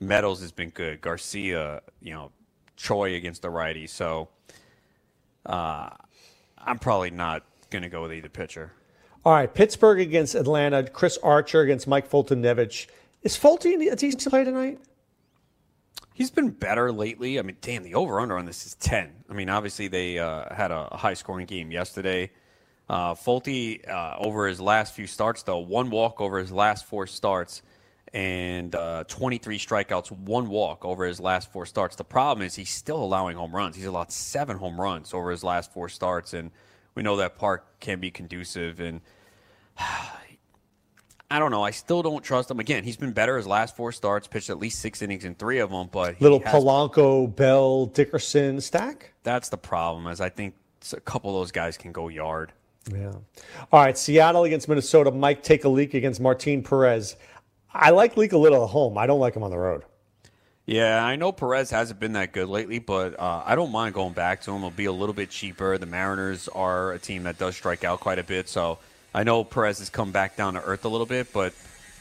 Meadows 0.00 0.40
has 0.40 0.52
been 0.52 0.70
good. 0.70 1.00
Garcia, 1.00 1.82
you 2.00 2.12
know, 2.14 2.30
Troy 2.76 3.16
against 3.16 3.42
the 3.42 3.50
righty. 3.50 3.88
So 3.88 4.28
uh, 5.44 5.90
I'm 6.56 6.78
probably 6.78 7.10
not 7.10 7.42
going 7.70 7.82
to 7.82 7.88
go 7.88 8.02
with 8.02 8.12
either 8.12 8.28
pitcher. 8.28 8.72
All 9.24 9.32
right, 9.32 9.52
Pittsburgh 9.52 10.00
against 10.00 10.34
Atlanta. 10.34 10.84
Chris 10.88 11.18
Archer 11.22 11.60
against 11.60 11.88
Mike 11.88 12.08
Foltynewicz. 12.08 12.86
Is 13.22 13.36
Fulton 13.36 13.80
a 13.82 13.96
decent 13.96 14.24
play 14.28 14.44
tonight? 14.44 14.78
He's 16.14 16.30
been 16.30 16.50
better 16.50 16.90
lately. 16.90 17.38
I 17.38 17.42
mean, 17.42 17.56
damn, 17.60 17.82
the 17.84 17.94
over 17.94 18.20
under 18.20 18.38
on 18.38 18.46
this 18.46 18.66
is 18.66 18.74
10. 18.74 19.24
I 19.30 19.32
mean, 19.34 19.48
obviously, 19.48 19.88
they 19.88 20.18
uh, 20.18 20.52
had 20.52 20.70
a 20.70 20.84
high 20.96 21.14
scoring 21.14 21.46
game 21.46 21.70
yesterday. 21.70 22.30
Uh, 22.88 23.14
Fulte, 23.14 23.88
uh, 23.88 24.16
over 24.18 24.48
his 24.48 24.60
last 24.60 24.94
few 24.94 25.06
starts, 25.06 25.42
though, 25.42 25.58
one 25.58 25.90
walk 25.90 26.20
over 26.20 26.38
his 26.38 26.50
last 26.50 26.86
four 26.86 27.06
starts 27.06 27.62
and 28.14 28.74
uh, 28.74 29.04
23 29.04 29.58
strikeouts, 29.58 30.10
one 30.10 30.48
walk 30.48 30.84
over 30.84 31.04
his 31.04 31.20
last 31.20 31.52
four 31.52 31.66
starts. 31.66 31.96
The 31.96 32.04
problem 32.04 32.46
is 32.46 32.54
he's 32.54 32.70
still 32.70 33.02
allowing 33.02 33.36
home 33.36 33.54
runs. 33.54 33.76
He's 33.76 33.84
allowed 33.84 34.10
seven 34.10 34.56
home 34.56 34.80
runs 34.80 35.12
over 35.12 35.30
his 35.30 35.44
last 35.44 35.72
four 35.72 35.88
starts, 35.88 36.32
and 36.32 36.50
we 36.94 37.02
know 37.02 37.16
that 37.16 37.36
park 37.36 37.80
can 37.80 38.00
be 38.00 38.10
conducive. 38.10 38.80
And 38.80 39.00
I 41.30 41.38
don't 41.38 41.50
know. 41.50 41.62
I 41.62 41.72
still 41.72 42.02
don't 42.02 42.24
trust 42.24 42.50
him. 42.50 42.58
Again, 42.58 42.84
he's 42.84 42.96
been 42.96 43.12
better 43.12 43.36
his 43.36 43.46
last 43.46 43.76
four 43.76 43.92
starts, 43.92 44.26
pitched 44.26 44.48
at 44.48 44.58
least 44.58 44.78
six 44.78 45.02
innings 45.02 45.24
in 45.24 45.34
three 45.34 45.58
of 45.58 45.70
them, 45.70 45.88
but 45.92 46.20
Little 46.20 46.40
Polanco, 46.40 47.34
Bell, 47.34 47.86
Dickerson 47.86 48.60
stack. 48.60 49.12
that's 49.24 49.50
the 49.50 49.58
problem. 49.58 50.06
Is 50.06 50.20
I 50.20 50.30
think 50.30 50.54
a 50.92 51.00
couple 51.00 51.30
of 51.30 51.40
those 51.42 51.52
guys 51.52 51.76
can 51.76 51.92
go 51.92 52.08
yard. 52.08 52.52
Yeah. 52.90 53.12
All 53.70 53.80
right, 53.84 53.98
Seattle 53.98 54.44
against 54.44 54.68
Minnesota. 54.68 55.10
Mike 55.10 55.42
take 55.42 55.64
a 55.64 55.68
leak 55.68 55.92
against 55.92 56.20
Martin 56.20 56.62
Perez. 56.62 57.16
I 57.74 57.90
like 57.90 58.16
Leake 58.16 58.32
a 58.32 58.38
little 58.38 58.64
at 58.64 58.70
home. 58.70 58.96
I 58.96 59.06
don't 59.06 59.20
like 59.20 59.36
him 59.36 59.42
on 59.42 59.50
the 59.50 59.58
road. 59.58 59.82
Yeah, 60.64 61.04
I 61.04 61.16
know 61.16 61.32
Perez 61.32 61.70
hasn't 61.70 62.00
been 62.00 62.12
that 62.12 62.32
good 62.32 62.48
lately, 62.48 62.78
but 62.78 63.18
uh, 63.18 63.42
I 63.44 63.54
don't 63.54 63.72
mind 63.72 63.94
going 63.94 64.12
back 64.12 64.42
to 64.42 64.50
him. 64.50 64.58
It'll 64.58 64.70
be 64.70 64.86
a 64.86 64.92
little 64.92 65.14
bit 65.14 65.30
cheaper. 65.30 65.78
The 65.78 65.86
Mariners 65.86 66.48
are 66.48 66.92
a 66.92 66.98
team 66.98 67.22
that 67.22 67.38
does 67.38 67.56
strike 67.56 67.84
out 67.84 68.00
quite 68.00 68.18
a 68.18 68.22
bit, 68.22 68.48
so 68.48 68.78
I 69.14 69.24
know 69.24 69.44
Perez 69.44 69.78
has 69.78 69.90
come 69.90 70.12
back 70.12 70.36
down 70.36 70.54
to 70.54 70.62
earth 70.62 70.84
a 70.84 70.88
little 70.88 71.06
bit, 71.06 71.32
but 71.32 71.52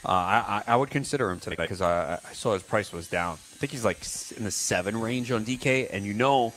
uh, 0.05 0.11
I, 0.11 0.63
I 0.67 0.75
would 0.75 0.89
consider 0.89 1.29
him 1.31 1.39
today 1.39 1.55
because 1.57 1.81
I, 1.81 2.15
I 2.15 2.33
saw 2.33 2.53
his 2.53 2.63
price 2.63 2.91
was 2.91 3.07
down. 3.07 3.33
I 3.33 3.57
think 3.59 3.71
he's 3.71 3.85
like 3.85 3.97
in 4.37 4.43
the 4.43 4.51
seven 4.51 4.99
range 4.99 5.31
on 5.31 5.43
DK, 5.45 5.89
and 5.91 6.05
you 6.05 6.13
know 6.13 6.53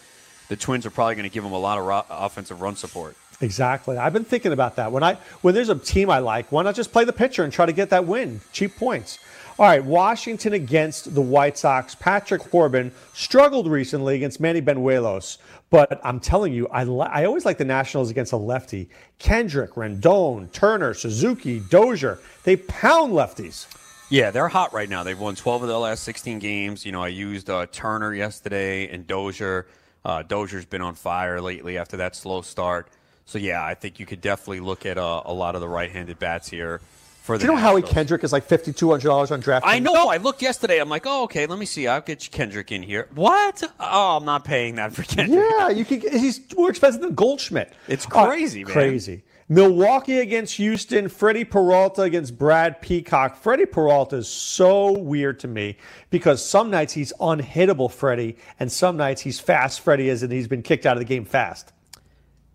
the 0.48 0.56
Twins 0.56 0.84
are 0.84 0.90
probably 0.90 1.14
going 1.14 1.28
to 1.28 1.32
give 1.32 1.44
him 1.44 1.52
a 1.52 1.58
lot 1.58 1.78
of 1.78 1.84
ro- 1.84 2.04
offensive 2.10 2.60
run 2.60 2.76
support. 2.76 3.16
Exactly. 3.40 3.96
I've 3.96 4.12
been 4.12 4.24
thinking 4.24 4.52
about 4.52 4.76
that. 4.76 4.92
When 4.92 5.02
I 5.02 5.14
when 5.40 5.54
there's 5.54 5.70
a 5.70 5.74
team 5.74 6.10
I 6.10 6.18
like, 6.18 6.52
why 6.52 6.62
not 6.62 6.74
just 6.74 6.92
play 6.92 7.04
the 7.04 7.12
pitcher 7.12 7.42
and 7.42 7.52
try 7.52 7.64
to 7.64 7.72
get 7.72 7.90
that 7.90 8.06
win? 8.06 8.42
Cheap 8.52 8.76
points. 8.76 9.18
All 9.60 9.66
right, 9.66 9.84
Washington 9.84 10.54
against 10.54 11.14
the 11.14 11.20
White 11.20 11.58
Sox. 11.58 11.94
Patrick 11.94 12.40
Corbin 12.50 12.92
struggled 13.12 13.68
recently 13.68 14.14
against 14.14 14.40
Manny 14.40 14.62
Bañuelos, 14.62 15.36
but 15.68 16.00
I'm 16.02 16.18
telling 16.18 16.54
you, 16.54 16.66
I 16.68 16.84
li- 16.84 17.10
I 17.10 17.26
always 17.26 17.44
like 17.44 17.58
the 17.58 17.66
Nationals 17.66 18.08
against 18.08 18.32
a 18.32 18.38
lefty. 18.38 18.88
Kendrick, 19.18 19.72
Rendon, 19.72 20.50
Turner, 20.50 20.94
Suzuki, 20.94 21.60
Dozier. 21.60 22.18
They 22.44 22.56
pound 22.56 23.12
lefties. 23.12 23.66
Yeah, 24.08 24.30
they're 24.30 24.48
hot 24.48 24.72
right 24.72 24.88
now. 24.88 25.02
They've 25.02 25.20
won 25.20 25.34
12 25.34 25.64
of 25.64 25.68
their 25.68 25.76
last 25.76 26.04
16 26.04 26.38
games. 26.38 26.86
You 26.86 26.92
know, 26.92 27.02
I 27.02 27.08
used 27.08 27.50
uh, 27.50 27.66
Turner 27.70 28.14
yesterday 28.14 28.88
and 28.88 29.06
Dozier. 29.06 29.66
Uh, 30.06 30.22
Dozier's 30.22 30.64
been 30.64 30.80
on 30.80 30.94
fire 30.94 31.38
lately 31.38 31.76
after 31.76 31.98
that 31.98 32.16
slow 32.16 32.40
start. 32.40 32.88
So, 33.26 33.36
yeah, 33.36 33.62
I 33.62 33.74
think 33.74 34.00
you 34.00 34.06
could 34.06 34.22
definitely 34.22 34.60
look 34.60 34.86
at 34.86 34.96
uh, 34.96 35.20
a 35.26 35.34
lot 35.34 35.54
of 35.54 35.60
the 35.60 35.68
right 35.68 35.90
handed 35.90 36.18
bats 36.18 36.48
here 36.48 36.80
for 37.22 37.36
the 37.38 37.42
Do 37.44 37.50
you 37.50 37.56
know 37.56 37.60
Howie 37.60 37.82
Kendrick 37.82 38.24
is 38.24 38.32
like 38.32 38.44
fifty 38.44 38.72
two 38.72 38.90
hundred 38.90 39.08
dollars 39.08 39.30
on 39.30 39.40
draft? 39.40 39.64
I 39.66 39.78
know. 39.78 40.08
I 40.08 40.16
looked 40.16 40.42
yesterday. 40.42 40.78
I'm 40.80 40.88
like, 40.88 41.04
oh, 41.06 41.24
okay, 41.24 41.46
let 41.46 41.58
me 41.58 41.66
see. 41.66 41.86
I'll 41.86 42.00
get 42.00 42.28
Kendrick 42.30 42.72
in 42.72 42.82
here. 42.82 43.08
What? 43.14 43.62
Oh, 43.78 44.16
I'm 44.16 44.24
not 44.24 44.44
paying 44.44 44.76
that 44.76 44.92
for 44.92 45.02
Kendrick. 45.02 45.38
Yeah, 45.58 45.68
you 45.70 45.84
can. 45.84 46.00
He's 46.00 46.40
more 46.56 46.70
expensive 46.70 47.00
than 47.02 47.14
Goldschmidt. 47.14 47.72
It's 47.88 48.06
Uh, 48.06 48.26
crazy, 48.26 48.64
man. 48.64 48.72
Crazy. 48.72 49.22
Milwaukee 49.48 50.20
against 50.20 50.54
Houston. 50.58 51.08
Freddie 51.08 51.44
Peralta 51.44 52.02
against 52.02 52.38
Brad 52.38 52.80
Peacock. 52.80 53.36
Freddie 53.36 53.66
Peralta 53.66 54.16
is 54.16 54.28
so 54.28 54.92
weird 54.92 55.40
to 55.40 55.48
me 55.48 55.76
because 56.10 56.44
some 56.44 56.70
nights 56.70 56.92
he's 56.92 57.12
unhittable, 57.20 57.90
Freddie, 57.90 58.36
and 58.60 58.70
some 58.70 58.96
nights 58.96 59.22
he's 59.22 59.40
fast, 59.40 59.80
Freddie, 59.80 60.08
is, 60.08 60.22
and 60.22 60.32
he's 60.32 60.46
been 60.46 60.62
kicked 60.62 60.86
out 60.86 60.92
of 60.96 61.00
the 61.00 61.04
game 61.04 61.24
fast. 61.24 61.72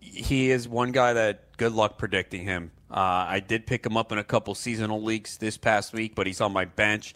he 0.00 0.50
is 0.50 0.66
one 0.66 0.90
guy 0.90 1.12
that 1.12 1.54
good 1.58 1.72
luck 1.72 1.98
predicting 1.98 2.44
him. 2.44 2.70
Uh, 2.90 3.26
I 3.28 3.40
did 3.40 3.66
pick 3.66 3.84
him 3.84 3.96
up 3.96 4.12
in 4.12 4.18
a 4.18 4.24
couple 4.24 4.54
seasonal 4.54 5.02
leagues 5.02 5.38
this 5.38 5.56
past 5.56 5.92
week, 5.92 6.14
but 6.14 6.26
he's 6.26 6.40
on 6.40 6.52
my 6.52 6.64
bench. 6.64 7.14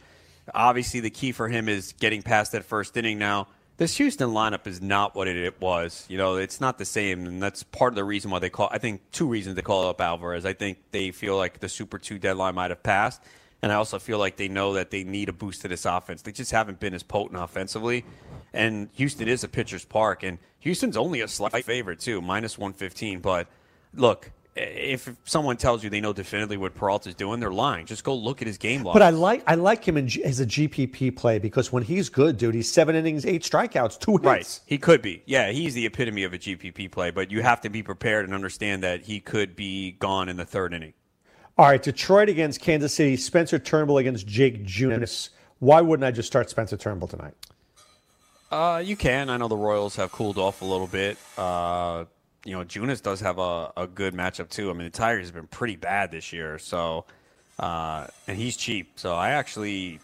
Obviously, 0.53 1.01
the 1.01 1.11
key 1.11 1.33
for 1.33 1.49
him 1.49 1.69
is 1.69 1.93
getting 1.93 2.23
past 2.23 2.53
that 2.53 2.65
first 2.65 2.97
inning. 2.97 3.19
Now, 3.19 3.47
this 3.77 3.97
Houston 3.97 4.31
lineup 4.31 4.67
is 4.67 4.83
not 4.83 5.15
what 5.15 5.29
it 5.29 5.61
was. 5.61 6.05
You 6.09 6.19
know, 6.19 6.37
it's 6.37 6.61
not 6.61 6.77
the 6.77 6.85
same, 6.85 7.25
and 7.25 7.43
that's 7.43 7.63
part 7.63 7.93
of 7.93 7.97
the 7.97 8.05
reason 8.05 8.31
why 8.31 8.41
they 8.41 8.51
call. 8.51 8.69
I 8.71 8.79
think 8.79 9.01
two 9.13 9.27
reasons 9.27 9.55
they 9.57 9.63
call 9.63 9.89
up 9.89 10.01
Alvarez. 10.01 10.45
I 10.45 10.53
think 10.53 10.79
they 10.91 11.13
feel 11.13 11.37
like 11.37 11.61
the 11.61 11.69
Super 11.69 11.99
Two 11.99 12.19
deadline 12.19 12.57
might 12.57 12.71
have 12.71 12.83
passed, 12.83 13.23
and 13.63 13.71
I 13.71 13.77
also 13.77 13.99
feel 13.99 14.19
like 14.19 14.37
they 14.37 14.49
know 14.49 14.75
that 14.75 14.91
they 14.91 15.05
need 15.05 15.29
a 15.29 15.33
boost 15.33 15.63
to 15.63 15.69
this 15.69 15.87
offense. 15.87 16.21
They 16.23 16.33
just 16.33 16.51
haven't 16.51 16.81
been 16.81 16.93
as 16.93 17.03
potent 17.03 17.41
offensively, 17.41 18.05
and 18.53 18.91
Houston 18.95 19.29
is 19.29 19.45
a 19.45 19.49
pitcher's 19.49 19.85
park, 19.85 20.25
and 20.25 20.39
Houston's 20.59 20.97
only 20.97 21.21
a 21.21 21.29
slight 21.29 21.65
favorite 21.65 22.01
too, 22.01 22.21
minus 22.21 22.59
one 22.59 22.75
fifteen. 22.75 23.21
But 23.21 23.47
look, 23.95 24.31
if 24.57 25.09
someone 25.25 25.57
tells 25.57 25.85
you 25.85 25.91
they 25.91 26.01
know 26.01 26.13
definitively 26.13 26.57
what 26.57 26.75
Peralta's 26.75 27.15
doing, 27.15 27.41
they're 27.41 27.53
lying. 27.53 27.87
Just 27.87 28.03
go 28.03 28.15
look 28.15 28.43
at 28.43 28.49
his 28.49 28.59
game 28.59 28.83
log. 28.83 28.95
But 28.95 29.03
I 29.03 29.11
like 29.11 29.43
I 29.47 29.55
like 29.55 29.87
him 29.87 29.97
in, 29.97 30.09
as 30.25 30.41
a 30.41 30.47
GPP 30.47 31.17
play 31.17 31.39
because 31.39 31.73
when 31.73 31.83
he's 31.83 32.09
good, 32.09 32.37
dude, 32.37 32.55
he's 32.55 32.71
seven 32.71 32.97
innings, 32.97 33.25
eight 33.25 33.43
strikeouts, 33.43 34.01
two 34.01 34.13
hits. 34.13 34.25
Right. 34.25 34.61
He 34.67 34.79
could 34.79 35.03
be. 35.03 35.23
Yeah, 35.27 35.51
he's 35.51 35.75
the 35.75 35.87
epitome 35.87 36.25
of 36.25 36.33
a 36.33 36.39
GPP 36.39 36.91
play, 36.91 37.11
but 37.11 37.31
you 37.31 37.43
have 37.43 37.61
to 37.63 37.71
be 37.71 37.83
prepared 37.83 38.25
and 38.25 38.35
understand 38.35 38.83
that 38.83 39.03
he 39.03 39.21
could 39.21 39.55
be 39.55 39.93
gone 39.93 40.29
in 40.29 40.37
the 40.37 40.45
third 40.45 40.75
inning. 40.75 40.95
All 41.57 41.67
right, 41.67 41.83
Detroit 41.83 42.29
against 42.29 42.61
Kansas 42.61 42.95
City, 42.95 43.17
Spencer 43.17 43.59
Turnbull 43.59 43.99
against 43.99 44.27
Jake 44.27 44.65
Junis. 44.65 45.29
Why 45.59 45.81
wouldn't 45.83 46.07
I 46.07 46.11
just 46.11 46.27
start 46.27 46.49
Spencer 46.49 46.77
Turnbull 46.77 47.09
tonight? 47.09 47.35
Uh, 48.51 48.83
you 48.85 48.97
can. 48.97 49.31
I 49.31 49.37
know 49.37 49.47
the 49.47 49.57
Royals 49.57 49.97
have 49.97 50.11
cooled 50.11 50.39
off 50.39 50.63
a 50.63 50.65
little 50.65 50.87
bit. 50.87 51.19
Uh, 51.37 52.07
you 52.45 52.57
know, 52.57 52.65
Junis 52.65 53.03
does 53.03 53.21
have 53.21 53.39
a, 53.39 53.73
a 53.77 53.87
good 53.87 54.15
matchup 54.15 54.49
too. 54.49 54.71
I 54.71 54.73
mean, 54.73 54.85
the 54.85 54.91
Tigers 54.91 55.27
have 55.27 55.35
been 55.35 55.47
pretty 55.47 55.77
bad 55.77 56.11
this 56.11 56.33
year, 56.33 56.59
so 56.59 57.05
uh, 57.59 58.07
and 58.27 58.37
he's 58.37 58.57
cheap. 58.57 58.93
So 58.97 59.15
I 59.15 59.31
actually 59.31 60.01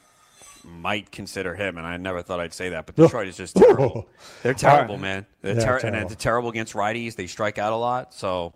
might 0.65 1.11
consider 1.11 1.55
him, 1.55 1.79
and 1.79 1.87
I 1.87 1.97
never 1.97 2.23
thought 2.23 2.41
I'd 2.41 2.53
say 2.53 2.71
that, 2.71 2.87
but 2.87 2.97
Detroit 2.97 3.29
is 3.29 3.37
just 3.37 3.57
terrible. 3.57 4.07
They're 4.43 4.55
terrible, 4.55 4.97
right. 4.97 5.03
man. 5.03 5.27
They're, 5.43 5.55
ter- 5.55 5.81
terrible. 5.81 5.99
and 6.01 6.11
they're 6.11 6.17
terrible 6.17 6.51
against 6.51 6.75
righties. 6.75 7.17
They 7.17 7.27
strike 7.27 7.59
out 7.59 7.73
a 7.73 7.77
lot. 7.77 8.13
So, 8.13 8.53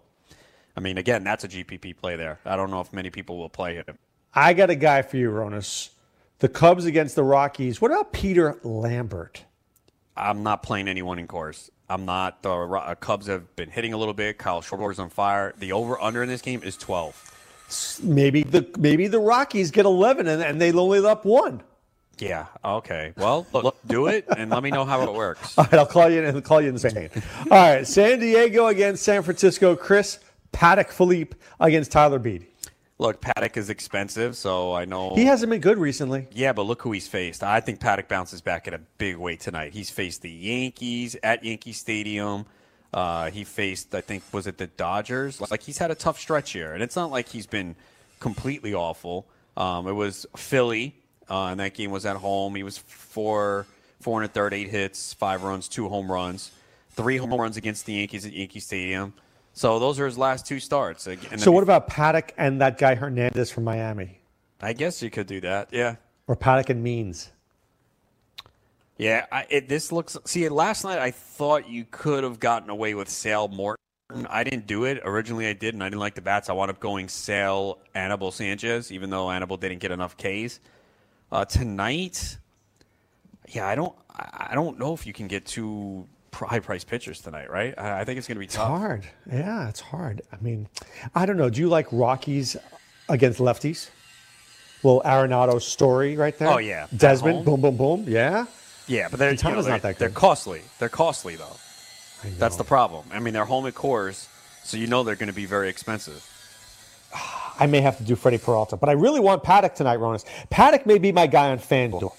I 0.76 0.80
mean, 0.80 0.98
again, 0.98 1.24
that's 1.24 1.44
a 1.44 1.48
GPP 1.48 1.96
play 1.96 2.16
there. 2.16 2.38
I 2.44 2.56
don't 2.56 2.70
know 2.70 2.80
if 2.80 2.92
many 2.92 3.10
people 3.10 3.38
will 3.38 3.48
play 3.48 3.76
him. 3.76 3.98
I 4.34 4.52
got 4.52 4.70
a 4.70 4.74
guy 4.76 5.02
for 5.02 5.16
you, 5.16 5.30
Ronis. 5.30 5.90
The 6.38 6.48
Cubs 6.48 6.84
against 6.84 7.16
the 7.16 7.24
Rockies. 7.24 7.80
What 7.80 7.90
about 7.90 8.12
Peter 8.12 8.58
Lambert? 8.62 9.44
I'm 10.16 10.42
not 10.42 10.62
playing 10.62 10.88
anyone 10.88 11.18
in 11.18 11.26
course. 11.26 11.70
I'm 11.90 12.04
not. 12.04 12.42
The 12.42 12.50
uh, 12.50 12.94
Cubs 12.94 13.26
have 13.26 13.54
been 13.56 13.68
hitting 13.68 13.92
a 13.92 13.98
little 13.98 14.14
bit. 14.14 14.38
Kyle 14.38 14.62
Schwarber's 14.62 14.98
on 14.98 15.10
fire. 15.10 15.54
The 15.58 15.72
over 15.72 16.00
under 16.00 16.22
in 16.22 16.28
this 16.28 16.40
game 16.40 16.62
is 16.62 16.76
12. 16.76 17.98
Maybe 18.02 18.42
the 18.42 18.68
maybe 18.78 19.06
the 19.06 19.20
Rockies 19.20 19.70
get 19.70 19.86
eleven 19.86 20.26
and, 20.26 20.42
and 20.42 20.60
they 20.60 20.72
only 20.72 21.04
up 21.06 21.24
one. 21.24 21.62
Yeah. 22.18 22.46
Okay. 22.64 23.12
Well, 23.16 23.46
look, 23.52 23.76
do 23.86 24.08
it 24.08 24.26
and 24.36 24.50
let 24.50 24.62
me 24.62 24.70
know 24.70 24.84
how 24.84 25.02
it 25.02 25.12
works. 25.12 25.56
All 25.56 25.64
right, 25.64 25.74
I'll 25.74 25.86
call 25.86 26.10
you 26.10 26.22
and 26.22 26.36
I'll 26.36 26.42
call 26.42 26.60
you 26.60 26.68
in 26.68 26.74
the 26.74 26.80
second. 26.80 27.10
All 27.50 27.58
right, 27.74 27.86
San 27.86 28.18
Diego 28.18 28.66
against 28.66 29.04
San 29.04 29.22
Francisco. 29.22 29.76
Chris 29.76 30.18
Paddack 30.52 30.90
Philippe 30.90 31.36
against 31.60 31.92
Tyler 31.92 32.18
Beede. 32.18 32.46
Look, 33.00 33.22
Paddack 33.22 33.56
is 33.56 33.70
expensive, 33.70 34.36
so 34.36 34.74
I 34.74 34.84
know 34.84 35.14
He 35.14 35.24
hasn't 35.24 35.48
been 35.48 35.62
good 35.62 35.78
recently. 35.78 36.28
Yeah, 36.32 36.52
but 36.52 36.64
look 36.64 36.82
who 36.82 36.92
he's 36.92 37.08
faced. 37.08 37.42
I 37.42 37.60
think 37.60 37.80
Paddack 37.80 38.08
bounces 38.08 38.42
back 38.42 38.68
in 38.68 38.74
a 38.74 38.78
big 38.98 39.16
way 39.16 39.36
tonight. 39.36 39.72
He's 39.72 39.88
faced 39.88 40.20
the 40.20 40.28
Yankees 40.28 41.16
at 41.22 41.42
Yankee 41.42 41.72
Stadium. 41.72 42.44
Uh, 42.92 43.30
he 43.30 43.44
faced, 43.44 43.94
I 43.94 44.02
think, 44.02 44.22
was 44.32 44.46
it 44.46 44.58
the 44.58 44.66
Dodgers? 44.66 45.40
Like 45.40 45.62
he's 45.62 45.78
had 45.78 45.90
a 45.90 45.94
tough 45.94 46.20
stretch 46.20 46.52
here, 46.52 46.74
and 46.74 46.82
it's 46.82 46.94
not 46.94 47.10
like 47.10 47.30
he's 47.30 47.46
been 47.46 47.74
completely 48.18 48.74
awful. 48.74 49.26
Um, 49.56 49.88
it 49.88 49.92
was 49.92 50.26
Philly, 50.36 50.94
uh, 51.30 51.46
and 51.46 51.60
that 51.60 51.72
game 51.72 51.90
was 51.90 52.04
at 52.04 52.16
home. 52.16 52.54
He 52.54 52.62
was 52.62 52.76
four, 52.76 53.66
four 54.00 54.20
and 54.20 54.28
a 54.28 54.32
third, 54.32 54.52
eight 54.52 54.68
hits, 54.68 55.14
five 55.14 55.42
runs, 55.42 55.68
two 55.68 55.88
home 55.88 56.12
runs, 56.12 56.50
three 56.90 57.16
home 57.16 57.32
runs 57.32 57.56
against 57.56 57.86
the 57.86 57.94
Yankees 57.94 58.26
at 58.26 58.34
Yankee 58.34 58.60
Stadium. 58.60 59.14
So 59.60 59.78
those 59.78 60.00
are 60.00 60.06
his 60.06 60.16
last 60.16 60.46
two 60.46 60.58
starts. 60.58 61.06
So 61.36 61.52
what 61.52 61.62
about 61.62 61.86
Paddack 61.86 62.30
and 62.38 62.62
that 62.62 62.78
guy 62.78 62.94
Hernandez 62.94 63.50
from 63.50 63.64
Miami, 63.64 64.18
I 64.58 64.72
guess 64.72 65.02
you 65.02 65.10
could 65.10 65.26
do 65.26 65.42
that. 65.42 65.68
Yeah. 65.70 65.96
or 66.26 66.34
Paddack 66.34 66.70
and 66.70 66.82
Means? 66.82 67.30
Yeah, 68.96 69.26
I, 69.30 69.46
it, 69.50 69.68
this 69.68 69.92
looks. 69.92 70.16
See, 70.24 70.48
last 70.48 70.82
night 70.82 70.98
I 70.98 71.10
thought 71.10 71.68
you 71.68 71.84
could 71.90 72.24
have 72.24 72.40
gotten 72.40 72.70
away 72.70 72.94
with 72.94 73.10
Sale 73.10 73.48
Morton. 73.48 73.76
I 74.30 74.44
didn't 74.44 74.66
do 74.66 74.84
it. 74.84 75.02
Originally, 75.04 75.46
I 75.46 75.52
did, 75.52 75.74
and 75.74 75.82
I 75.82 75.90
didn't 75.90 76.00
like 76.00 76.14
the 76.14 76.22
bats. 76.22 76.48
I 76.48 76.54
wound 76.54 76.70
up 76.70 76.80
going 76.80 77.10
Sale 77.10 77.80
Annabelle 77.94 78.32
Sanchez, 78.32 78.90
even 78.90 79.10
though 79.10 79.30
Annabelle 79.30 79.58
didn't 79.58 79.80
get 79.80 79.90
enough 79.90 80.16
Ks. 80.16 80.58
Uh, 81.30 81.44
tonight, 81.44 82.38
yeah, 83.50 83.68
I 83.68 83.74
don't. 83.74 83.94
I 84.18 84.52
don't 84.54 84.78
know 84.78 84.94
if 84.94 85.06
you 85.06 85.12
can 85.12 85.28
get 85.28 85.44
two 85.44 86.06
high 86.32 86.60
price 86.60 86.84
pitchers 86.84 87.20
tonight, 87.20 87.50
right? 87.50 87.74
I, 87.78 88.00
I 88.00 88.04
think 88.04 88.18
it's 88.18 88.26
going 88.26 88.36
to 88.36 88.40
be 88.40 88.46
It's 88.46 88.56
hard. 88.56 89.04
Yeah, 89.30 89.68
it's 89.68 89.80
hard. 89.80 90.22
I 90.32 90.36
mean, 90.40 90.68
I 91.14 91.26
don't 91.26 91.36
know. 91.36 91.50
Do 91.50 91.60
you 91.60 91.68
like 91.68 91.86
Rockies 91.90 92.56
against 93.08 93.38
lefties? 93.38 93.90
Little 94.82 95.02
Arenado 95.02 95.60
story 95.60 96.16
right 96.16 96.36
there. 96.38 96.48
Oh, 96.48 96.58
yeah. 96.58 96.86
Desmond. 96.96 97.44
Boom, 97.44 97.60
boom, 97.60 97.76
boom. 97.76 98.04
Yeah. 98.08 98.46
Yeah, 98.86 99.08
but 99.08 99.18
they're, 99.18 99.32
you 99.32 99.42
know, 99.42 99.60
not 99.60 99.82
they're, 99.82 99.92
they're 99.92 100.10
costly. 100.10 100.62
They're 100.80 100.88
costly 100.88 101.36
though. 101.36 101.56
That's 102.38 102.56
the 102.56 102.64
problem. 102.64 103.06
I 103.12 103.20
mean, 103.20 103.34
they're 103.34 103.44
home 103.44 103.66
at 103.66 103.74
Coors, 103.74 104.26
so 104.64 104.76
you 104.76 104.86
know 104.86 105.04
they're 105.04 105.16
going 105.16 105.28
to 105.28 105.32
be 105.32 105.46
very 105.46 105.68
expensive. 105.68 106.26
I 107.58 107.66
may 107.66 107.80
have 107.80 107.98
to 107.98 108.04
do 108.04 108.16
Freddie 108.16 108.38
Peralta, 108.38 108.76
but 108.76 108.88
I 108.88 108.92
really 108.92 109.20
want 109.20 109.44
Paddack 109.44 109.74
tonight, 109.74 109.98
Ronis. 109.98 110.24
Paddack 110.50 110.86
may 110.86 110.98
be 110.98 111.12
my 111.12 111.26
guy 111.26 111.50
on 111.50 111.58
FanDuel. 111.58 112.14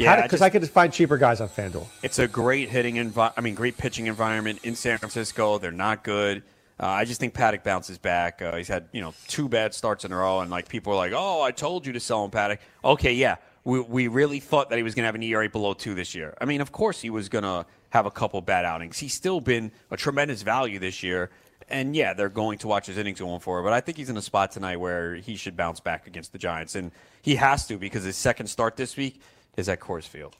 Yeah, 0.00 0.16
because 0.16 0.30
just- 0.30 0.42
I, 0.42 0.50
could 0.50 0.62
just 0.62 0.72
find 0.72 0.92
cheaper 0.92 1.16
guys 1.16 1.40
on 1.40 1.48
FanDuel. 1.48 1.86
It's 2.02 2.18
a 2.18 2.26
great 2.28 2.68
hitting 2.68 2.96
envi- 2.96 3.32
I 3.36 3.40
mean, 3.40 3.54
great 3.54 3.76
pitching 3.76 4.06
environment 4.06 4.60
in 4.62 4.74
San 4.74 4.98
Francisco. 4.98 5.58
They're 5.58 5.70
not 5.72 6.04
good. 6.04 6.42
Uh, 6.82 6.86
I 6.86 7.04
just 7.04 7.20
think 7.20 7.34
Paddack 7.34 7.62
bounces 7.62 7.98
back. 7.98 8.40
Uh, 8.40 8.56
he's 8.56 8.68
had 8.68 8.88
you 8.92 9.02
know 9.02 9.12
two 9.28 9.48
bad 9.48 9.74
starts 9.74 10.06
in 10.06 10.12
a 10.12 10.16
row, 10.16 10.40
and 10.40 10.50
like 10.50 10.66
people 10.68 10.94
are 10.94 10.96
like, 10.96 11.12
"Oh, 11.14 11.42
I 11.42 11.50
told 11.50 11.86
you 11.86 11.92
to 11.92 12.00
sell 12.00 12.24
him, 12.24 12.30
Paddack." 12.30 12.58
Okay, 12.82 13.12
yeah, 13.12 13.36
we 13.64 13.80
we 13.80 14.08
really 14.08 14.40
thought 14.40 14.70
that 14.70 14.76
he 14.76 14.82
was 14.82 14.94
going 14.94 15.02
to 15.02 15.06
have 15.06 15.14
an 15.14 15.22
ERA 15.22 15.50
below 15.50 15.74
two 15.74 15.94
this 15.94 16.14
year. 16.14 16.34
I 16.40 16.46
mean, 16.46 16.62
of 16.62 16.72
course 16.72 17.02
he 17.02 17.10
was 17.10 17.28
going 17.28 17.44
to 17.44 17.66
have 17.90 18.06
a 18.06 18.10
couple 18.10 18.40
bad 18.40 18.64
outings. 18.64 18.98
He's 18.98 19.12
still 19.12 19.40
been 19.42 19.72
a 19.90 19.96
tremendous 19.98 20.40
value 20.40 20.78
this 20.78 21.02
year, 21.02 21.28
and 21.68 21.94
yeah, 21.94 22.14
they're 22.14 22.30
going 22.30 22.56
to 22.58 22.68
watch 22.68 22.86
his 22.86 22.96
innings 22.96 23.20
going 23.20 23.40
forward. 23.40 23.64
But 23.64 23.74
I 23.74 23.80
think 23.82 23.98
he's 23.98 24.08
in 24.08 24.16
a 24.16 24.22
spot 24.22 24.50
tonight 24.50 24.76
where 24.76 25.16
he 25.16 25.36
should 25.36 25.58
bounce 25.58 25.80
back 25.80 26.06
against 26.06 26.32
the 26.32 26.38
Giants, 26.38 26.76
and 26.76 26.92
he 27.20 27.36
has 27.36 27.66
to 27.66 27.76
because 27.76 28.04
his 28.04 28.16
second 28.16 28.46
start 28.46 28.76
this 28.76 28.96
week 28.96 29.20
is 29.56 29.68
at 29.68 29.80
Coors 29.80 30.06
Field. 30.08 30.36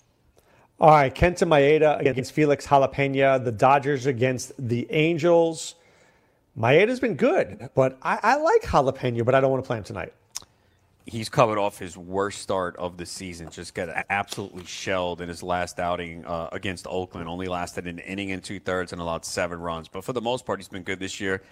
All 0.80 0.90
right, 0.90 1.14
Kenta 1.14 1.46
Maeda 1.46 2.00
against 2.00 2.32
Felix 2.32 2.66
Jalapena. 2.66 3.44
The 3.44 3.52
Dodgers 3.52 4.06
against 4.06 4.52
the 4.58 4.86
Angels. 4.90 5.74
Maeda's 6.58 7.00
been 7.00 7.16
good, 7.16 7.68
but 7.74 7.98
I, 8.02 8.18
I 8.22 8.36
like 8.36 8.62
Jalapeno, 8.62 9.24
but 9.24 9.34
I 9.34 9.40
don't 9.40 9.50
want 9.50 9.62
to 9.62 9.66
play 9.66 9.76
him 9.78 9.84
tonight. 9.84 10.12
he's 11.06 11.28
coming 11.28 11.58
off 11.58 11.78
his 11.78 11.96
worst 11.96 12.40
start 12.40 12.76
of 12.76 12.96
the 12.96 13.06
season. 13.06 13.50
Just 13.50 13.74
got 13.74 13.88
absolutely 14.10 14.64
shelled 14.64 15.20
in 15.20 15.28
his 15.28 15.42
last 15.42 15.78
outing 15.80 16.24
uh, 16.24 16.48
against 16.52 16.86
Oakland. 16.88 17.28
Only 17.28 17.46
lasted 17.48 17.86
an 17.86 17.98
inning 18.00 18.32
and 18.32 18.42
two 18.42 18.60
thirds 18.60 18.92
and 18.92 19.00
allowed 19.00 19.24
seven 19.24 19.60
runs. 19.60 19.88
But 19.88 20.04
for 20.04 20.12
the 20.12 20.20
most 20.20 20.46
part, 20.46 20.60
he's 20.60 20.68
been 20.68 20.82
good 20.82 20.98
this 21.00 21.20
year. 21.20 21.42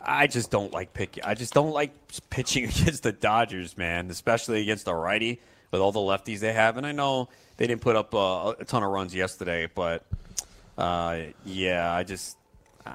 I 0.00 0.26
just 0.28 0.50
don't 0.50 0.72
like 0.72 0.92
picking. 0.92 1.24
I 1.24 1.34
just 1.34 1.54
don't 1.54 1.72
like 1.72 1.92
pitching 2.30 2.64
against 2.68 3.02
the 3.02 3.12
Dodgers, 3.12 3.76
man, 3.76 4.10
especially 4.10 4.62
against 4.62 4.86
a 4.88 4.94
righty 4.94 5.40
with 5.70 5.80
all 5.80 5.92
the 5.92 5.98
lefties 6.00 6.40
they 6.40 6.52
have. 6.52 6.76
And 6.76 6.86
I 6.86 6.92
know 6.92 7.28
they 7.56 7.66
didn't 7.66 7.80
put 7.82 7.96
up 7.96 8.14
uh, 8.14 8.54
a 8.58 8.64
ton 8.64 8.82
of 8.82 8.90
runs 8.90 9.14
yesterday, 9.14 9.68
but 9.74 10.04
uh, 10.76 11.18
yeah, 11.44 11.92
I 11.92 12.04
just. 12.04 12.36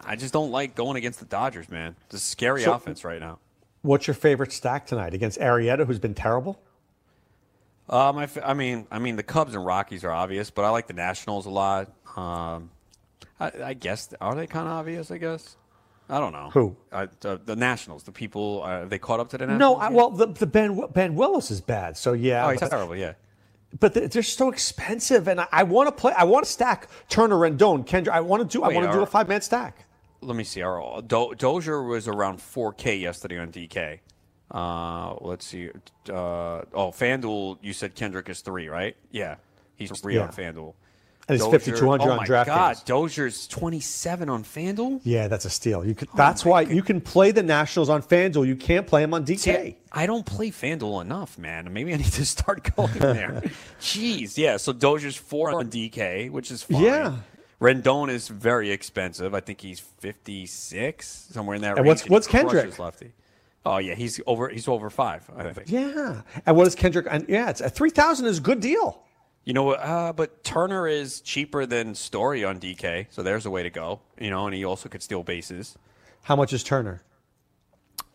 I 0.06 0.16
just 0.16 0.34
don't 0.34 0.50
like 0.50 0.74
going 0.74 0.98
against 0.98 1.20
the 1.20 1.26
Dodgers, 1.26 1.70
man. 1.70 1.96
It's 2.06 2.16
a 2.16 2.20
scary 2.20 2.64
So- 2.64 2.74
offense 2.74 3.04
right 3.04 3.20
now. 3.20 3.38
What's 3.84 4.08
your 4.08 4.16
favorite 4.16 4.52
stack 4.52 4.88
tonight 4.88 5.14
against 5.14 5.38
Arrieta, 5.40 5.86
who's 5.86 6.00
been 6.00 6.16
terrible? 6.16 6.60
Um, 7.90 8.18
I, 8.18 8.24
f- 8.24 8.38
I 8.44 8.54
mean, 8.56 8.88
I 8.90 8.98
mean, 8.98 9.18
the 9.18 9.24
Cubs 9.24 9.54
and 9.54 9.64
Rockies 9.64 10.04
are 10.04 10.10
obvious, 10.12 10.50
but 10.50 10.64
I 10.66 10.70
like 10.70 10.88
the 10.88 10.94
Nationals 10.94 11.46
a 11.46 11.50
lot. 11.52 11.92
Um, 12.16 12.72
I, 13.40 13.52
I 13.64 13.74
guess 13.74 14.12
are 14.22 14.34
they 14.34 14.48
kind 14.48 14.68
of 14.68 14.74
obvious? 14.74 15.12
I 15.12 15.18
guess 15.20 15.58
I 16.10 16.20
don't 16.20 16.34
know 16.34 16.50
Who? 16.54 16.76
uh, 16.92 17.08
the, 17.22 17.40
the 17.44 17.56
Nationals. 17.56 18.04
The 18.04 18.12
people 18.12 18.62
uh, 18.64 18.86
they 18.86 19.00
caught 19.00 19.20
up 19.20 19.30
to 19.30 19.38
the 19.38 19.48
Nationals? 19.48 19.60
No, 19.60 19.76
I, 19.78 19.90
well, 19.90 20.10
the, 20.10 20.28
the 20.28 20.46
Ben 20.46 20.80
Ben 20.94 21.16
Willis 21.16 21.50
is 21.52 21.62
bad, 21.62 21.98
so 21.98 22.14
yeah. 22.14 22.46
oh, 22.46 22.50
he's 22.50 22.60
but, 22.60 22.70
terrible. 22.70 22.96
Yeah, 22.96 23.14
but 23.80 23.94
they're, 23.94 24.08
they're 24.08 24.24
so 24.24 24.50
expensive, 24.50 25.28
and 25.28 25.42
I, 25.42 25.48
I 25.52 25.64
want 25.64 25.88
to 25.88 25.92
play. 25.92 26.14
I 26.14 26.26
want 26.26 26.46
to 26.46 26.52
stack 26.52 26.90
Turner, 27.10 27.36
Rendon, 27.36 27.86
Kendra. 27.88 28.10
I 28.10 28.20
want 28.22 28.42
to 28.50 28.58
do. 28.58 28.64
I 28.64 28.70
want 28.70 28.86
to 28.88 28.92
do 28.92 29.02
a 29.02 29.06
five 29.06 29.28
man 29.28 29.42
stack. 29.42 29.86
let 30.22 30.36
me 30.36 30.44
see. 30.44 30.62
Our 30.62 31.02
Do- 31.02 31.34
Dozier 31.38 31.82
was 31.84 32.08
around 32.08 32.40
4K 32.40 33.00
yesterday 33.02 33.40
on 33.40 33.52
DK. 33.52 34.00
Uh, 34.52 35.16
let's 35.22 35.46
see. 35.46 35.70
Uh, 36.10 36.14
oh, 36.14 36.92
FanDuel, 36.92 37.58
you 37.62 37.74
said 37.74 37.96
Kendrick 37.96 38.30
is 38.30 38.42
three, 38.42 38.68
right? 38.68 38.96
Yeah, 39.12 39.36
he's 39.76 39.98
three 40.00 40.16
Yeah. 40.16 40.24
on 40.24 40.30
FanDuel. 40.30 40.74
And 41.28 41.36
it's 41.36 41.44
Dozier- 41.46 41.60
5,200 41.78 42.04
oh 42.06 42.12
on 42.12 42.18
my 42.18 42.26
DraftKings. 42.26 42.46
God, 42.46 42.76
Dozier's 42.86 43.48
27 43.48 44.30
on 44.30 44.44
FanDuel. 44.44 45.00
Yeah, 45.04 45.30
that's 45.30 45.46
a 45.46 45.50
steal. 45.50 45.86
You 45.86 45.96
could, 45.96 46.10
oh 46.14 46.18
that's 46.18 46.44
why 46.44 46.62
you 46.62 46.84
can 46.84 47.00
play 47.00 47.32
the 47.32 47.44
Nationals 47.44 47.88
on 47.90 48.02
FanDuel. 48.04 48.46
You 48.46 48.58
can't 48.58 48.86
play 48.86 49.02
them 49.02 49.14
on 49.14 49.26
DK. 49.26 49.38
See, 49.40 49.78
I 49.92 50.06
don't 50.06 50.26
play 50.26 50.52
FanDuel 50.52 51.02
enough, 51.02 51.38
man. 51.38 51.72
Maybe 51.72 51.94
I 51.94 51.98
need 51.98 52.12
to 52.12 52.26
start 52.38 52.76
going 52.76 52.92
there. 53.00 53.42
Jeez, 53.80 54.38
yeah. 54.38 54.58
So 54.58 54.74
Dozier's 54.74 55.16
four 55.16 55.56
on 55.58 55.70
DK, 55.70 56.30
which 56.30 56.52
is 56.52 56.64
fine. 56.64 56.84
Yeah. 56.84 57.16
Rendon 57.62 58.10
is 58.10 58.28
very 58.28 58.72
expensive. 58.72 59.34
I 59.34 59.40
think 59.40 59.62
he's 59.62 59.80
56, 59.80 61.28
somewhere 61.32 61.56
in 61.56 61.62
that 61.62 61.78
And 61.78 61.86
range. 61.86 61.88
what's- 61.88 62.02
and 62.04 62.12
what's 62.12 62.28
Kendrick? 62.28 62.78
Lefty. 62.80 63.14
Oh 63.66 63.78
yeah, 63.78 63.96
he's 63.96 64.20
over. 64.28 64.50
He's 64.50 64.68
over 64.68 64.90
five. 64.90 65.24
I 65.38 65.50
think. 65.54 65.70
Yeah. 65.72 66.22
And 66.46 66.58
what 66.58 66.68
is 66.68 66.76
Kendrick? 66.76 67.08
And 67.10 67.26
yeah, 67.30 67.50
it's 67.50 67.62
uh, 67.62 67.66
at 67.66 67.76
3,000 67.76 68.26
is 68.26 68.40
a 68.40 68.42
good 68.42 68.60
deal. 68.60 69.02
You 69.46 69.54
know, 69.54 69.72
uh, 69.72 70.14
but 70.14 70.44
Turner 70.44 70.88
is 70.88 71.20
cheaper 71.22 71.66
than 71.66 71.96
Story 71.96 72.46
on 72.46 72.60
DK, 72.60 73.08
so 73.10 73.24
there's 73.24 73.46
a 73.46 73.50
way 73.50 73.64
to 73.64 73.70
go. 73.70 74.00
You 74.20 74.30
know, 74.30 74.46
and 74.46 74.56
he 74.56 74.64
also 74.64 74.88
could 74.90 75.04
steal 75.04 75.24
bases. 75.24 75.78
How 76.24 76.36
much 76.36 76.54
is 76.54 76.64
Turner? 76.64 77.02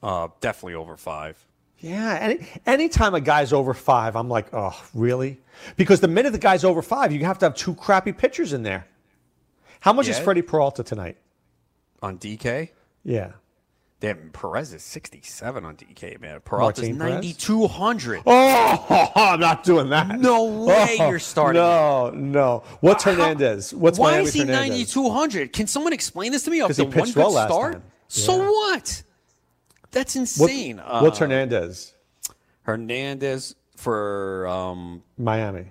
Uh, 0.03 0.29
definitely 0.41 0.74
over 0.74 0.97
five. 0.97 1.45
Yeah, 1.81 2.18
any 2.20 2.47
anytime 2.66 3.14
a 3.14 3.20
guy's 3.20 3.53
over 3.53 3.74
five, 3.74 4.16
I'm 4.16 4.29
like, 4.29 4.49
oh, 4.53 4.74
really? 4.95 5.39
Because 5.76 6.01
the 6.01 6.09
minute 6.09 6.33
the 6.33 6.39
guy's 6.39 6.64
over 6.64 6.83
five, 6.83 7.12
you 7.12 7.24
have 7.24 7.39
to 7.39 7.47
have 7.47 7.55
two 7.55 7.74
crappy 7.74 8.12
pitchers 8.12 8.53
in 8.53 8.62
there. 8.62 8.87
How 9.81 9.93
much 9.93 10.09
is 10.09 10.18
Yeah. 10.18 10.24
Freddie 10.24 10.43
Peralta 10.43 10.83
tonight? 10.83 11.18
On 12.03 12.18
DK, 12.18 12.70
Yeah. 13.05 13.33
Damn, 14.01 14.30
Perez 14.30 14.72
is 14.72 14.82
67 14.82 15.64
on 15.64 15.76
DK, 15.76 16.20
man. 16.20 16.40
Peralta's 16.40 16.88
Martin 16.90 16.99
Perez? 16.99 17.24
9,200. 17.24 18.22
Oh, 18.26 19.11
I'm 19.16 19.40
not 19.40 19.64
doing 19.64 19.90
that. 19.90 20.18
No 20.20 20.44
way 20.64 20.96
Oh, 21.01 21.11
you're 21.11 21.18
starting. 21.18 21.61
No, 21.61 22.11
no. 22.11 22.62
What's 22.80 23.05
Hernandez? 23.05 23.74
What's 23.74 23.99
Why 23.99 24.12
Miami's 24.12 24.28
is 24.28 24.34
he 24.34 24.44
9,200? 24.44 25.53
Can 25.53 25.66
someone 25.66 25.92
explain 25.92 26.32
this 26.32 26.42
to 26.44 26.51
me? 26.51 26.61
Off 26.61 26.74
the 26.74 26.84
he 26.84 26.88
pitched 26.90 26.96
one 26.99 27.07
good 27.09 27.16
well 27.16 27.32
last 27.32 27.51
start? 27.53 27.72
time. 27.74 27.82
So 28.09 28.36
Yeah. 28.38 28.49
what? 28.49 29.03
That's 29.90 30.14
What- 30.14 30.20
insane. 30.20 30.78
what's 30.78 31.18
Uh, 31.18 31.24
Hernandez? 31.24 31.94
Hernandez 32.62 33.55
for 33.76 34.46
um, 34.46 35.03
Miami. 35.16 35.66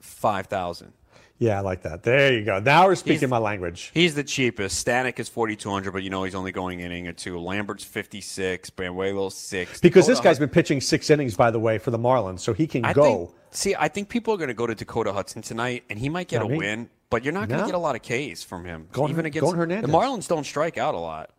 5,000. 0.00 0.92
Yeah, 1.40 1.58
I 1.58 1.60
like 1.60 1.82
that. 1.82 2.02
There 2.02 2.32
you 2.32 2.44
go. 2.44 2.58
Now 2.58 2.86
we're 2.86 2.96
speaking 2.96 3.20
He's- 3.20 3.30
my 3.30 3.38
language. 3.38 3.92
He's 3.94 4.16
the 4.16 4.24
cheapest. 4.24 4.84
Stanek 4.84 5.20
is 5.20 5.28
4,200, 5.28 5.92
but 5.92 6.02
you 6.02 6.10
know 6.10 6.24
he's 6.24 6.34
only 6.34 6.50
going 6.50 6.80
inning 6.80 7.06
or 7.06 7.12
two. 7.12 7.38
Lambert's 7.38 7.84
56. 7.84 8.70
Bramuelo 8.70 9.30
6. 9.30 9.80
Because 9.80 10.06
this 10.08 10.18
guy's 10.20 10.40
been 10.40 10.48
pitching 10.48 10.80
six 10.80 11.10
innings, 11.10 11.36
by 11.36 11.52
the 11.52 11.60
way, 11.60 11.78
for 11.78 11.92
the 11.92 11.98
Marlins, 11.98 12.40
so 12.40 12.52
he 12.52 12.66
can 12.66 12.84
I 12.84 12.92
go. 12.92 13.02
Think, 13.26 13.30
see, 13.52 13.74
I 13.78 13.86
think 13.86 14.08
people 14.08 14.34
are 14.34 14.36
going 14.36 14.48
to 14.48 14.54
go 14.54 14.66
to 14.66 14.74
Dakota 14.74 15.12
Hudson 15.12 15.40
tonight, 15.42 15.84
and 15.88 15.96
he 15.98 16.08
might 16.08 16.26
get 16.26 16.38
Not 16.40 16.46
a 16.46 16.48
me. 16.52 16.58
win, 16.58 16.90
but 17.08 17.22
you're 17.22 17.32
not 17.32 17.48
going 17.48 17.58
to 17.60 17.66
No. 17.66 17.66
get 17.66 17.74
a 17.76 17.78
lot 17.78 17.94
of 17.94 18.02
Ks 18.02 18.42
from 18.42 18.64
him. 18.64 18.88
Going- 18.90 19.10
even 19.12 19.24
against 19.24 19.44
going 19.44 19.56
Hernandez. 19.56 19.88
the 19.88 19.96
Marlins, 19.96 20.26
don't 20.26 20.44
strike 20.44 20.76
out 20.76 20.94
a 20.96 20.98
lot. 20.98 21.30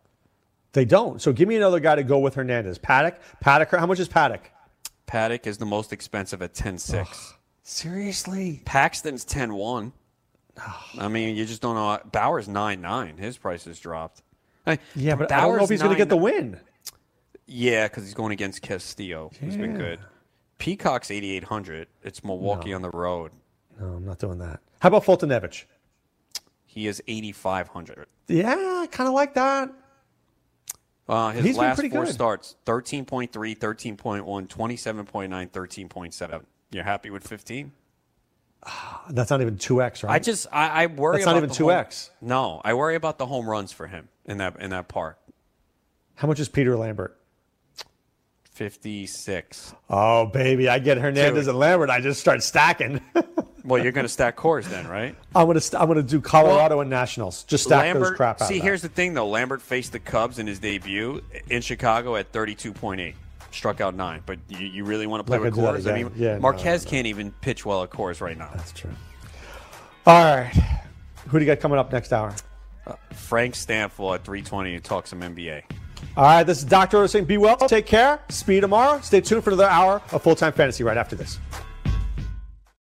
They 0.72 0.86
don't. 0.86 1.20
So 1.20 1.32
give 1.34 1.46
me 1.46 1.56
another 1.56 1.78
guy 1.80 1.96
to 1.96 2.04
go 2.04 2.20
with 2.20 2.36
Hernandez. 2.36 2.78
Paddack. 2.78 3.16
Paddack. 3.44 3.76
How 3.78 3.84
much 3.86 3.98
is 4.00 4.08
Paddack? 4.08 4.40
Paddack 5.06 5.46
is 5.46 5.58
the 5.58 5.66
most 5.66 5.92
expensive 5.92 6.40
at 6.40 6.54
10-6. 6.54 7.34
Seriously. 7.62 8.62
Paxton's 8.64 9.24
10-1. 9.24 9.92
I 10.98 11.08
mean, 11.08 11.36
you 11.36 11.46
just 11.46 11.62
don't 11.62 11.74
know. 11.74 11.98
Bauer's 12.10 12.48
9-9. 12.48 13.18
His 13.18 13.38
price 13.38 13.64
has 13.64 13.78
dropped. 13.78 14.22
I- 14.66 14.78
Yeah, 14.94 15.14
but 15.14 15.32
I 15.32 15.40
don't 15.42 15.56
know 15.56 15.64
if 15.64 15.70
he's 15.70 15.80
going 15.80 15.92
to 15.92 15.98
get 15.98 16.08
the 16.08 16.16
win. 16.16 16.60
Yeah, 17.46 17.88
because 17.88 18.04
he's 18.04 18.14
going 18.14 18.32
against 18.32 18.62
Castillo, 18.62 19.30
who's 19.40 19.56
been 19.56 19.76
good. 19.76 20.00
Peacock's 20.58 21.10
8,800. 21.10 21.88
It's 22.04 22.22
Milwaukee 22.22 22.70
No. 22.70 22.76
on 22.76 22.82
the 22.82 22.90
road. 22.90 23.32
No, 23.80 23.86
I'm 23.94 24.04
not 24.04 24.18
doing 24.18 24.38
that. 24.38 24.60
How 24.80 24.88
about 24.88 25.04
Foltynewicz? 25.04 25.64
He 26.66 26.86
is 26.86 27.02
8,500. 27.08 28.06
Yeah, 28.28 28.54
I 28.82 28.86
kind 28.90 29.08
of 29.08 29.14
like 29.14 29.34
that. 29.34 29.70
Uh, 31.08 31.32
his 31.32 31.44
He's 31.44 31.56
last 31.56 31.80
four 31.80 32.04
good. 32.04 32.12
starts 32.14 32.54
13.3, 32.66 33.30
13.1, 33.58 34.46
27.9, 34.46 35.50
13.7. 35.50 36.44
You're 36.70 36.84
happy 36.84 37.10
with 37.10 37.26
15? 37.26 37.72
Ah, 38.64 39.04
that's 39.10 39.30
not 39.30 39.40
even 39.40 39.56
2x, 39.56 40.04
right? 40.04 40.12
I 40.14 40.18
just, 40.18 40.46
I, 40.52 40.84
I 40.84 40.86
worry 40.86 41.16
That's 41.16 41.26
not 41.26 41.32
about 41.36 41.44
even 41.44 41.48
the 41.66 41.72
2x. 41.72 42.08
home- 42.08 42.28
no, 42.28 42.60
I 42.64 42.74
worry 42.74 42.94
about 42.94 43.18
the 43.18 43.26
home 43.26 43.48
runs 43.48 43.72
for 43.72 43.86
him 43.86 44.08
in 44.26 44.38
that 44.38 44.60
in 44.60 44.70
that 44.70 44.86
park. 44.88 45.18
How 46.16 46.28
much 46.28 46.38
is 46.40 46.48
Peter 46.50 46.76
Lambert? 46.76 47.16
56. 48.52 49.74
Oh, 49.88 50.26
baby. 50.26 50.68
I 50.68 50.78
get 50.78 50.98
Hernandez 50.98 51.46
Dude. 51.46 51.48
and 51.50 51.58
Lambert. 51.58 51.88
I 51.88 52.00
just 52.02 52.20
start 52.20 52.42
stacking. 52.42 53.00
Well, 53.62 53.82
you're 53.82 53.92
going 53.92 54.06
to 54.06 54.08
stack 54.08 54.38
Coors 54.38 54.64
then, 54.64 54.88
right? 54.88 55.14
I'm 55.36 55.46
gonna 55.46 55.60
st- 55.60 55.80
I'm 55.82 55.86
gonna 55.86 56.02
do 56.02 56.18
Colorado 56.22 56.80
and 56.80 56.88
Nationals. 56.88 57.44
Just 57.44 57.64
stack 57.64 57.92
those 57.94 58.10
crap 58.12 58.40
out. 58.40 58.48
see, 58.48 58.58
here's 58.58 58.80
the 58.80 58.88
thing, 58.88 59.12
though. 59.12 59.28
Lambert 59.28 59.60
faced 59.60 59.92
the 59.92 59.98
Cubs 59.98 60.38
in 60.38 60.46
his 60.46 60.58
debut 60.58 61.22
in 61.50 61.60
Chicago 61.60 62.16
at 62.16 62.32
32.8. 62.32 63.14
Struck 63.52 63.80
out 63.80 63.94
nine. 63.94 64.22
But 64.26 64.38
you, 64.48 64.66
you 64.66 64.84
really 64.84 65.06
want 65.06 65.20
to 65.20 65.24
play 65.24 65.38
Not 65.38 65.44
with 65.44 65.56
Coors? 65.56 65.90
I 65.90 66.02
mean, 66.02 66.12
Yeah, 66.16 66.34
no, 66.34 66.40
Marquez 66.40 66.84
can't 66.84 67.06
even 67.06 67.32
pitch 67.40 67.64
well 67.66 67.82
at 67.82 67.90
Coors 67.90 68.20
right 68.20 68.38
now. 68.38 68.50
That's 68.54 68.72
true. 68.72 68.90
All 70.06 70.36
right. 70.36 70.52
Who 71.28 71.38
do 71.38 71.44
you 71.44 71.50
got 71.50 71.60
coming 71.60 71.78
up 71.78 71.92
next 71.92 72.12
hour? 72.12 72.34
Uh, 72.86 72.94
Frank 73.12 73.54
Stanfield 73.54 74.14
at 74.14 74.24
320 74.24 74.72
to 74.72 74.80
talk 74.80 75.06
some 75.06 75.20
NBA. 75.20 75.62
All 76.16 76.24
right. 76.24 76.44
This 76.44 76.58
is 76.58 76.64
Dr. 76.64 76.98
Otis 76.98 77.12
saying 77.12 77.26
be 77.26 77.38
well. 77.38 77.56
Take 77.56 77.86
care. 77.86 78.20
Speed 78.28 78.60
tomorrow. 78.60 79.00
Stay 79.00 79.20
tuned 79.20 79.44
for 79.44 79.50
another 79.50 79.68
hour 79.68 80.02
of 80.12 80.22
full 80.22 80.34
time 80.34 80.52
fantasy 80.52 80.84
right 80.84 80.96
after 80.96 81.16
this. 81.16 81.38